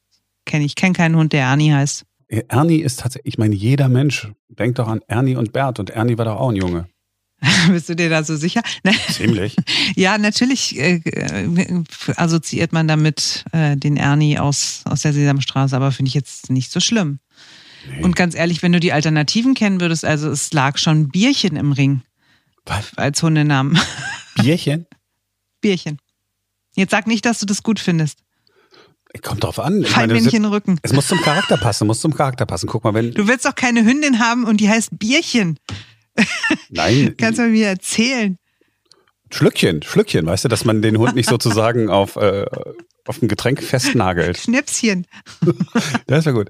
Kenn 0.45 0.61
ich 0.61 0.75
kenne 0.75 0.93
keinen 0.93 1.15
Hund, 1.15 1.33
der 1.33 1.43
Ernie 1.43 1.73
heißt. 1.73 2.05
Ernie 2.27 2.79
ist 2.79 3.01
tatsächlich, 3.01 3.33
ich 3.33 3.37
meine, 3.37 3.53
jeder 3.53 3.87
Mensch 3.87 4.31
denkt 4.49 4.79
doch 4.79 4.87
an 4.87 5.01
Ernie 5.07 5.35
und 5.35 5.53
Bert 5.53 5.79
und 5.79 5.91
Ernie 5.91 6.17
war 6.17 6.25
doch 6.25 6.39
auch 6.39 6.49
ein 6.49 6.55
Junge. 6.55 6.87
Bist 7.69 7.89
du 7.89 7.95
dir 7.95 8.09
da 8.09 8.23
so 8.23 8.35
sicher? 8.35 8.61
Ziemlich. 9.11 9.55
ja, 9.95 10.17
natürlich 10.17 10.77
äh, 10.79 11.01
assoziiert 12.15 12.73
man 12.73 12.87
damit 12.87 13.45
äh, 13.51 13.75
den 13.75 13.97
Ernie 13.97 14.39
aus, 14.39 14.81
aus 14.85 15.01
der 15.01 15.13
Sesamstraße, 15.13 15.75
aber 15.75 15.91
finde 15.91 16.09
ich 16.09 16.15
jetzt 16.15 16.49
nicht 16.49 16.71
so 16.71 16.79
schlimm. 16.79 17.19
Nee. 17.89 18.03
Und 18.03 18.15
ganz 18.15 18.35
ehrlich, 18.35 18.63
wenn 18.63 18.71
du 18.71 18.79
die 18.79 18.93
Alternativen 18.93 19.53
kennen 19.53 19.79
würdest, 19.79 20.05
also 20.05 20.29
es 20.29 20.51
lag 20.53 20.77
schon 20.77 21.09
Bierchen 21.09 21.55
im 21.55 21.71
Ring. 21.71 22.01
Was? 22.65 22.97
Als 22.97 23.21
Hundenamen. 23.21 23.77
Bierchen? 24.35 24.87
Bierchen. 25.61 25.99
Jetzt 26.75 26.91
sag 26.91 27.07
nicht, 27.07 27.25
dass 27.25 27.39
du 27.39 27.45
das 27.45 27.63
gut 27.63 27.79
findest. 27.79 28.19
Kommt 29.21 29.43
drauf 29.43 29.59
an. 29.59 29.81
Ich 29.81 29.95
in 29.95 30.09
den 30.09 30.45
Rücken. 30.45 30.77
Es 30.81 30.91
muss 30.91 31.07
zum 31.07 31.21
Charakter 31.21 31.55
passen, 31.55 31.87
muss 31.87 32.01
zum 32.01 32.13
Charakter 32.13 32.45
passen. 32.45 32.67
Guck 32.67 32.83
mal, 32.83 32.93
wenn. 32.93 33.11
Du 33.13 33.27
willst 33.29 33.45
doch 33.45 33.55
keine 33.55 33.85
Hündin 33.85 34.19
haben 34.19 34.43
und 34.43 34.59
die 34.59 34.67
heißt 34.67 34.89
Bierchen. 34.99 35.57
Nein. 36.69 37.15
Kannst 37.19 37.39
du 37.39 37.43
mir 37.43 37.67
erzählen? 37.67 38.37
Schlückchen, 39.31 39.81
Schlückchen, 39.81 40.25
weißt 40.25 40.45
du, 40.45 40.49
dass 40.49 40.65
man 40.65 40.81
den 40.81 40.97
Hund 40.97 41.15
nicht 41.15 41.29
sozusagen 41.29 41.89
auf, 41.89 42.15
äh, 42.15 42.45
auf 43.05 43.21
ein 43.21 43.27
Getränk 43.27 43.61
festnagelt. 43.61 44.37
Schnäpschen. 44.37 45.07
das 46.07 46.25
wäre 46.25 46.35
gut. 46.35 46.49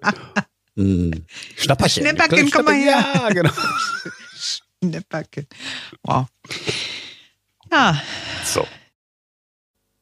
Mm. 0.75 1.11
Schnapperchen. 1.55 2.03
Schnäpperchen, 2.03 2.51
komm 2.51 2.65
mal 2.65 2.75
her. 2.75 3.05
Ja, 3.13 3.29
genau. 3.29 3.51
Schnäpperchen. 4.81 5.47
Wow. 6.03 6.27
Ja. 7.71 8.01
So. 8.43 8.67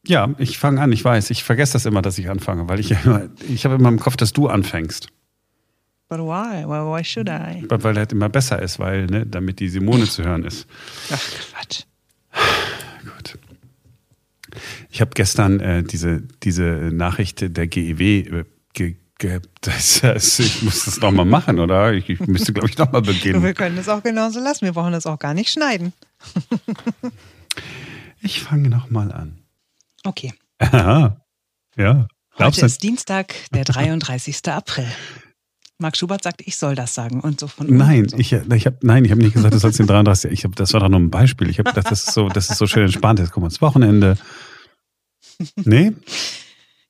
Ja, 0.05 0.33
ich 0.37 0.57
fange 0.57 0.81
an, 0.81 0.91
ich 0.91 1.05
weiß. 1.05 1.29
Ich 1.29 1.43
vergesse 1.43 1.73
das 1.73 1.85
immer, 1.85 2.01
dass 2.01 2.17
ich 2.17 2.29
anfange, 2.29 2.67
weil 2.67 2.79
ich, 2.79 2.91
ich 2.91 3.65
habe 3.65 3.75
immer 3.75 3.89
im 3.89 3.99
Kopf, 3.99 4.17
dass 4.17 4.33
du 4.33 4.47
anfängst. 4.47 5.07
But 6.13 6.19
why? 6.19 6.63
Well, 6.63 6.91
why 6.91 7.03
should 7.03 7.27
I? 7.27 7.63
Weil 7.67 7.95
er 7.95 8.01
halt 8.01 8.11
immer 8.11 8.29
besser 8.29 8.61
ist, 8.61 8.77
weil, 8.77 9.07
ne, 9.07 9.25
damit 9.25 9.59
die 9.59 9.67
Simone 9.67 10.05
zu 10.05 10.23
hören 10.23 10.43
ist. 10.45 10.67
Ach, 11.11 11.19
Quatsch. 11.51 11.85
Gut. 13.03 13.39
Ich 14.91 15.01
habe 15.01 15.09
gestern 15.15 15.59
äh, 15.59 15.81
diese, 15.81 16.21
diese 16.43 16.63
Nachricht 16.93 17.57
der 17.57 17.65
GEW 17.65 18.01
äh, 18.01 18.45
ge, 18.73 18.95
das, 19.61 20.01
das, 20.01 20.37
ich 20.37 20.61
muss 20.61 20.85
das 20.85 20.99
nochmal 20.99 21.25
machen, 21.25 21.57
oder? 21.57 21.93
Ich, 21.93 22.07
ich 22.09 22.19
müsste, 22.19 22.53
glaube 22.53 22.69
ich, 22.69 22.77
nochmal 22.77 23.01
beginnen. 23.01 23.41
Wir 23.41 23.55
können 23.55 23.75
das 23.75 23.89
auch 23.89 24.03
genauso 24.03 24.39
lassen. 24.39 24.65
Wir 24.65 24.73
brauchen 24.73 24.91
das 24.91 25.07
auch 25.07 25.17
gar 25.17 25.33
nicht 25.33 25.49
schneiden. 25.49 25.93
ich 28.21 28.39
fange 28.39 28.69
nochmal 28.69 29.11
an. 29.11 29.39
Okay. 30.03 30.31
Aha. 30.59 31.25
Ja. 31.75 32.07
Heute 32.37 32.67
ist 32.67 32.83
Dienstag, 32.83 33.33
der 33.51 33.63
33. 33.63 34.47
April. 34.49 34.85
Marc 35.83 35.97
Schubert 35.97 36.23
sagt, 36.23 36.41
ich 36.45 36.55
soll 36.55 36.75
das 36.75 36.95
sagen 36.95 37.19
und 37.19 37.41
so 37.41 37.47
von 37.47 37.67
Nein, 37.67 38.07
so. 38.07 38.17
ich, 38.17 38.31
ich 38.31 38.65
habe 38.65 38.77
nein, 38.81 39.03
ich 39.03 39.11
habe 39.11 39.21
nicht 39.21 39.33
gesagt, 39.33 39.53
du 39.53 39.59
sollst 39.59 39.79
den 39.79 39.85
33. 39.85 40.31
Ich 40.31 40.45
hab, 40.45 40.55
das 40.55 40.71
war 40.71 40.79
doch 40.79 40.87
nur 40.87 41.01
ein 41.01 41.11
Beispiel. 41.11 41.49
Ich 41.49 41.59
habe 41.59 41.69
gedacht, 41.69 41.91
das 41.91 42.07
ist 42.07 42.13
so, 42.13 42.29
das 42.29 42.49
ist 42.49 42.57
so 42.57 42.67
schön 42.67 42.85
entspannt. 42.85 43.19
Jetzt 43.19 43.31
kommen 43.31 43.43
wir 43.43 43.49
ins 43.49 43.61
Wochenende. 43.61 44.17
Nee? 45.57 45.91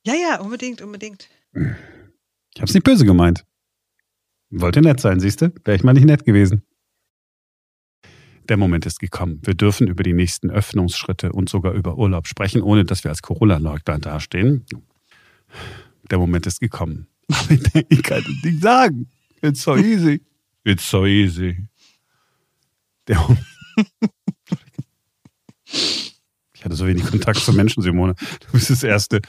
Ja, 0.05 0.13
ja, 0.13 0.39
unbedingt, 0.39 0.81
unbedingt. 0.81 1.27
Ich 1.53 2.61
habe 2.61 2.65
es 2.65 2.73
nicht 2.73 2.83
böse 2.83 3.03
gemeint. 3.03 3.45
Wollte 4.51 4.81
nett 4.81 4.99
sein, 4.99 5.19
siehst 5.19 5.41
du? 5.41 5.51
Wäre 5.63 5.75
ich 5.75 5.83
mal 5.83 5.93
nicht 5.93 6.05
nett 6.05 6.23
gewesen. 6.23 6.61
Der 8.47 8.57
Moment 8.57 8.85
ist 8.85 8.99
gekommen. 8.99 9.39
Wir 9.43 9.55
dürfen 9.55 9.87
über 9.87 10.03
die 10.03 10.13
nächsten 10.13 10.51
Öffnungsschritte 10.51 11.31
und 11.31 11.49
sogar 11.49 11.73
über 11.73 11.97
Urlaub 11.97 12.27
sprechen, 12.27 12.61
ohne 12.61 12.85
dass 12.85 13.03
wir 13.03 13.09
als 13.09 13.23
Corona-Leugner 13.23 13.97
dastehen. 13.97 14.65
Der 16.11 16.19
Moment 16.19 16.45
ist 16.45 16.59
gekommen. 16.59 17.07
Aber 17.33 17.51
ich 17.51 17.63
denke, 17.63 17.85
ich 17.89 18.03
kann 18.03 18.23
das 18.23 18.43
nicht 18.43 18.61
sagen. 18.61 19.09
It's 19.41 19.61
so 19.61 19.75
easy. 19.75 20.21
It's 20.63 20.89
so 20.89 21.05
easy. 21.05 21.57
Der. 23.07 23.37
Ich 26.53 26.63
hatte 26.63 26.75
so 26.75 26.87
wenig 26.87 27.03
Kontakt 27.05 27.39
zu 27.39 27.51
Menschen, 27.51 27.83
Simone. 27.83 28.15
Du 28.39 28.53
bist 28.53 28.69
das 28.69 28.83
erste 28.83 29.19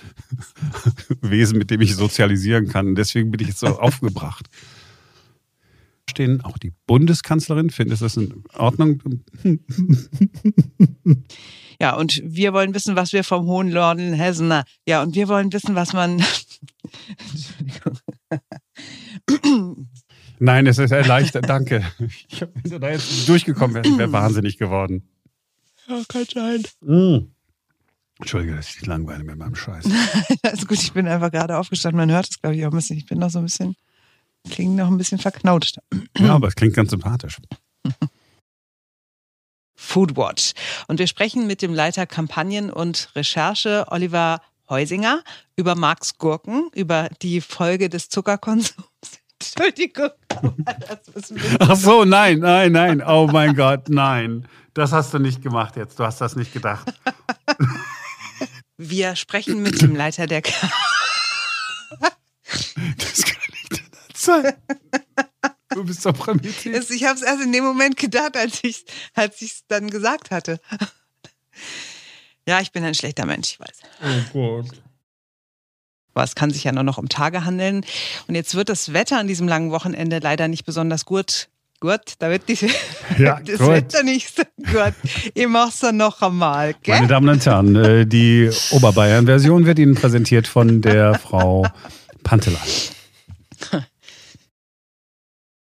Wesen, 1.20 1.58
mit 1.58 1.70
dem 1.70 1.80
ich 1.80 1.96
sozialisieren 1.96 2.68
kann. 2.68 2.94
deswegen 2.94 3.30
bin 3.32 3.40
ich 3.40 3.48
jetzt 3.48 3.60
so 3.60 3.66
aufgebracht 3.80 4.48
stehen, 6.14 6.42
auch 6.42 6.58
die 6.58 6.72
Bundeskanzlerin. 6.86 7.70
Findest 7.70 8.02
du 8.02 8.04
das 8.04 8.16
in 8.16 8.44
Ordnung? 8.54 9.02
Ja, 11.80 11.96
und 11.96 12.22
wir 12.24 12.52
wollen 12.52 12.72
wissen, 12.72 12.94
was 12.94 13.12
wir 13.12 13.24
vom 13.24 13.46
Hohen 13.46 13.70
Norden 13.70 14.12
Hessen. 14.12 14.52
Ja, 14.86 15.02
und 15.02 15.16
wir 15.16 15.28
wollen 15.28 15.52
wissen, 15.52 15.74
was 15.74 15.92
man. 15.92 16.22
Entschuldigung. 17.18 17.98
Nein, 20.38 20.66
es 20.66 20.78
ist 20.78 20.90
erleichtert. 20.90 21.48
Danke. 21.48 21.84
Ich 22.28 22.42
habe 22.42 22.80
da 22.80 22.90
jetzt 22.90 23.28
durchgekommen, 23.28 23.74
wäre 23.74 23.98
wär 23.98 24.12
wahnsinnig 24.12 24.58
geworden. 24.58 25.08
Ja, 25.88 26.02
kann 26.08 26.24
sein. 26.32 26.62
Mm. 26.80 27.28
Entschuldige, 28.18 28.56
dass 28.56 28.68
ich 28.68 28.86
langweile 28.86 29.24
mit 29.24 29.36
meinem 29.36 29.54
Scheiß. 29.54 29.86
Alles 30.42 30.66
gut, 30.66 30.82
ich 30.82 30.92
bin 30.92 31.08
einfach 31.08 31.30
gerade 31.30 31.58
aufgestanden. 31.58 31.98
Man 31.98 32.10
hört 32.10 32.28
es, 32.30 32.40
glaube 32.40 32.56
ich, 32.56 32.64
auch 32.64 32.70
ein 32.70 32.76
bisschen. 32.76 32.96
Ich 32.96 33.06
bin 33.06 33.18
noch 33.18 33.30
so 33.30 33.38
ein 33.38 33.44
bisschen. 33.44 33.76
Klingt 34.50 34.76
noch 34.76 34.88
ein 34.88 34.98
bisschen 34.98 35.18
verknautscht. 35.18 35.78
Ja, 36.18 36.34
aber 36.34 36.48
es 36.48 36.54
klingt 36.54 36.74
ganz 36.74 36.90
sympathisch. 36.90 37.38
Foodwatch. 39.74 40.52
Und 40.86 40.98
wir 40.98 41.06
sprechen 41.06 41.46
mit 41.46 41.62
dem 41.62 41.74
Leiter 41.74 42.06
Kampagnen 42.06 42.70
und 42.70 43.10
Recherche, 43.14 43.86
Oliver 43.88 44.40
Heusinger, 44.74 45.22
über 45.54 45.76
Marks 45.76 46.18
Gurken, 46.18 46.68
über 46.74 47.08
die 47.22 47.40
Folge 47.40 47.88
des 47.88 48.08
Zuckerkonsums. 48.08 48.88
Entschuldigung. 49.40 50.10
Ach 51.60 51.76
so, 51.76 52.04
nein, 52.04 52.40
nein, 52.40 52.72
nein. 52.72 53.00
Oh 53.06 53.28
mein 53.30 53.54
Gott, 53.54 53.88
nein. 53.88 54.48
Das 54.72 54.90
hast 54.90 55.14
du 55.14 55.20
nicht 55.20 55.42
gemacht 55.42 55.76
jetzt. 55.76 56.00
Du 56.00 56.04
hast 56.04 56.20
das 56.20 56.34
nicht 56.34 56.52
gedacht. 56.52 56.92
Wir 58.76 59.14
sprechen 59.14 59.62
mit 59.62 59.80
dem 59.80 59.94
Leiter 59.94 60.26
der 60.26 60.42
K 60.42 60.52
Das 62.98 63.22
kann 63.22 63.36
sein. 64.14 64.54
Du 65.68 65.84
bist 65.84 66.04
doch 66.04 66.14
primitiv. 66.14 66.90
Ich 66.90 67.04
habe 67.04 67.14
es 67.14 67.22
erst 67.22 67.42
in 67.42 67.52
dem 67.52 67.62
Moment 67.62 67.96
gedacht, 67.96 68.36
als 68.36 68.58
ich 68.64 68.78
es 68.78 68.84
als 69.14 69.64
dann 69.68 69.88
gesagt 69.88 70.32
hatte. 70.32 70.60
Ja, 72.46 72.60
ich 72.60 72.72
bin 72.72 72.84
ein 72.84 72.94
schlechter 72.94 73.26
Mensch, 73.26 73.52
ich 73.52 73.60
weiß. 73.60 73.80
Oh 74.02 74.32
Gott. 74.32 74.82
Aber 76.14 76.24
es 76.24 76.34
kann 76.34 76.50
sich 76.50 76.64
ja 76.64 76.72
nur 76.72 76.84
noch 76.84 76.98
um 76.98 77.08
Tage 77.08 77.44
handeln. 77.44 77.84
Und 78.28 78.34
jetzt 78.34 78.54
wird 78.54 78.68
das 78.68 78.92
Wetter 78.92 79.18
an 79.18 79.26
diesem 79.26 79.48
langen 79.48 79.70
Wochenende 79.72 80.20
leider 80.20 80.46
nicht 80.46 80.64
besonders 80.64 81.04
gut. 81.04 81.48
Gut, 81.80 82.14
da 82.20 82.30
wird 82.30 82.48
die, 82.48 82.56
ja, 83.18 83.40
das 83.44 83.58
gut. 83.58 83.68
Wetter 83.68 84.02
nicht 84.04 84.34
so 84.34 84.42
gut. 84.58 84.94
Ich 85.34 85.46
mach's 85.48 85.80
dann 85.80 85.96
noch 85.96 86.22
einmal, 86.22 86.74
gell? 86.82 86.94
Meine 86.94 87.08
Damen 87.08 87.28
und 87.28 87.44
Herren, 87.44 87.76
äh, 87.76 88.06
die 88.06 88.50
Oberbayern-Version 88.70 89.66
wird 89.66 89.78
Ihnen 89.78 89.94
präsentiert 89.94 90.46
von 90.46 90.80
der 90.80 91.18
Frau 91.18 91.66
Pantelan. 92.22 92.62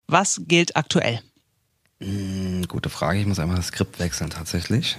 Was 0.06 0.42
gilt 0.46 0.76
aktuell? 0.76 1.20
Hm, 2.00 2.66
gute 2.68 2.90
Frage. 2.90 3.18
Ich 3.20 3.26
muss 3.26 3.38
einmal 3.38 3.56
das 3.56 3.68
Skript 3.68 3.98
wechseln 3.98 4.30
tatsächlich. 4.30 4.98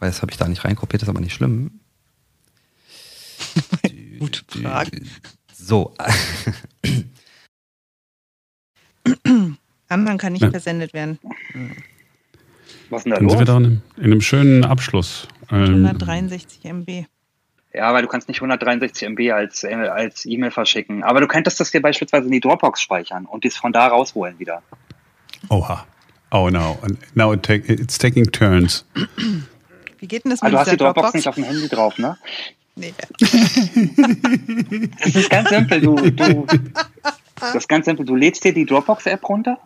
Weil 0.00 0.08
das 0.08 0.22
habe 0.22 0.32
ich 0.32 0.38
da 0.38 0.48
nicht 0.48 0.64
reinkopiert, 0.64 1.02
ist 1.02 1.08
aber 1.08 1.20
nicht 1.20 1.34
schlimm. 1.34 1.80
Gute 4.18 4.40
Frage. 4.48 5.02
So. 5.54 5.94
Anhang 9.88 10.18
kann 10.18 10.32
nicht 10.32 10.42
ja. 10.42 10.50
versendet 10.50 10.94
werden. 10.94 11.18
Was 12.88 13.04
denn 13.04 13.10
da 13.10 13.16
Dann 13.16 13.24
los? 13.24 13.32
sind 13.32 13.40
wir 13.40 13.46
da 13.46 13.56
in, 13.58 13.82
in 13.96 14.04
einem 14.04 14.20
schönen 14.20 14.64
Abschluss. 14.64 15.28
163 15.48 16.64
MB. 16.64 17.04
Ja, 17.72 17.92
weil 17.94 18.02
du 18.02 18.08
kannst 18.08 18.28
nicht 18.28 18.38
163 18.38 19.08
MB 19.10 19.32
als 19.32 19.62
äh, 19.64 19.74
als 19.74 20.26
E-Mail 20.26 20.50
verschicken. 20.50 21.04
Aber 21.04 21.20
du 21.20 21.28
könntest 21.28 21.60
das 21.60 21.70
dir 21.70 21.80
beispielsweise 21.80 22.26
in 22.26 22.32
die 22.32 22.40
Dropbox 22.40 22.80
speichern 22.80 23.26
und 23.26 23.44
dies 23.44 23.56
von 23.56 23.72
da 23.72 23.86
rausholen 23.86 24.38
wieder. 24.38 24.62
Oha. 25.48 25.86
Oh 26.32 26.48
no. 26.48 26.78
Now 27.14 27.32
it 27.32 27.42
take, 27.42 27.72
it's 27.72 27.98
taking 27.98 28.24
turns. 28.24 28.84
Wie 30.00 30.08
geht 30.08 30.24
denn 30.24 30.30
das 30.32 30.42
Ah, 30.42 30.46
mit 30.46 30.54
du 30.54 30.58
hast 30.58 30.72
die 30.72 30.76
Dropbox, 30.76 30.94
Dropbox? 30.94 31.14
nicht 31.14 31.28
auf 31.28 31.34
dem 31.36 31.44
Handy 31.44 31.68
drauf, 31.68 31.96
ne? 31.98 32.16
Nee. 32.76 32.94
Das 35.02 35.14
ist 35.14 35.30
ganz 35.30 35.48
simpel. 35.50 35.80
Du, 35.80 35.94
du, 35.96 36.46
das 37.40 37.54
ist 37.54 37.68
ganz 37.68 37.84
simpel. 37.86 38.04
Du 38.06 38.14
lädst 38.16 38.42
dir 38.44 38.52
die 38.54 38.64
Dropbox-App 38.66 39.28
runter 39.28 39.58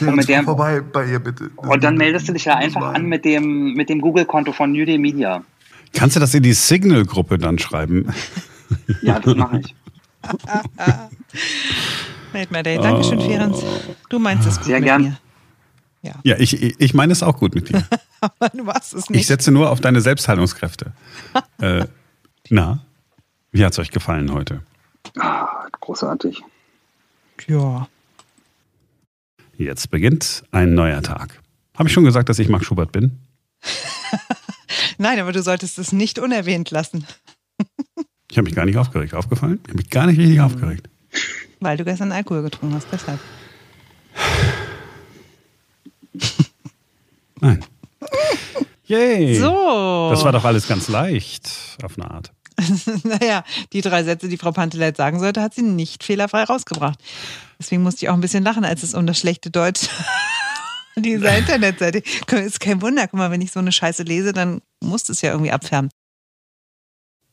und, 0.00 0.16
mit 0.16 0.28
der, 0.28 0.42
vorbei 0.42 0.80
bei 0.80 1.06
ihr 1.06 1.18
bitte. 1.18 1.50
und 1.56 1.84
dann 1.84 1.96
meldest 1.96 2.28
du 2.28 2.32
dich 2.32 2.44
ja 2.46 2.56
einfach 2.56 2.94
an 2.94 3.06
mit 3.06 3.24
dem, 3.24 3.74
mit 3.74 3.88
dem 3.88 4.00
Google-Konto 4.00 4.52
von 4.52 4.72
New 4.72 4.84
Day 4.84 4.98
Media. 4.98 5.42
Kannst 5.92 6.16
du 6.16 6.20
das 6.20 6.34
in 6.34 6.42
die 6.42 6.52
Signal-Gruppe 6.54 7.38
dann 7.38 7.58
schreiben? 7.58 8.12
Ja, 9.02 9.20
das 9.20 9.34
mache 9.36 9.60
ich. 9.60 9.74
Made 12.32 12.48
my 12.50 12.62
day. 12.62 12.78
Dankeschön, 12.78 13.20
Ferenc. 13.20 13.54
Du 14.08 14.18
meinst 14.18 14.46
es 14.48 14.56
gut 14.56 14.64
Sehr 14.66 14.76
mit 14.80 14.84
gern. 14.86 15.02
mir. 15.02 15.16
Ja. 16.06 16.14
Ja, 16.24 16.36
ich, 16.38 16.62
ich 16.62 16.74
ich 16.78 16.94
meine 16.94 17.12
es 17.12 17.22
auch 17.22 17.36
gut 17.38 17.54
mit 17.54 17.68
dir. 17.68 17.84
Aber 18.20 18.48
du 18.50 18.64
machst 18.64 18.94
es 18.94 19.04
Ich 19.04 19.10
nicht. 19.10 19.26
setze 19.26 19.50
nur 19.50 19.70
auf 19.70 19.80
deine 19.80 20.00
Selbstheilungskräfte. 20.00 20.92
äh, 21.58 21.84
na, 22.50 22.84
wie 23.52 23.64
hat's 23.64 23.78
euch 23.78 23.90
gefallen 23.90 24.32
heute? 24.32 24.62
Ah, 25.18 25.66
großartig. 25.80 26.42
Ja. 27.48 27.88
Jetzt 29.58 29.90
beginnt 29.90 30.44
ein 30.52 30.74
neuer 30.74 31.02
Tag. 31.02 31.40
Habe 31.76 31.88
ich 31.88 31.92
schon 31.92 32.04
gesagt, 32.04 32.28
dass 32.28 32.38
ich 32.38 32.48
Marc 32.48 32.64
Schubert 32.64 32.92
bin? 32.92 33.18
Nein, 34.98 35.18
aber 35.20 35.32
du 35.32 35.42
solltest 35.42 35.78
es 35.78 35.92
nicht 35.92 36.18
unerwähnt 36.18 36.70
lassen, 36.70 37.06
Ich 38.30 38.36
habe 38.38 38.44
mich 38.46 38.54
gar 38.54 38.64
nicht 38.66 38.76
aufgeregt. 38.78 39.14
Aufgefallen? 39.14 39.60
Ich 39.64 39.68
habe 39.70 39.76
mich 39.78 39.90
gar 39.90 40.06
nicht 40.06 40.18
richtig 40.18 40.40
aufgeregt. 40.40 40.88
weil 41.60 41.76
du 41.76 41.84
gestern 41.84 42.12
Alkohol 42.12 42.42
getrunken 42.42 42.74
hast. 42.76 42.86
Deshalb. 42.92 43.18
Nein. 47.40 47.64
Yay. 48.86 49.38
So. 49.38 50.08
Das 50.10 50.24
war 50.24 50.32
doch 50.32 50.44
alles 50.44 50.68
ganz 50.68 50.88
leicht, 50.88 51.50
auf 51.82 51.98
eine 51.98 52.10
Art. 52.10 52.32
naja, 53.04 53.44
die 53.72 53.80
drei 53.82 54.02
Sätze, 54.04 54.28
die 54.28 54.38
Frau 54.38 54.52
Panteleit 54.52 54.96
sagen 54.96 55.18
sollte, 55.18 55.42
hat 55.42 55.54
sie 55.54 55.62
nicht 55.62 56.04
fehlerfrei 56.04 56.44
rausgebracht. 56.44 56.98
Deswegen 57.58 57.82
musste 57.82 58.04
ich 58.04 58.10
auch 58.10 58.14
ein 58.14 58.20
bisschen 58.20 58.44
lachen, 58.44 58.64
als 58.64 58.82
es 58.82 58.94
um 58.94 59.06
das 59.06 59.18
schlechte 59.18 59.50
Deutsch 59.50 59.88
dieser 60.96 61.36
Internetseite. 61.38 62.02
Ist 62.32 62.60
kein 62.60 62.80
Wunder, 62.80 63.06
guck 63.08 63.18
mal, 63.18 63.30
wenn 63.30 63.40
ich 63.40 63.52
so 63.52 63.60
eine 63.60 63.72
Scheiße 63.72 64.04
lese, 64.04 64.32
dann 64.32 64.62
muss 64.80 65.08
es 65.08 65.20
ja 65.20 65.32
irgendwie 65.32 65.52
abfärben. 65.52 65.90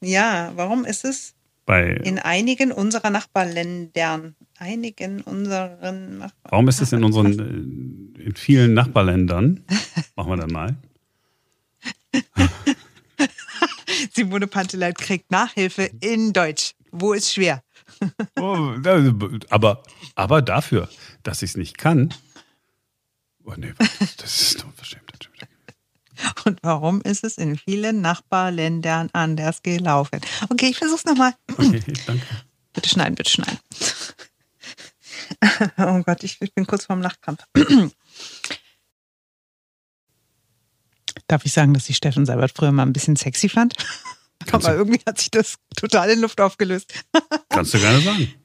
Ja, 0.02 0.52
warum 0.56 0.84
ist 0.84 1.06
es 1.06 1.34
Bei, 1.66 1.92
in 1.92 2.20
einigen 2.20 2.74
unserer 2.74 3.10
Nachbarländern, 3.10 4.36
einigen 4.58 5.22
unseren 5.22 6.18
Nachbarn, 6.18 6.52
warum 6.52 6.68
ist 6.68 6.82
es 6.82 6.92
in 6.92 7.04
unseren, 7.04 7.40
äh, 7.40 8.24
in 8.24 8.36
vielen 8.36 8.74
Nachbarländern, 8.74 9.64
machen 10.16 10.30
wir 10.30 10.38
dann 10.38 10.52
mal, 10.52 10.76
Simone 14.14 14.48
Panteleit 14.48 14.98
kriegt 14.98 15.32
Nachhilfe 15.32 15.90
in 16.02 16.34
Deutsch. 16.34 16.74
Wo 16.92 17.14
ist 17.14 17.34
schwer? 17.34 17.64
Oh, 18.40 18.74
aber, 19.50 19.84
aber 20.16 20.42
dafür, 20.42 20.90
dass 21.24 21.42
ich 21.42 21.52
es 21.52 21.58
nicht 21.58 21.78
kann. 21.78 22.14
Oh 23.46 23.54
nee, 23.58 23.74
das, 23.78 24.16
das 24.18 24.42
ist 24.42 24.64
unverschämt. 24.66 25.03
Und 26.46 26.60
warum 26.62 27.02
ist 27.02 27.24
es 27.24 27.38
in 27.38 27.58
vielen 27.58 28.02
Nachbarländern 28.02 29.10
anders 29.14 29.62
gelaufen? 29.62 30.22
Okay, 30.50 30.68
ich 30.68 30.78
versuch's 30.78 31.06
nochmal. 31.06 31.34
Okay, 31.52 31.82
danke. 32.06 32.26
Bitte 32.74 32.90
schneiden, 32.90 33.16
bitte 33.16 33.32
schneiden. 33.32 33.60
Oh 35.78 36.02
Gott, 36.04 36.24
ich, 36.24 36.42
ich 36.42 36.54
bin 36.54 36.68
kurz 36.68 36.86
vorm 36.86 37.00
Nachtkampf. 37.00 37.44
Darf 41.28 41.46
ich 41.46 41.54
sagen, 41.54 41.74
dass 41.74 41.90
ich 41.90 41.96
Steffen 41.96 42.26
Seibert 42.26 42.52
früher 42.56 42.72
mal 42.72 42.84
ein 42.84 42.94
bisschen 42.94 43.16
sexy 43.16 43.48
fand? 43.50 43.76
Kannst 44.46 44.68
Aber 44.68 44.76
irgendwie 44.78 45.02
hat 45.08 45.20
sich 45.20 45.32
das 45.32 45.56
total 45.76 46.10
in 46.10 46.22
Luft 46.22 46.42
aufgelöst. 46.42 46.94
kannst 47.50 47.74
du 47.74 47.80
gerne 47.80 48.02
sagen. 48.02 48.34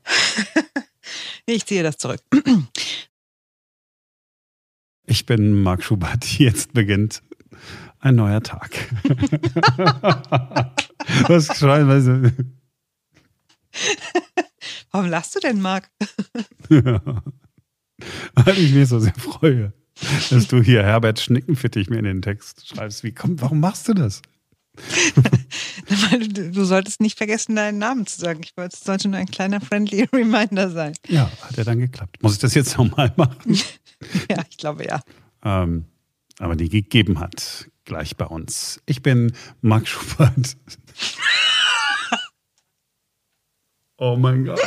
Ich 1.47 1.64
ziehe 1.64 1.83
das 1.83 1.97
zurück. 1.97 2.20
Ich 5.07 5.24
bin 5.24 5.62
Marc 5.62 5.83
Schubert. 5.83 6.39
Jetzt 6.39 6.74
beginnt 6.74 7.22
ein 8.01 8.14
neuer 8.14 8.42
Tag. 8.42 8.70
Was 11.28 11.46
schreien, 11.59 11.88
weißt 11.88 12.07
du? 12.07 12.32
Warum 14.90 15.09
lachst 15.09 15.34
du 15.34 15.40
denn, 15.40 15.61
Marc? 15.61 15.90
Weil 18.34 18.59
ich 18.59 18.72
mich 18.72 18.88
so 18.88 19.01
sehr 19.01 19.14
freue, 19.14 19.72
dass 20.30 20.49
du 20.49 20.62
hier 20.62 20.82
Herbert 20.82 21.20
Schnickenfittich 21.20 21.90
mir 21.90 21.99
in 21.99 22.05
den 22.05 22.22
Text 22.22 22.68
schreibst. 22.68 23.05
Wie 23.05 23.12
komm, 23.12 23.40
warum 23.40 23.61
machst 23.61 23.88
du 23.88 23.94
das? 23.94 24.22
Du 26.53 26.64
solltest 26.64 27.01
nicht 27.01 27.16
vergessen, 27.16 27.57
deinen 27.57 27.78
Namen 27.78 28.07
zu 28.07 28.20
sagen. 28.20 28.40
Ich 28.44 28.57
wollte, 28.57 28.76
es 28.76 28.84
sollte 28.84 29.09
nur 29.09 29.18
ein 29.18 29.26
kleiner 29.26 29.61
friendly 29.61 30.03
Reminder 30.12 30.70
sein. 30.70 30.92
Ja, 31.07 31.30
hat 31.40 31.57
ja 31.57 31.64
dann 31.64 31.78
geklappt. 31.78 32.22
Muss 32.22 32.34
ich 32.34 32.38
das 32.38 32.55
jetzt 32.55 32.76
nochmal 32.76 33.12
machen? 33.16 33.59
Ja, 34.30 34.44
ich 34.49 34.59
glaube 34.59 34.86
ja. 34.86 35.01
ähm, 35.44 35.86
aber 36.38 36.57
die 36.57 36.68
gegeben 36.68 37.18
hat, 37.18 37.68
gleich 37.89 38.16
bei 38.16 38.26
uns. 38.26 38.80
Ich 38.86 39.03
bin 39.03 39.32
Marc 39.62 39.89
Schubert. 39.89 40.57
oh 43.97 44.16
mein 44.16 44.45
Gott. 44.45 44.61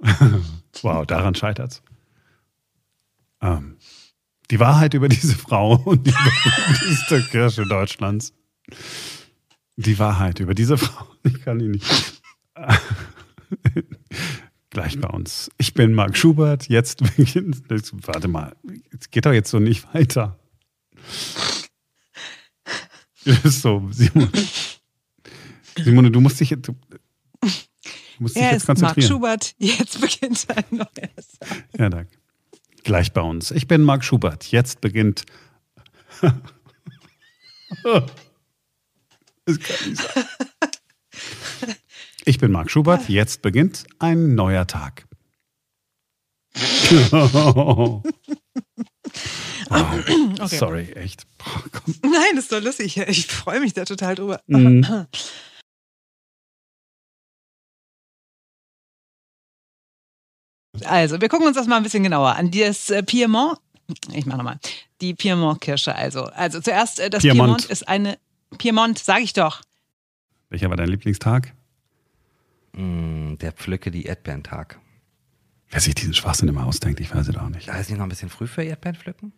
wow, 0.82 1.06
daran 1.06 1.36
scheitert's. 1.36 1.82
Ähm, 3.40 3.76
die 4.50 4.58
Wahrheit 4.58 4.94
über 4.94 5.08
diese 5.08 5.36
Frau 5.36 5.76
und 5.84 6.06
die 6.06 6.10
berühmteste 6.10 7.22
Kirche 7.30 7.64
Deutschlands. 7.64 8.34
Die 9.76 9.98
Wahrheit 9.98 10.40
über 10.40 10.54
diese 10.54 10.76
Frau. 10.76 11.06
Ich 11.22 11.40
kann 11.42 11.60
ihn 11.60 11.70
nicht. 11.70 12.20
Gleich 14.70 15.00
bei 15.00 15.08
uns. 15.08 15.50
Ich 15.58 15.74
bin 15.74 15.92
Marc 15.92 16.16
Schubert. 16.16 16.68
Jetzt 16.68 17.16
beginnt. 17.16 17.62
Warte 18.06 18.26
mal. 18.26 18.56
Es 18.98 19.10
geht 19.10 19.26
doch 19.26 19.32
jetzt 19.32 19.50
so 19.50 19.60
nicht 19.60 19.94
weiter. 19.94 20.38
Das 23.24 23.44
ist 23.44 23.62
so, 23.62 23.88
Simone. 23.90 24.30
Simone, 25.76 26.10
du 26.10 26.20
musst 26.20 26.40
dich 26.40 26.50
jetzt, 26.50 26.66
du 26.66 26.74
musst 28.18 28.36
dich 28.36 28.42
Er 28.42 28.52
jetzt 28.52 28.68
ist 28.68 28.80
Marc. 28.80 29.02
Schubert. 29.02 29.54
Jetzt 29.58 30.00
beginnt 30.00 30.46
ein 30.50 30.64
neues. 30.70 31.38
Ja, 31.78 31.88
danke. 31.88 32.10
Gleich 32.84 33.12
bei 33.12 33.20
uns. 33.20 33.50
Ich 33.52 33.68
bin 33.68 33.82
Marc 33.82 34.04
Schubert. 34.04 34.50
Jetzt 34.50 34.80
beginnt. 34.80 35.24
Das 39.44 39.58
kann 39.58 39.88
nicht 39.88 40.00
sein. 40.00 40.24
Ich 42.24 42.38
bin 42.38 42.52
Marc 42.52 42.70
Schubert. 42.70 43.08
Jetzt 43.08 43.42
beginnt 43.42 43.84
ein 43.98 44.34
neuer 44.36 44.66
Tag. 44.66 45.08
wow. 49.72 50.38
Okay. 50.42 50.56
Sorry, 50.56 50.92
echt. 50.92 51.24
Boah. 51.38 51.62
Nein, 52.02 52.34
das 52.34 52.44
ist 52.44 52.52
doch 52.52 52.60
lustig. 52.60 52.96
Ich 52.96 53.26
freue 53.26 53.60
mich 53.60 53.74
da 53.74 53.84
total 53.84 54.14
drüber. 54.16 54.40
Mhm. 54.46 55.06
Also, 60.84 61.20
wir 61.20 61.28
gucken 61.28 61.46
uns 61.46 61.56
das 61.56 61.66
mal 61.66 61.76
ein 61.76 61.82
bisschen 61.82 62.02
genauer 62.02 62.34
an. 62.34 62.50
Das 62.50 62.90
äh, 62.90 63.02
Piemont, 63.02 63.58
ich 64.12 64.26
mache 64.26 64.38
nochmal, 64.38 64.58
die 65.00 65.14
Piemont-Kirsche 65.14 65.94
also. 65.94 66.24
Also 66.24 66.60
zuerst, 66.60 66.98
äh, 66.98 67.10
das 67.10 67.22
Piemont. 67.22 67.58
Piemont, 67.58 67.64
ist 67.66 67.88
eine, 67.88 68.18
Piemont, 68.58 68.98
sage 68.98 69.22
ich 69.22 69.32
doch. 69.32 69.60
Welcher 70.48 70.70
war 70.70 70.76
dein 70.76 70.88
Lieblingstag? 70.88 71.54
Mm, 72.72 73.36
der 73.36 73.52
Pflücke 73.52 73.90
die 73.90 74.04
Erdbeerentag. 74.04 74.78
Wer 75.70 75.80
sich 75.80 75.94
diesen 75.94 76.14
Schwachsinn 76.14 76.48
immer 76.48 76.66
ausdenkt, 76.66 77.00
ich 77.00 77.14
weiß 77.14 77.28
es 77.28 77.36
auch 77.36 77.48
nicht. 77.48 77.66
Ja, 77.66 77.76
ist 77.76 77.88
nicht 77.88 77.98
noch 77.98 78.06
ein 78.06 78.10
bisschen 78.10 78.28
früh 78.28 78.46
für 78.46 78.62
Erdbeeren 78.62 78.96
pflücken? 78.96 79.32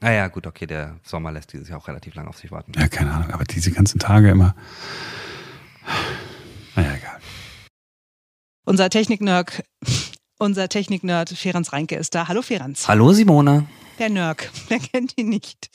Naja, 0.00 0.28
gut, 0.28 0.46
okay, 0.46 0.66
der 0.66 1.00
Sommer 1.02 1.32
lässt 1.32 1.52
dieses 1.52 1.68
Jahr 1.68 1.78
auch 1.78 1.88
relativ 1.88 2.14
lang 2.14 2.28
auf 2.28 2.36
sich 2.38 2.50
warten. 2.50 2.72
Ja, 2.76 2.88
keine 2.88 3.12
Ahnung, 3.12 3.30
aber 3.30 3.44
diese 3.44 3.70
ganzen 3.72 3.98
Tage 3.98 4.30
immer. 4.30 4.54
Naja, 6.74 6.94
egal. 6.94 7.18
Unser 8.64 8.90
Technik-Nerd, 8.90 9.64
unser 10.38 10.68
Technik-Nerd 10.68 11.30
Ferenc 11.30 11.72
Reinke 11.72 11.96
ist 11.96 12.14
da. 12.14 12.28
Hallo 12.28 12.42
Ferenc. 12.42 12.76
Hallo 12.86 13.12
Simone. 13.12 13.66
Der 13.98 14.10
Nerd, 14.10 14.50
wer 14.68 14.78
kennt 14.80 15.16
ihn 15.16 15.30
nicht? 15.30 15.70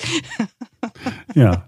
Ja. 1.34 1.68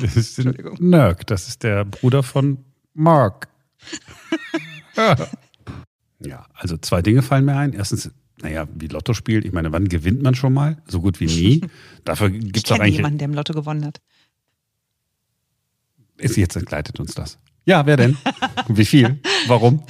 Das 0.00 0.16
ist 0.16 0.38
Entschuldigung. 0.38 0.76
Nörg, 0.80 1.26
das 1.26 1.46
ist 1.46 1.62
der 1.62 1.84
Bruder 1.84 2.22
von 2.22 2.64
Mark. 2.94 3.48
ja, 6.18 6.46
also 6.54 6.76
zwei 6.78 7.02
Dinge 7.02 7.22
fallen 7.22 7.44
mir 7.44 7.56
ein. 7.56 7.72
Erstens, 7.72 8.10
naja, 8.46 8.68
wie 8.76 8.86
Lotto 8.86 9.12
spielt. 9.12 9.44
Ich 9.44 9.52
meine, 9.52 9.72
wann 9.72 9.88
gewinnt 9.88 10.22
man 10.22 10.36
schon 10.36 10.54
mal? 10.54 10.76
So 10.86 11.00
gut 11.00 11.18
wie 11.18 11.26
nie. 11.26 11.60
Dafür 12.04 12.30
gibt 12.30 12.56
es 12.56 12.62
doch 12.62 12.78
eigentlich. 12.78 12.96
jemanden, 12.96 13.18
der 13.18 13.24
im 13.26 13.34
Lotto 13.34 13.52
gewonnen 13.52 13.84
hat. 13.84 14.00
Ist 16.16 16.36
jetzt 16.36 16.54
entgleitet 16.54 17.00
uns 17.00 17.14
das. 17.14 17.38
Ja, 17.64 17.84
wer 17.86 17.96
denn? 17.96 18.16
wie 18.68 18.84
viel? 18.84 19.18
Warum? 19.48 19.82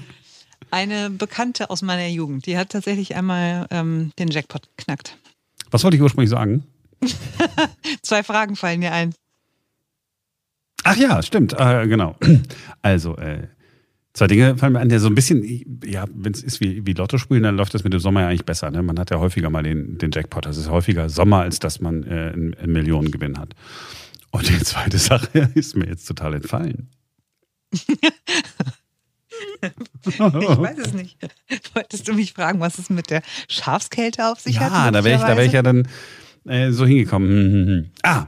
Eine 0.70 1.10
Bekannte 1.10 1.70
aus 1.70 1.82
meiner 1.82 2.06
Jugend, 2.06 2.46
die 2.46 2.56
hat 2.56 2.70
tatsächlich 2.70 3.16
einmal 3.16 3.66
ähm, 3.70 4.12
den 4.18 4.28
Jackpot 4.28 4.68
geknackt. 4.76 5.18
Was 5.72 5.82
wollte 5.82 5.96
ich 5.96 6.02
ursprünglich 6.02 6.30
sagen? 6.30 6.64
Zwei 8.02 8.22
Fragen 8.22 8.54
fallen 8.54 8.78
mir 8.78 8.92
ein. 8.92 9.12
Ach 10.84 10.96
ja, 10.96 11.20
stimmt, 11.22 11.52
äh, 11.58 11.86
genau. 11.88 12.16
Also, 12.80 13.16
äh, 13.16 13.48
zwei 14.14 14.26
Dinge 14.26 14.56
fallen 14.56 14.74
mir 14.74 14.80
an, 14.80 14.88
der 14.88 15.00
so 15.00 15.08
ein 15.08 15.14
bisschen, 15.14 15.80
ja, 15.84 16.04
wenn 16.12 16.32
es 16.32 16.42
ist 16.42 16.60
wie, 16.60 16.86
wie 16.86 16.92
Lotto 16.92 17.18
spielen, 17.18 17.42
dann 17.42 17.56
läuft 17.56 17.74
das 17.74 17.84
mit 17.84 17.92
dem 17.92 18.00
Sommer 18.00 18.22
ja 18.22 18.28
eigentlich 18.28 18.44
besser. 18.44 18.70
Ne? 18.70 18.82
Man 18.82 18.98
hat 18.98 19.10
ja 19.10 19.18
häufiger 19.18 19.50
mal 19.50 19.62
den, 19.62 19.98
den 19.98 20.10
Jackpot. 20.10 20.46
Das 20.46 20.56
ist 20.56 20.70
häufiger 20.70 21.08
Sommer, 21.08 21.40
als 21.40 21.58
dass 21.58 21.80
man 21.80 22.02
äh, 22.04 22.32
einen, 22.32 22.54
einen 22.54 22.72
Millionengewinn 22.72 23.38
hat. 23.38 23.54
Und 24.30 24.48
die 24.48 24.58
zweite 24.60 24.98
Sache 24.98 25.50
ist 25.54 25.76
mir 25.76 25.86
jetzt 25.86 26.06
total 26.06 26.34
entfallen. 26.34 26.88
Ich 30.04 30.18
weiß 30.18 30.78
es 30.78 30.92
nicht. 30.92 31.16
Wolltest 31.74 32.08
du 32.08 32.14
mich 32.14 32.32
fragen, 32.32 32.60
was 32.60 32.78
es 32.78 32.90
mit 32.90 33.10
der 33.10 33.22
Schafskälte 33.48 34.26
auf 34.26 34.40
sich 34.40 34.58
hat? 34.58 34.72
Ja, 34.72 34.90
da 34.90 35.04
wäre 35.04 35.16
ich, 35.16 35.22
da 35.22 35.36
wär 35.36 35.44
ich 35.44 35.52
ja 35.52 35.62
dann 35.62 35.88
äh, 36.44 36.70
so 36.72 36.84
hingekommen. 36.84 37.28
Hm, 37.28 37.52
hm, 37.52 37.66
hm. 37.66 37.90
Ah. 38.02 38.26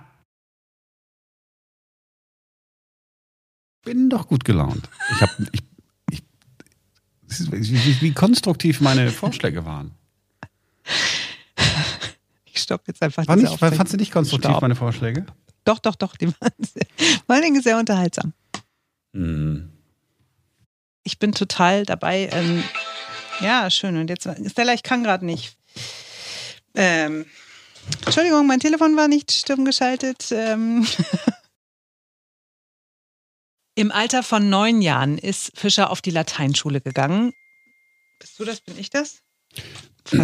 Bin 3.84 4.08
doch 4.08 4.28
gut 4.28 4.44
gelaunt. 4.44 4.88
Ich 5.10 5.22
ich, 5.22 5.48
ich, 5.52 5.62
wie, 7.40 8.00
wie 8.00 8.12
konstruktiv 8.12 8.80
meine 8.80 9.10
Vorschläge 9.10 9.64
waren. 9.64 9.92
Ich 12.56 12.62
stopp 12.62 12.82
jetzt 12.86 13.02
einfach 13.02 13.26
War 13.26 13.34
nicht, 13.34 13.58
fandst 13.58 13.94
du 13.94 13.96
nicht 13.96 14.12
konstruktiv 14.12 14.48
Stopp. 14.48 14.62
meine 14.62 14.76
Vorschläge? 14.76 15.26
Doch, 15.64 15.80
doch, 15.80 15.96
doch. 15.96 16.14
Die 16.16 16.28
waren 16.28 16.52
sehr, 16.60 16.86
vor 17.26 17.34
allen 17.34 17.42
Dingen 17.42 17.60
sehr 17.60 17.76
unterhaltsam. 17.76 18.32
Hm. 19.12 19.72
Ich 21.02 21.18
bin 21.18 21.32
total 21.32 21.84
dabei. 21.84 22.28
Ähm, 22.32 22.62
ja, 23.40 23.68
schön. 23.70 23.96
Und 23.96 24.08
jetzt, 24.08 24.28
Stella, 24.50 24.72
ich 24.72 24.84
kann 24.84 25.02
gerade 25.02 25.26
nicht. 25.26 25.56
Ähm, 26.76 27.26
Entschuldigung, 28.06 28.46
mein 28.46 28.60
Telefon 28.60 28.96
war 28.96 29.08
nicht 29.08 29.32
stumm 29.32 29.64
geschaltet. 29.64 30.30
Ähm. 30.30 30.86
Im 33.74 33.90
Alter 33.90 34.22
von 34.22 34.48
neun 34.48 34.82
Jahren 34.82 35.18
ist 35.18 35.50
Fischer 35.58 35.90
auf 35.90 36.00
die 36.00 36.10
Lateinschule 36.10 36.80
gegangen. 36.80 37.32
Bist 38.20 38.38
du 38.38 38.44
das? 38.44 38.60
Bin 38.60 38.78
ich 38.78 38.90
das? 38.90 39.18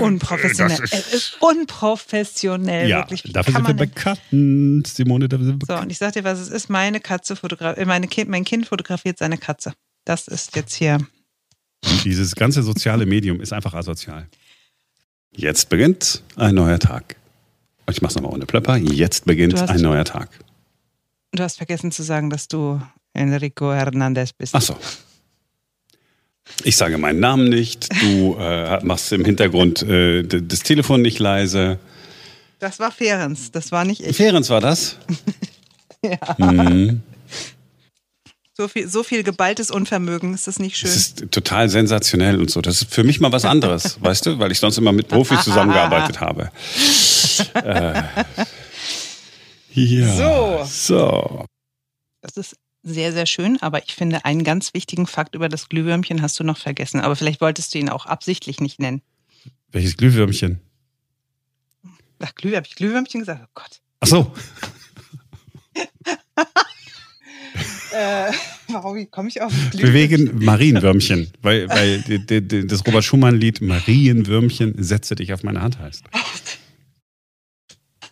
Unprofessionell. 0.00 0.78
Das 0.78 0.92
ist- 0.92 0.94
es 0.94 1.12
ist 1.14 1.36
unprofessionell, 1.42 2.88
Ja, 2.88 2.98
wirklich. 3.00 3.22
Dafür 3.32 3.54
sind 3.54 3.66
wir 3.66 3.74
bekannt, 3.74 4.86
Simone. 4.86 5.28
Dafür 5.28 5.46
sind 5.46 5.62
wir 5.62 5.66
So, 5.76 5.80
und 5.82 5.90
ich 5.90 5.98
sag 5.98 6.12
dir, 6.12 6.24
was 6.24 6.38
es 6.38 6.48
ist. 6.48 6.68
Meine 6.70 7.00
Katze 7.00 7.36
fotografiert, 7.36 7.86
meine 7.86 8.08
kind, 8.08 8.30
mein 8.30 8.44
Kind 8.44 8.66
fotografiert 8.66 9.18
seine 9.18 9.38
Katze. 9.38 9.72
Das 10.04 10.28
ist 10.28 10.54
jetzt 10.56 10.74
hier. 10.74 10.98
Dieses 12.04 12.34
ganze 12.34 12.62
soziale 12.62 13.06
Medium 13.06 13.40
ist 13.40 13.52
einfach 13.52 13.74
asozial. 13.74 14.28
Jetzt 15.36 15.68
beginnt 15.68 16.22
ein 16.36 16.54
neuer 16.54 16.78
Tag. 16.78 17.16
Ich 17.90 18.00
mach's 18.00 18.14
nochmal 18.14 18.32
ohne 18.32 18.46
Plöpper. 18.46 18.76
Jetzt 18.76 19.26
beginnt 19.26 19.60
ein 19.68 19.80
neuer 19.82 20.04
Tag. 20.04 20.30
Du 21.34 21.42
hast 21.42 21.56
vergessen 21.56 21.90
zu 21.90 22.02
sagen, 22.04 22.30
dass 22.30 22.46
du 22.46 22.80
Enrico 23.12 23.72
Hernandez 23.72 24.32
bist. 24.32 24.54
Ach 24.54 24.62
so. 24.62 24.76
Ich 26.62 26.76
sage 26.76 26.96
meinen 26.98 27.18
Namen 27.20 27.48
nicht. 27.48 27.88
Du 28.00 28.36
äh, 28.38 28.84
machst 28.84 29.12
im 29.12 29.24
Hintergrund 29.24 29.82
äh, 29.82 30.22
das 30.22 30.60
Telefon 30.60 31.02
nicht 31.02 31.18
leise. 31.18 31.78
Das 32.60 32.78
war 32.78 32.92
Ferenc, 32.92 33.52
das 33.52 33.72
war 33.72 33.84
nicht 33.84 34.00
ich. 34.00 34.16
Ferenc 34.16 34.48
war 34.48 34.60
das? 34.60 34.96
Ja. 36.02 36.18
Mhm. 36.36 37.00
So 38.52 38.68
viel, 38.68 38.86
so 38.86 39.02
viel 39.02 39.22
geballtes 39.22 39.70
Unvermögen, 39.70 40.34
ist 40.34 40.46
das 40.46 40.58
nicht 40.58 40.76
schön? 40.76 40.90
Das 40.90 40.96
ist 40.98 41.30
total 41.30 41.70
sensationell 41.70 42.38
und 42.38 42.50
so. 42.50 42.60
Das 42.60 42.82
ist 42.82 42.94
für 42.94 43.04
mich 43.04 43.20
mal 43.20 43.32
was 43.32 43.46
anderes, 43.46 43.96
weißt 44.02 44.26
du? 44.26 44.38
Weil 44.38 44.52
ich 44.52 44.58
sonst 44.58 44.76
immer 44.76 44.92
mit 44.92 45.08
Profis 45.08 45.42
zusammengearbeitet 45.42 46.20
habe. 46.20 46.50
Äh, 47.54 48.02
ja. 49.74 50.64
So. 50.64 50.64
So. 50.64 51.46
Das 52.20 52.36
ist 52.36 52.56
sehr, 52.82 53.12
sehr 53.12 53.26
schön, 53.26 53.60
aber 53.62 53.82
ich 53.84 53.94
finde, 53.94 54.24
einen 54.24 54.44
ganz 54.44 54.74
wichtigen 54.74 55.06
Fakt 55.06 55.34
über 55.34 55.48
das 55.48 55.68
Glühwürmchen 55.68 56.22
hast 56.22 56.38
du 56.38 56.44
noch 56.44 56.58
vergessen. 56.58 57.00
Aber 57.00 57.16
vielleicht 57.16 57.40
wolltest 57.40 57.74
du 57.74 57.78
ihn 57.78 57.88
auch 57.88 58.06
absichtlich 58.06 58.60
nicht 58.60 58.78
nennen. 58.78 59.02
Welches 59.72 59.96
Glühwürmchen? 59.96 60.60
Ach, 62.20 62.34
Glüh, 62.34 62.54
habe 62.54 62.66
ich 62.66 62.76
Glühwürmchen 62.76 63.20
gesagt? 63.20 63.42
Oh 63.44 63.50
Gott. 63.54 63.80
Ach 64.00 64.06
so. 64.06 64.34
Äh, 67.96 68.32
warum 68.68 69.08
komme 69.12 69.28
ich 69.28 69.40
auf 69.40 69.52
Glühwürmchen? 69.70 70.24
Bewegen 70.26 70.44
Marienwürmchen. 70.44 71.30
Weil, 71.42 71.68
weil 71.68 72.00
das 72.66 72.84
Robert 72.84 73.04
Schumann-Lied 73.04 73.60
Marienwürmchen, 73.60 74.74
setze 74.82 75.14
dich 75.14 75.32
auf 75.32 75.44
meine 75.44 75.62
Hand 75.62 75.78
heißt. 75.78 76.02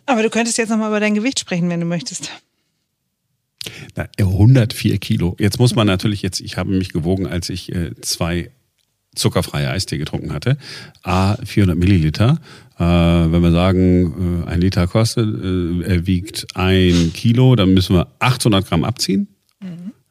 Aber 0.05 0.21
du 0.23 0.29
könntest 0.29 0.57
jetzt 0.57 0.69
nochmal 0.69 0.89
über 0.89 0.99
dein 0.99 1.13
Gewicht 1.15 1.39
sprechen, 1.39 1.69
wenn 1.69 1.79
du 1.79 1.85
möchtest. 1.85 2.29
Na, 3.95 4.07
104 4.19 4.97
Kilo. 4.97 5.35
Jetzt 5.39 5.59
muss 5.59 5.75
man 5.75 5.87
natürlich 5.87 6.21
jetzt, 6.21 6.41
ich 6.41 6.57
habe 6.57 6.71
mich 6.71 6.91
gewogen, 6.91 7.27
als 7.27 7.49
ich 7.49 7.73
äh, 7.73 7.91
zwei 8.01 8.51
zuckerfreie 9.15 9.69
Eistee 9.69 9.97
getrunken 9.97 10.33
hatte. 10.33 10.57
A, 11.03 11.37
400 11.45 11.77
Milliliter. 11.77 12.39
Äh, 12.77 12.83
wenn 12.83 13.41
wir 13.41 13.51
sagen, 13.51 14.43
äh, 14.47 14.49
ein 14.49 14.59
Liter 14.61 14.87
kostet, 14.87 15.27
äh, 15.27 15.81
er 15.83 16.07
wiegt 16.07 16.47
ein 16.55 17.11
Kilo, 17.13 17.55
dann 17.55 17.73
müssen 17.73 17.95
wir 17.95 18.07
800 18.19 18.67
Gramm 18.67 18.83
abziehen. 18.83 19.27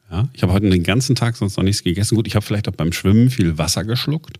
Ja, 0.09 0.29
ich 0.33 0.43
habe 0.43 0.53
heute 0.53 0.69
den 0.69 0.83
ganzen 0.83 1.15
Tag 1.15 1.35
sonst 1.35 1.57
noch 1.57 1.63
nichts 1.63 1.83
gegessen. 1.83 2.15
Gut, 2.15 2.27
ich 2.27 2.35
habe 2.35 2.45
vielleicht 2.45 2.67
auch 2.69 2.73
beim 2.73 2.93
Schwimmen 2.93 3.29
viel 3.31 3.57
Wasser 3.57 3.83
geschluckt. 3.83 4.39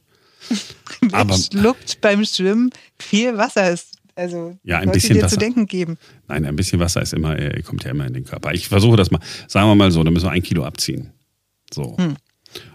Aber- 1.12 1.36
schluckt 1.36 2.00
beim 2.00 2.24
Schwimmen 2.26 2.70
viel 3.00 3.38
Wasser 3.38 3.72
ist. 3.72 3.93
Also 4.16 4.58
Ja, 4.64 4.80
ein 4.80 4.92
bisschen 4.92 5.16
dir 5.16 5.24
Wasser. 5.24 5.34
zu 5.36 5.40
denken 5.40 5.66
geben. 5.66 5.98
Nein, 6.28 6.46
ein 6.46 6.56
bisschen 6.56 6.80
Wasser 6.80 7.02
ist 7.02 7.14
immer, 7.14 7.38
äh, 7.40 7.62
kommt 7.64 7.84
ja 7.84 7.92
immer 7.92 8.06
in 8.06 8.14
den 8.14 8.26
Körper. 8.26 8.54
Ich 8.54 8.68
versuche 8.68 8.96
das 8.98 9.10
mal, 9.12 9.20
sagen 9.48 9.68
wir 9.70 9.76
mal 9.76 9.92
so, 9.92 10.04
dann 10.04 10.14
müssen 10.14 10.28
wir 10.28 10.32
ein 10.32 10.44
Kilo 10.44 10.64
abziehen. 10.66 11.12
So. 11.74 11.98
Hm. 11.98 12.16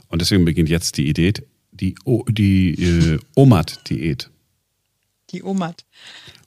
Und 0.09 0.21
deswegen 0.21 0.45
beginnt 0.45 0.69
jetzt 0.69 0.97
die 0.97 1.09
Idee, 1.09 1.33
die, 1.71 1.95
O- 2.05 2.25
die 2.29 2.73
äh, 2.83 3.19
OMAD-Diät. 3.37 4.31
Die 5.31 5.43
Oma. 5.43 5.69
hat- 5.69 5.85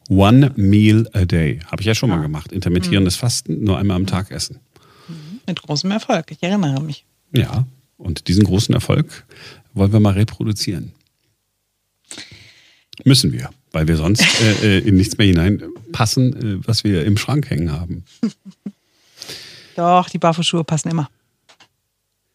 One 0.10 0.52
Meal 0.58 1.08
a 1.14 1.24
Day. 1.24 1.60
Habe 1.68 1.82
ich 1.82 1.86
ja 1.86 1.96
schon 1.96 2.10
mal 2.10 2.20
Ah. 2.20 2.22
gemacht. 2.24 2.52
Intermittierendes 2.52 3.16
Fasten, 3.16 3.64
nur 3.64 3.78
einmal 3.78 3.96
am 3.96 4.08
Tag 4.08 4.30
essen. 4.32 4.60
Mit 5.48 5.62
großem 5.62 5.90
Erfolg. 5.92 6.32
Ich 6.32 6.44
erinnere 6.44 6.82
mich. 6.82 7.06
Ja, 7.34 7.66
und 7.98 8.28
diesen 8.28 8.44
großen 8.44 8.74
Erfolg 8.76 9.26
wollen 9.74 9.94
wir 9.94 10.02
mal 10.02 10.14
reproduzieren. 10.14 10.92
Müssen 13.06 13.32
wir, 13.32 13.50
weil 13.72 13.88
wir 13.88 13.98
sonst 13.98 14.24
äh, 14.42 14.78
äh, 14.78 14.88
in 14.88 14.96
nichts 14.96 15.18
mehr 15.18 15.28
hineinpassen, 15.28 16.62
äh, 16.62 16.68
was 16.68 16.84
wir 16.84 17.06
im 17.06 17.18
Schrank 17.18 17.50
hängen 17.50 17.72
haben. 17.72 18.06
Doch, 19.76 20.10
die 20.10 20.18
Barfußschuhe 20.18 20.64
passen 20.64 20.90
immer. 20.90 21.10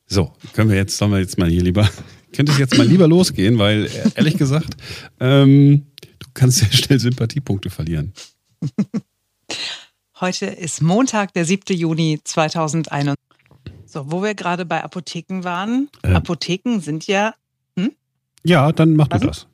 So, 0.06 0.32
können 0.52 0.70
wir 0.70 0.76
jetzt, 0.76 0.96
sollen 0.96 1.10
wir 1.12 1.18
jetzt 1.18 1.38
mal 1.38 1.48
hier 1.48 1.62
lieber, 1.62 1.88
könnte 2.32 2.52
es 2.52 2.58
jetzt 2.58 2.78
mal 2.78 2.86
lieber 2.86 3.08
losgehen, 3.08 3.58
weil 3.58 3.86
äh, 3.86 4.10
ehrlich 4.14 4.36
gesagt, 4.36 4.76
ähm, 5.20 5.86
du 6.18 6.26
kannst 6.34 6.58
sehr 6.58 6.72
schnell 6.72 6.98
Sympathiepunkte 6.98 7.70
verlieren. 7.70 8.12
Heute 10.20 10.46
ist 10.46 10.80
Montag, 10.80 11.34
der 11.34 11.44
7. 11.44 11.76
Juni 11.76 12.20
2021. 12.24 13.16
So, 13.84 14.10
wo 14.10 14.22
wir 14.22 14.34
gerade 14.34 14.64
bei 14.64 14.82
Apotheken 14.82 15.44
waren. 15.44 15.88
Ähm. 16.02 16.16
Apotheken 16.16 16.80
sind 16.80 17.06
ja. 17.06 17.34
Ja, 18.46 18.70
dann 18.70 18.94
mach 18.94 19.08
Was? 19.10 19.20
du 19.20 19.26
das. 19.26 19.46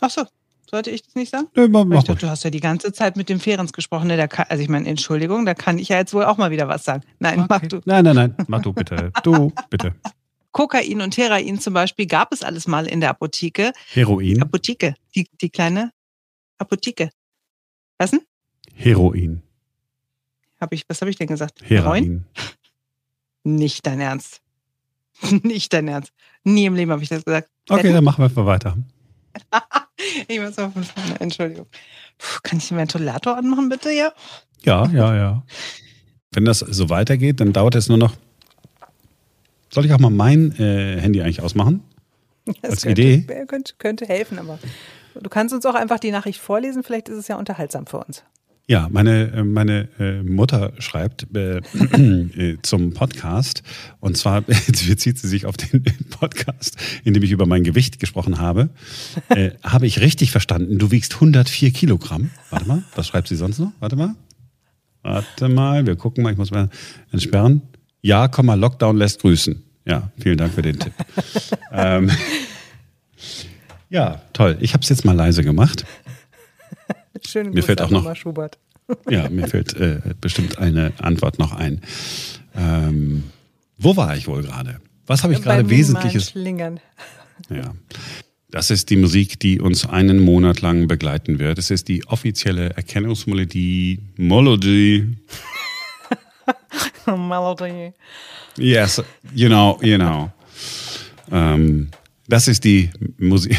Ach 0.00 0.10
so, 0.10 0.26
sollte 0.70 0.90
ich 0.90 1.02
das 1.02 1.14
nicht 1.14 1.30
sagen? 1.30 1.46
Mach, 1.54 1.62
Weil 1.80 1.84
mach 1.84 2.02
dachte, 2.04 2.20
du 2.26 2.30
hast 2.30 2.44
ja 2.44 2.50
die 2.50 2.60
ganze 2.60 2.92
Zeit 2.92 3.16
mit 3.16 3.28
dem 3.28 3.40
Ferenc 3.40 3.72
gesprochen. 3.72 4.08
ne, 4.08 4.28
kann, 4.28 4.46
also 4.48 4.62
ich 4.62 4.68
meine, 4.68 4.88
Entschuldigung, 4.88 5.46
da 5.46 5.54
kann 5.54 5.78
ich 5.78 5.88
ja 5.88 5.96
jetzt 5.98 6.12
wohl 6.14 6.24
auch 6.24 6.36
mal 6.38 6.50
wieder 6.50 6.68
was 6.68 6.84
sagen. 6.84 7.02
Nein, 7.18 7.46
mach 7.48 7.58
Okay. 7.58 7.68
du. 7.68 7.80
Nein, 7.84 8.04
nein, 8.04 8.16
nein, 8.16 8.34
mach 8.48 8.62
du 8.62 8.72
bitte. 8.72 9.12
Du, 9.22 9.52
bitte. 9.70 9.94
Kokain 10.52 11.00
und 11.02 11.16
Heroin 11.16 11.60
zum 11.60 11.74
Beispiel 11.74 12.06
gab 12.06 12.32
es 12.32 12.42
alles 12.42 12.66
mal 12.66 12.86
in 12.86 13.00
der 13.00 13.10
Apotheke. 13.10 13.72
Heroin. 13.92 14.40
Apotheke, 14.42 14.94
die, 15.14 15.28
die 15.40 15.50
kleine 15.50 15.92
Apotheke. 16.58 17.10
Was 17.98 18.10
denn? 18.12 18.20
Heroin. 18.74 19.42
Hab 20.60 20.72
ich, 20.72 20.84
was 20.88 21.00
habe 21.02 21.10
ich 21.10 21.16
denn 21.16 21.26
gesagt? 21.26 21.60
Heroin. 21.68 22.24
Nicht 23.44 23.86
dein 23.86 24.00
Ernst. 24.00 24.40
Nicht 25.42 25.72
dein 25.72 25.88
Ernst. 25.88 26.12
Nie 26.44 26.64
im 26.66 26.74
Leben 26.74 26.90
habe 26.90 27.02
ich 27.02 27.08
das 27.10 27.24
gesagt. 27.24 27.50
Okay, 27.68 27.92
dann 27.92 28.04
machen 28.04 28.18
wir 28.18 28.24
einfach 28.24 28.46
weiter. 28.46 28.76
Ich 30.28 30.40
muss 30.40 30.56
mal 30.56 30.70
von 30.70 30.84
vorne, 30.84 31.20
Entschuldigung. 31.20 31.66
Puh, 32.18 32.38
kann 32.42 32.58
ich 32.58 32.68
den 32.68 32.76
Ventilator 32.76 33.36
anmachen, 33.36 33.68
bitte? 33.68 33.90
Ja. 33.90 34.12
Ja, 34.62 34.86
ja, 34.90 35.14
ja. 35.14 35.42
Wenn 36.32 36.44
das 36.44 36.58
so 36.58 36.90
weitergeht, 36.90 37.40
dann 37.40 37.52
dauert 37.52 37.74
es 37.74 37.88
nur 37.88 37.98
noch. 37.98 38.14
Soll 39.70 39.84
ich 39.86 39.92
auch 39.92 39.98
mal 39.98 40.10
mein 40.10 40.52
äh, 40.58 41.00
Handy 41.00 41.22
eigentlich 41.22 41.42
ausmachen? 41.42 41.82
Das 42.62 42.70
Als 42.70 42.82
könnte, 42.82 43.02
Idee? 43.02 43.46
Könnte, 43.46 43.74
könnte 43.78 44.06
helfen, 44.06 44.38
aber 44.38 44.58
du 45.20 45.28
kannst 45.28 45.54
uns 45.54 45.66
auch 45.66 45.74
einfach 45.74 45.98
die 45.98 46.10
Nachricht 46.10 46.40
vorlesen. 46.40 46.82
Vielleicht 46.82 47.08
ist 47.08 47.16
es 47.16 47.28
ja 47.28 47.36
unterhaltsam 47.36 47.86
für 47.86 47.98
uns. 47.98 48.22
Ja, 48.68 48.88
meine, 48.90 49.32
äh, 49.32 49.44
meine 49.44 49.88
äh, 50.00 50.22
Mutter 50.24 50.72
schreibt 50.80 51.28
äh, 51.36 51.58
äh, 51.72 52.56
zum 52.62 52.94
Podcast 52.94 53.62
und 54.00 54.16
zwar 54.16 54.40
bezieht 54.42 55.18
sie 55.18 55.28
sich 55.28 55.46
auf 55.46 55.56
den 55.56 55.84
Podcast, 56.10 56.76
in 57.04 57.14
dem 57.14 57.22
ich 57.22 57.30
über 57.30 57.46
mein 57.46 57.62
Gewicht 57.62 58.00
gesprochen 58.00 58.38
habe. 58.38 58.70
Äh, 59.28 59.52
habe 59.62 59.86
ich 59.86 60.00
richtig 60.00 60.32
verstanden? 60.32 60.78
Du 60.78 60.90
wiegst 60.90 61.14
104 61.14 61.70
Kilogramm. 61.70 62.30
Warte 62.50 62.66
mal, 62.66 62.82
was 62.96 63.06
schreibt 63.06 63.28
sie 63.28 63.36
sonst 63.36 63.60
noch? 63.60 63.70
Warte 63.78 63.94
mal. 63.94 64.16
Warte 65.02 65.48
mal, 65.48 65.86
wir 65.86 65.94
gucken 65.94 66.24
mal, 66.24 66.32
ich 66.32 66.38
muss 66.38 66.50
mal 66.50 66.68
entsperren. 67.12 67.62
Ja, 68.02 68.26
Komma, 68.26 68.54
Lockdown 68.54 68.96
lässt 68.96 69.20
grüßen. 69.20 69.62
Ja, 69.84 70.10
vielen 70.18 70.38
Dank 70.38 70.52
für 70.52 70.62
den 70.62 70.80
Tipp. 70.80 70.92
ähm, 71.72 72.10
ja, 73.90 74.22
toll. 74.32 74.58
Ich 74.60 74.72
habe 74.72 74.82
es 74.82 74.88
jetzt 74.88 75.04
mal 75.04 75.14
leise 75.14 75.44
gemacht. 75.44 75.84
Schönen 77.26 77.52
Mir 77.52 77.62
fällt 77.62 77.80
auch 77.80 77.90
noch- 77.90 78.14
Schubert. 78.16 78.58
Ja, 79.10 79.28
mir 79.28 79.48
fällt 79.48 79.74
äh, 79.74 80.00
bestimmt 80.20 80.58
eine 80.58 80.92
Antwort 80.98 81.40
noch 81.40 81.52
ein. 81.52 81.80
Ähm, 82.56 83.24
wo 83.78 83.96
war 83.96 84.16
ich 84.16 84.28
wohl 84.28 84.42
gerade? 84.42 84.80
Was 85.08 85.22
habe 85.24 85.32
ich 85.32 85.42
gerade 85.42 85.68
Wesentliches? 85.68 86.30
Schlingern. 86.30 86.80
Ja. 87.50 87.74
Das 88.50 88.70
ist 88.70 88.88
die 88.88 88.96
Musik, 88.96 89.38
die 89.40 89.60
uns 89.60 89.84
einen 89.86 90.20
Monat 90.20 90.62
lang 90.62 90.88
begleiten 90.88 91.38
wird. 91.38 91.58
Es 91.58 91.70
ist 91.70 91.88
die 91.88 92.06
offizielle 92.06 92.70
Erkennungsmelodie, 92.70 93.98
Melodie. 94.16 95.16
Melody. 97.06 97.92
Yes, 98.56 99.02
you 99.34 99.48
know, 99.48 99.78
you 99.82 99.96
know. 99.98 100.30
Ähm, 101.30 101.88
das 102.28 102.48
ist 102.48 102.64
die 102.64 102.90
Musik. 103.18 103.56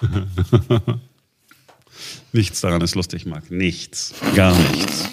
nichts 2.32 2.60
daran 2.60 2.80
ist 2.82 2.94
lustig, 2.94 3.26
Marc. 3.26 3.50
Nichts. 3.50 4.14
Gar 4.34 4.56
nichts. 4.58 5.08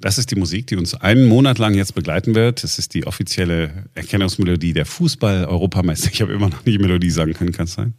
Das 0.00 0.16
ist 0.16 0.30
die 0.30 0.36
Musik, 0.36 0.68
die 0.68 0.76
uns 0.76 0.94
einen 0.94 1.26
Monat 1.26 1.58
lang 1.58 1.74
jetzt 1.74 1.94
begleiten 1.94 2.34
wird. 2.36 2.62
Das 2.62 2.78
ist 2.78 2.94
die 2.94 3.06
offizielle 3.06 3.86
Erkennungsmelodie 3.94 4.72
der 4.72 4.86
Fußball-Europameister. 4.86 6.10
Ich 6.12 6.22
habe 6.22 6.32
immer 6.32 6.48
noch 6.48 6.64
nicht 6.64 6.80
Melodie 6.80 7.10
sagen 7.10 7.34
können, 7.34 7.50
kann 7.52 7.64
es 7.64 7.72
sein? 7.72 7.94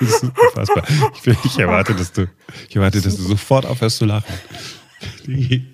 Das 0.00 0.10
ist 0.10 0.24
unfassbar. 0.24 0.84
Ich, 1.14 1.24
will- 1.26 1.36
ich, 1.44 1.58
erwarte, 1.58 1.94
dass 1.94 2.12
du, 2.12 2.26
ich 2.68 2.74
erwarte, 2.74 3.00
dass 3.00 3.16
du 3.16 3.22
sofort 3.22 3.64
aufhörst 3.64 3.98
zu 3.98 4.06
lachen. 4.06 4.34
Die, 5.26 5.64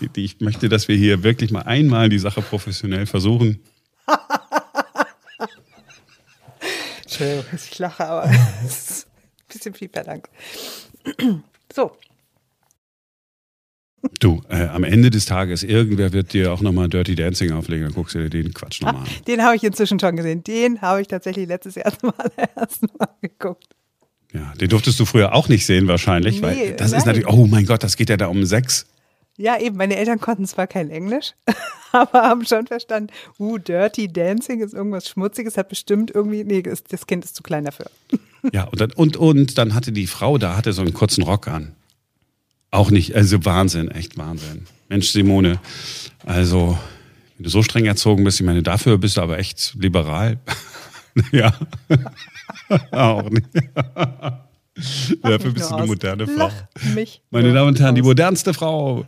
die, 0.00 0.08
die, 0.14 0.24
ich 0.24 0.40
möchte, 0.40 0.68
dass 0.68 0.88
wir 0.88 0.96
hier 0.96 1.22
wirklich 1.22 1.50
mal 1.52 1.62
einmal 1.62 2.10
die 2.10 2.18
Sache 2.18 2.42
professionell 2.42 3.06
versuchen. 3.06 3.60
Entschuldigung, 7.12 7.44
dass 7.52 7.66
ich 7.66 7.78
lache, 7.78 8.04
aber 8.06 8.30
es 8.64 8.90
ist 8.90 9.06
ein 9.06 9.52
bisschen 9.52 9.74
viel 9.74 9.88
verlangt. 9.88 10.28
So, 11.74 11.96
Du, 14.18 14.42
äh, 14.48 14.66
am 14.66 14.82
Ende 14.84 15.10
des 15.10 15.26
Tages, 15.26 15.62
irgendwer 15.62 16.12
wird 16.12 16.32
dir 16.32 16.52
auch 16.52 16.60
nochmal 16.60 16.88
Dirty 16.88 17.14
Dancing 17.14 17.52
auflegen, 17.52 17.84
dann 17.84 17.94
guckst 17.94 18.14
du 18.16 18.28
dir 18.28 18.42
den 18.42 18.52
Quatsch 18.52 18.82
nochmal 18.82 19.02
an. 19.02 19.08
den 19.28 19.42
habe 19.42 19.54
ich 19.54 19.62
inzwischen 19.62 20.00
schon 20.00 20.16
gesehen. 20.16 20.42
Den 20.42 20.80
habe 20.82 21.00
ich 21.00 21.08
tatsächlich 21.08 21.46
letztes 21.46 21.76
Jahr 21.76 21.96
zum 21.98 22.12
allerersten 22.18 22.88
Mal 22.98 23.08
geguckt. 23.20 23.68
Ja, 24.32 24.52
den 24.60 24.68
durftest 24.70 24.98
du 24.98 25.04
früher 25.04 25.34
auch 25.34 25.48
nicht 25.48 25.66
sehen 25.66 25.86
wahrscheinlich, 25.86 26.36
Nee, 26.36 26.42
weil 26.42 26.72
das 26.76 26.88
ist 26.88 26.92
nein. 26.92 27.16
natürlich, 27.16 27.28
oh 27.28 27.46
mein 27.46 27.64
Gott, 27.64 27.84
das 27.84 27.96
geht 27.96 28.08
ja 28.10 28.16
da 28.16 28.26
um 28.26 28.44
Sex. 28.44 28.86
Ja, 29.38 29.58
eben, 29.58 29.76
meine 29.76 29.96
Eltern 29.96 30.20
konnten 30.20 30.46
zwar 30.46 30.66
kein 30.66 30.90
Englisch, 30.90 31.32
aber 31.92 32.22
haben 32.22 32.44
schon 32.44 32.66
verstanden, 32.66 33.12
uh, 33.38 33.58
Dirty 33.58 34.12
Dancing 34.12 34.60
ist 34.60 34.74
irgendwas 34.74 35.08
Schmutziges, 35.08 35.56
hat 35.56 35.68
bestimmt 35.68 36.10
irgendwie, 36.14 36.44
nee, 36.44 36.62
das 36.62 37.06
Kind 37.06 37.24
ist 37.24 37.36
zu 37.36 37.42
klein 37.42 37.64
dafür. 37.64 37.86
Ja, 38.52 38.64
und 38.64 38.80
dann, 38.80 38.92
und, 38.92 39.16
und 39.16 39.56
dann 39.56 39.74
hatte 39.74 39.92
die 39.92 40.06
Frau 40.06 40.36
da, 40.36 40.56
hatte 40.56 40.72
so 40.72 40.82
einen 40.82 40.92
kurzen 40.92 41.22
Rock 41.22 41.48
an. 41.48 41.74
Auch 42.70 42.90
nicht, 42.90 43.14
also 43.14 43.44
Wahnsinn, 43.44 43.90
echt 43.90 44.16
Wahnsinn. 44.16 44.66
Mensch, 44.88 45.08
Simone, 45.10 45.60
also, 46.24 46.78
wenn 47.36 47.44
du 47.44 47.50
so 47.50 47.62
streng 47.62 47.86
erzogen 47.86 48.24
bist, 48.24 48.40
ich 48.40 48.46
meine, 48.46 48.62
dafür 48.62 48.98
bist 48.98 49.16
du 49.16 49.22
aber 49.22 49.38
echt 49.38 49.74
liberal. 49.78 50.38
ja. 51.32 51.52
auch 52.90 53.28
nicht. 53.30 53.46
Dafür 55.22 55.52
bist 55.52 55.70
du 55.70 55.74
eine 55.74 55.86
moderne 55.86 56.26
Frau. 56.26 56.48
Lach 56.48 56.94
mich 56.94 57.22
Meine 57.30 57.52
Damen 57.52 57.68
und 57.68 57.80
Herren, 57.80 57.94
die 57.94 58.02
modernste 58.02 58.54
Frau 58.54 59.04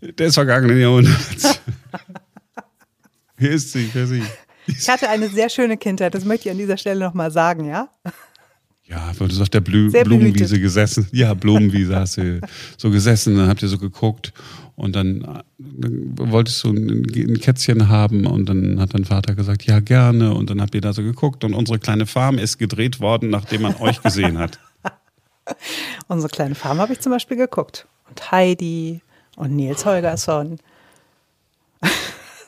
des 0.00 0.34
vergangenen 0.34 0.80
Jahrhunderts. 0.80 1.60
Hier 3.38 3.50
ist 3.50 3.72
sie, 3.72 3.86
hier 3.92 4.04
ist 4.04 4.10
sie. 4.10 4.22
Ich 4.66 4.88
hatte 4.88 5.08
eine 5.08 5.28
sehr 5.28 5.48
schöne 5.48 5.76
Kindheit, 5.76 6.14
das 6.14 6.24
möchte 6.24 6.48
ich 6.48 6.52
an 6.52 6.58
dieser 6.58 6.76
Stelle 6.76 7.00
nochmal 7.00 7.32
sagen, 7.32 7.64
ja? 7.64 7.88
Ja, 8.84 9.10
du 9.18 9.26
hast 9.26 9.40
auf 9.40 9.48
der 9.48 9.60
Blü 9.60 9.90
Sehr 9.90 10.04
Blumenwiese 10.04 10.50
behütet. 10.50 10.62
gesessen. 10.62 11.08
Ja, 11.12 11.34
Blumenwiese 11.34 11.96
hast 11.96 12.18
du 12.18 12.40
so 12.76 12.90
gesessen, 12.90 13.36
dann 13.36 13.48
habt 13.48 13.62
ihr 13.62 13.68
so 13.68 13.78
geguckt 13.78 14.32
und 14.76 14.94
dann, 14.94 15.42
dann 15.58 16.12
wolltest 16.16 16.62
du 16.62 16.70
ein, 16.70 17.06
ein 17.14 17.40
Kätzchen 17.40 17.88
haben 17.88 18.26
und 18.26 18.48
dann 18.48 18.78
hat 18.78 18.94
dein 18.94 19.04
Vater 19.04 19.34
gesagt, 19.34 19.64
ja 19.64 19.80
gerne 19.80 20.34
und 20.34 20.50
dann 20.50 20.60
habt 20.60 20.74
ihr 20.74 20.80
da 20.80 20.92
so 20.92 21.02
geguckt 21.02 21.42
und 21.42 21.54
unsere 21.54 21.78
kleine 21.78 22.06
Farm 22.06 22.38
ist 22.38 22.58
gedreht 22.58 23.00
worden, 23.00 23.30
nachdem 23.30 23.62
man 23.62 23.74
euch 23.76 24.02
gesehen 24.02 24.38
hat. 24.38 24.60
Unsere 26.08 26.30
kleine 26.30 26.54
Farm 26.54 26.78
habe 26.78 26.92
ich 26.92 27.00
zum 27.00 27.12
Beispiel 27.12 27.36
geguckt. 27.36 27.86
Und 28.08 28.30
Heidi 28.30 29.00
und 29.36 29.56
Nils 29.56 29.84
Holgersson. 29.84 30.58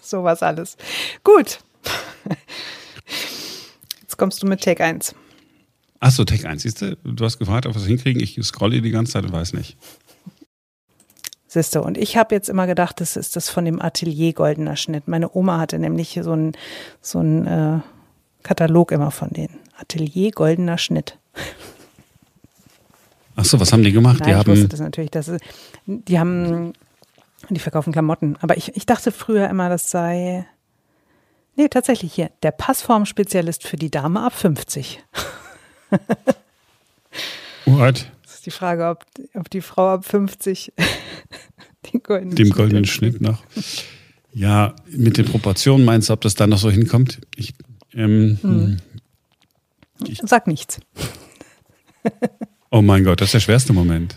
Sowas 0.02 0.42
alles. 0.42 0.76
Gut. 1.22 1.60
Jetzt 4.00 4.16
kommst 4.16 4.42
du 4.42 4.46
mit 4.46 4.62
Take 4.62 4.84
1. 4.84 5.14
Achso, 6.00 6.24
Tech 6.24 6.46
1, 6.46 6.62
siehst 6.62 6.82
du? 6.82 6.96
Du 7.02 7.24
hast 7.24 7.38
gefragt, 7.38 7.66
ob 7.66 7.74
wir 7.74 7.80
es 7.80 7.86
hinkriegen. 7.86 8.22
Ich 8.22 8.38
scrolle 8.42 8.82
die 8.82 8.90
ganze 8.90 9.12
Zeit 9.12 9.24
und 9.24 9.32
weiß 9.32 9.54
nicht. 9.54 9.78
Siehste, 11.46 11.82
und 11.82 11.96
ich 11.96 12.16
habe 12.16 12.34
jetzt 12.34 12.48
immer 12.48 12.66
gedacht, 12.66 13.00
das 13.00 13.16
ist 13.16 13.36
das 13.36 13.48
von 13.48 13.64
dem 13.64 13.80
Atelier 13.80 14.32
Goldener 14.32 14.76
Schnitt. 14.76 15.08
Meine 15.08 15.34
Oma 15.34 15.58
hatte 15.58 15.78
nämlich 15.78 16.18
so 16.22 16.32
einen 16.32 16.52
so 17.00 17.20
einen, 17.20 17.46
äh, 17.46 17.80
Katalog 18.42 18.92
immer 18.92 19.10
von 19.10 19.30
denen. 19.30 19.58
Atelier 19.76 20.30
Goldener 20.30 20.78
Schnitt. 20.78 21.18
Achso, 23.36 23.58
was 23.60 23.72
haben 23.72 23.82
die 23.82 23.92
gemacht? 23.92 24.20
Nein, 24.20 24.28
die 24.28 24.32
ich 24.32 24.36
haben. 24.38 24.46
wusste 24.52 24.68
das 24.68 24.80
natürlich. 24.80 25.10
Das 25.10 25.28
ist, 25.28 25.42
die 25.86 26.18
haben, 26.18 26.72
die 27.50 27.58
verkaufen 27.60 27.92
Klamotten. 27.92 28.36
Aber 28.40 28.56
ich, 28.56 28.76
ich 28.76 28.86
dachte 28.86 29.10
früher 29.12 29.48
immer, 29.48 29.68
das 29.68 29.90
sei, 29.90 30.46
nee, 31.56 31.68
tatsächlich 31.68 32.12
hier, 32.14 32.30
der 32.42 32.52
Passformspezialist 32.52 33.66
für 33.66 33.76
die 33.76 33.90
Dame 33.90 34.22
ab 34.22 34.34
50. 34.34 35.02
What? 37.66 38.10
Das 38.22 38.34
ist 38.34 38.46
die 38.46 38.50
Frage, 38.50 38.88
ob, 38.88 39.04
ob 39.34 39.50
die 39.50 39.60
Frau 39.62 39.88
ab 39.94 40.04
50 40.04 40.72
den 41.92 42.02
goldenen 42.02 42.34
Dem 42.36 42.46
Schnitt 42.46 42.56
goldenen. 42.56 42.84
Schnitt 42.84 43.20
noch. 43.20 43.42
Ja, 44.32 44.74
mit 44.90 45.16
den 45.16 45.24
Proportionen 45.26 45.84
meinst 45.84 46.08
du, 46.08 46.12
ob 46.12 46.20
das 46.20 46.34
dann 46.34 46.50
noch 46.50 46.58
so 46.58 46.70
hinkommt? 46.70 47.20
Ich, 47.36 47.54
ähm, 47.94 48.38
Hm. 48.42 48.76
Sag 50.24 50.46
nichts. 50.48 50.80
Oh 52.74 52.82
mein 52.82 53.04
Gott, 53.04 53.20
das 53.20 53.28
ist 53.28 53.34
der 53.34 53.40
schwerste 53.40 53.72
Moment. 53.72 54.16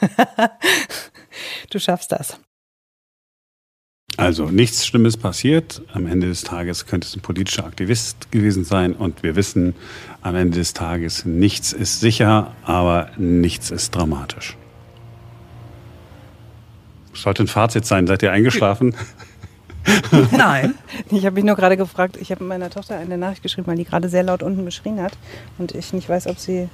Du 1.70 1.80
schaffst 1.80 2.12
das. 2.12 2.38
Also 4.16 4.50
nichts 4.50 4.86
Schlimmes 4.86 5.16
passiert. 5.16 5.82
Am 5.92 6.06
Ende 6.06 6.28
des 6.28 6.42
Tages 6.42 6.86
könnte 6.86 7.08
es 7.08 7.16
ein 7.16 7.20
politischer 7.20 7.66
Aktivist 7.66 8.30
gewesen 8.30 8.64
sein 8.64 8.92
und 8.92 9.24
wir 9.24 9.34
wissen, 9.34 9.74
am 10.22 10.36
Ende 10.36 10.58
des 10.58 10.72
Tages 10.72 11.24
nichts 11.24 11.72
ist 11.72 11.98
sicher, 11.98 12.54
aber 12.62 13.10
nichts 13.16 13.72
ist 13.72 13.96
dramatisch. 13.96 14.56
Sollte 17.12 17.42
ein 17.42 17.48
Fazit 17.48 17.84
sein. 17.86 18.06
Seid 18.06 18.22
ihr 18.22 18.30
eingeschlafen? 18.30 18.94
Nein. 20.32 20.74
Ich 21.10 21.24
habe 21.26 21.34
mich 21.34 21.44
nur 21.44 21.56
gerade 21.56 21.76
gefragt, 21.76 22.16
ich 22.20 22.30
habe 22.30 22.44
meiner 22.44 22.70
Tochter 22.70 22.96
eine 22.96 23.18
Nachricht 23.18 23.42
geschrieben, 23.42 23.66
weil 23.66 23.76
die 23.76 23.84
gerade 23.84 24.08
sehr 24.08 24.22
laut 24.22 24.42
unten 24.42 24.64
geschrien 24.64 25.00
hat 25.00 25.16
und 25.58 25.74
ich 25.74 25.92
nicht 25.92 26.08
weiß, 26.08 26.26
ob 26.26 26.38
sie 26.38 26.68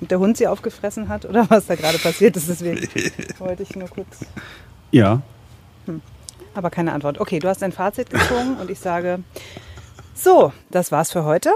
ob 0.00 0.08
der 0.08 0.18
Hund 0.18 0.36
sie 0.36 0.46
aufgefressen 0.46 1.08
hat 1.08 1.24
oder 1.24 1.48
was 1.50 1.66
da 1.66 1.74
gerade 1.76 1.98
passiert 1.98 2.36
ist. 2.36 2.48
Deswegen 2.48 2.88
wollte 3.38 3.62
ich 3.62 3.74
nur 3.76 3.88
kurz. 3.88 4.26
Ja. 4.90 5.22
Aber 6.54 6.70
keine 6.70 6.92
Antwort. 6.92 7.20
Okay, 7.20 7.38
du 7.38 7.48
hast 7.48 7.62
ein 7.62 7.72
Fazit 7.72 8.10
gezogen 8.10 8.56
und 8.60 8.70
ich 8.70 8.78
sage, 8.78 9.20
so, 10.14 10.52
das 10.70 10.92
war's 10.92 11.10
für 11.10 11.24
heute. 11.24 11.50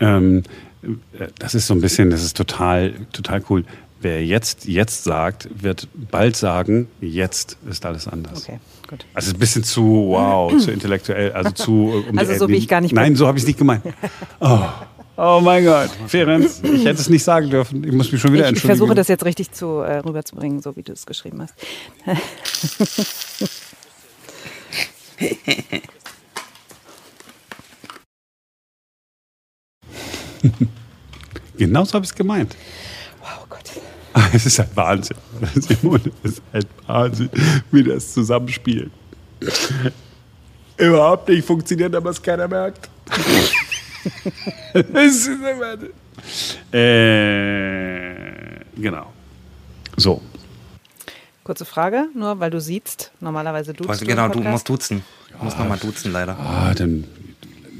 Ähm, 0.00 0.42
äh, 0.82 1.28
das 1.38 1.54
ist 1.54 1.66
so 1.66 1.74
ein 1.74 1.80
bisschen, 1.80 2.10
das 2.10 2.22
ist 2.22 2.36
total, 2.36 2.92
total 3.12 3.42
cool. 3.48 3.64
Wer 4.00 4.24
jetzt, 4.24 4.66
jetzt 4.66 5.04
sagt, 5.04 5.48
wird 5.62 5.88
bald 5.94 6.36
sagen, 6.36 6.88
jetzt 7.00 7.56
ist 7.68 7.86
alles 7.86 8.06
anders. 8.06 8.42
Okay, 8.42 8.58
gut. 8.88 9.06
Also 9.14 9.32
ein 9.32 9.38
bisschen 9.38 9.64
zu, 9.64 10.08
wow, 10.08 10.54
zu 10.60 10.70
intellektuell, 10.70 11.32
also 11.32 11.50
zu... 11.52 12.04
um 12.08 12.18
Also 12.18 12.34
so, 12.34 12.48
wie 12.48 12.56
ich 12.56 12.68
gar 12.68 12.80
nicht. 12.82 12.94
Nein, 12.94 13.16
so 13.16 13.26
habe 13.26 13.38
ich 13.38 13.44
es 13.44 13.46
nicht 13.48 13.58
gemeint. 13.58 13.82
Oh. 14.38 14.60
oh 15.16 15.40
mein 15.42 15.64
Gott, 15.64 15.88
Ferenc, 16.08 16.44
ich 16.62 16.84
hätte 16.84 17.00
es 17.00 17.08
nicht 17.08 17.24
sagen 17.24 17.48
dürfen. 17.48 17.82
Ich 17.84 17.92
muss 17.92 18.12
mich 18.12 18.20
schon 18.20 18.34
wieder 18.34 18.42
Ich, 18.44 18.48
ich 18.48 18.56
entschuldigen. 18.56 18.78
versuche 18.78 18.94
das 18.94 19.08
jetzt 19.08 19.24
richtig 19.24 19.50
zu, 19.50 19.80
äh, 19.80 19.98
rüberzubringen, 20.00 20.60
so 20.60 20.76
wie 20.76 20.82
du 20.82 20.92
es 20.92 21.06
geschrieben 21.06 21.40
hast. 21.40 21.54
Genau 31.56 31.84
so 31.84 31.94
habe 31.94 32.04
ich 32.04 32.10
es 32.10 32.14
gemeint. 32.14 32.54
Oh 33.26 33.46
Gott. 33.48 33.70
Es 34.32 34.46
ist 34.46 34.58
halt 34.58 34.74
Wahnsinn. 34.74 35.16
Simone, 35.54 36.10
es 36.22 36.32
ist 36.32 36.42
halt 36.52 36.66
Wahnsinn, 36.86 37.30
wie 37.70 37.84
das 37.84 38.12
zusammenspielt. 38.14 38.90
Überhaupt 40.78 41.28
nicht 41.28 41.46
funktioniert, 41.46 41.94
aber 41.94 42.10
es 42.10 42.22
keiner 42.22 42.48
merkt. 42.48 42.88
es 44.72 45.26
ist 45.26 45.28
immer. 45.28 45.76
Äh, 46.72 48.60
genau. 48.76 49.12
So. 49.96 50.22
Kurze 51.44 51.64
Frage, 51.64 52.08
nur 52.14 52.40
weil 52.40 52.50
du 52.50 52.60
siehst, 52.60 53.12
normalerweise 53.20 53.72
du. 53.72 53.88
Also, 53.88 54.04
genau, 54.04 54.28
du 54.28 54.40
musst 54.40 54.68
duzen. 54.68 55.02
Du 55.38 55.44
musst 55.44 55.58
nochmal 55.58 55.78
duzen, 55.78 56.12
leider. 56.12 56.38
Ah, 56.38 56.74
dann 56.74 57.04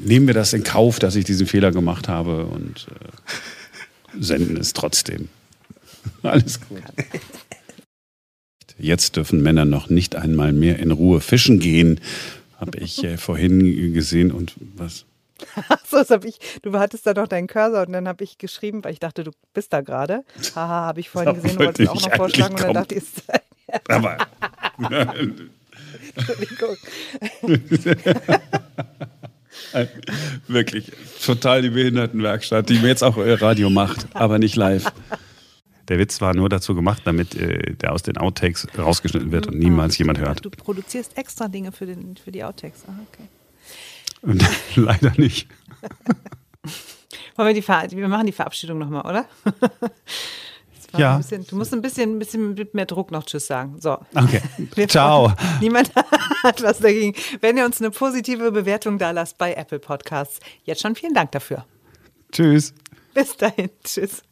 nehmen 0.05 0.27
wir 0.27 0.35
das 0.35 0.53
in 0.53 0.63
Kauf, 0.63 0.99
dass 0.99 1.17
ich 1.17 1.25
diesen 1.25 1.47
Fehler 1.47 1.73
gemacht 1.73 2.09
habe 2.09 2.45
und 2.45 2.87
äh, 2.91 4.23
senden 4.23 4.57
es 4.57 4.73
trotzdem. 4.73 5.29
Alles 6.23 6.61
gut. 6.61 6.83
Jetzt 8.79 9.17
dürfen 9.17 9.43
Männer 9.43 9.65
noch 9.65 9.89
nicht 9.89 10.17
einmal 10.17 10.53
mehr 10.53 10.79
in 10.79 10.91
Ruhe 10.91 11.21
fischen 11.21 11.59
gehen, 11.61 12.01
habe 12.61 12.79
ich 12.79 13.03
äh, 13.05 13.17
vorhin 13.17 13.93
gesehen 13.95 14.31
und 14.33 14.55
was? 14.77 15.05
Achso, 15.69 15.97
das 15.99 16.11
habe 16.11 16.29
ich. 16.29 16.39
Du 16.63 16.73
hattest 16.79 17.07
da 17.07 17.13
doch 17.15 17.29
deinen 17.29 17.47
Cursor 17.47 17.87
und 17.87 17.93
dann 17.93 18.09
habe 18.09 18.25
ich 18.25 18.39
geschrieben, 18.39 18.83
weil 18.85 18.93
ich 18.93 19.01
dachte, 19.01 19.23
du 19.25 19.31
bist 19.55 19.73
da 19.73 19.81
gerade. 19.83 20.25
Haha, 20.55 20.87
habe 20.87 21.01
ich 21.01 21.09
vorhin 21.11 21.35
gesehen, 21.43 21.59
du 21.59 21.65
wollte 21.65 21.87
wolltest 21.87 22.05
auch 22.05 22.11
noch 22.11 22.17
vorschlagen 22.17 22.55
und 22.55 22.63
dann 22.63 22.75
dachte 22.75 22.95
ich, 22.95 23.03
ist- 23.03 23.23
Aber 23.89 24.17
Entschuldigung. 26.17 26.77
wirklich 30.49 30.93
total 31.25 31.63
die 31.63 31.71
Behindertenwerkstatt, 31.71 32.69
die 32.69 32.79
mir 32.79 32.89
jetzt 32.89 33.03
auch 33.05 33.17
äh, 33.19 33.33
Radio 33.35 33.71
macht, 33.71 34.07
aber 34.15 34.39
nicht 34.39 34.57
live. 34.57 34.93
Der 35.89 35.99
Witz 35.99 36.21
war 36.21 36.35
nur 36.35 36.49
dazu 36.49 36.75
gemacht, 36.75 37.03
damit 37.05 37.35
äh, 37.35 37.75
der 37.75 37.93
aus 37.93 38.03
den 38.03 38.17
Outtakes 38.19 38.67
rausgeschnitten 38.77 39.31
wird 39.33 39.47
und 39.47 39.59
niemals 39.59 39.97
jemand 39.99 40.19
hört. 40.19 40.45
Du 40.45 40.51
produzierst 40.51 41.17
extra 41.17 41.49
Dinge 41.49 41.73
für, 41.73 41.87
den, 41.87 42.17
für 42.17 42.33
die 42.33 42.43
Outtakes. 42.43 42.85
Ah, 42.89 42.93
okay. 43.13 43.29
Und 44.23 44.45
leider 44.77 45.13
nicht. 45.17 45.49
Wollen 47.37 47.49
wir 47.49 47.55
die 47.55 47.63
Ver 47.63 47.87
wir 47.91 48.09
machen 48.09 48.27
die 48.27 48.33
Verabschiedung 48.33 48.79
nochmal, 48.79 49.03
oder? 49.07 49.27
Ja. 50.97 51.15
Ein 51.15 51.19
bisschen, 51.19 51.47
du 51.47 51.57
musst 51.57 51.75
ein 51.75 51.83
bisschen, 51.83 52.17
ein 52.17 52.19
bisschen 52.19 52.55
mit 52.55 52.75
mehr 52.75 52.87
Druck 52.87 53.11
noch 53.11 53.25
Tschüss 53.25 53.47
sagen. 53.47 53.81
So. 53.81 53.99
Okay. 54.15 54.41
Wir- 54.75 54.89
Ciao. 54.89 55.33
Niemand 55.61 55.93
hat 56.43 56.63
was 56.63 56.79
dagegen. 56.79 57.15
Wenn 57.41 57.57
ihr 57.57 57.65
uns 57.65 57.81
eine 57.81 57.91
positive 57.91 58.51
Bewertung 58.51 58.99
da 58.99 59.11
lasst 59.11 59.37
bei 59.39 59.53
Apple 59.55 59.79
Podcasts, 59.79 60.41
jetzt 60.65 60.81
schon 60.83 60.95
vielen 60.95 61.15
Dank 61.15 61.33
dafür. 61.33 61.67
Tschüss. 62.33 62.73
Bis 63.15 63.37
dahin. 63.37 63.71
Tschüss. 63.85 64.23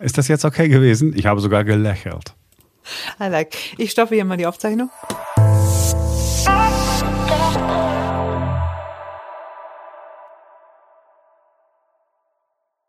Ist 0.00 0.16
das 0.16 0.28
jetzt 0.28 0.46
okay 0.46 0.68
gewesen? 0.68 1.12
Ich 1.14 1.26
habe 1.26 1.40
sogar 1.40 1.62
gelächelt. 1.62 2.34
I 3.20 3.24
like. 3.24 3.54
Ich 3.78 3.90
stoppe 3.90 4.14
hier 4.14 4.24
mal 4.24 4.38
die 4.38 4.46
Aufzeichnung. 4.46 4.90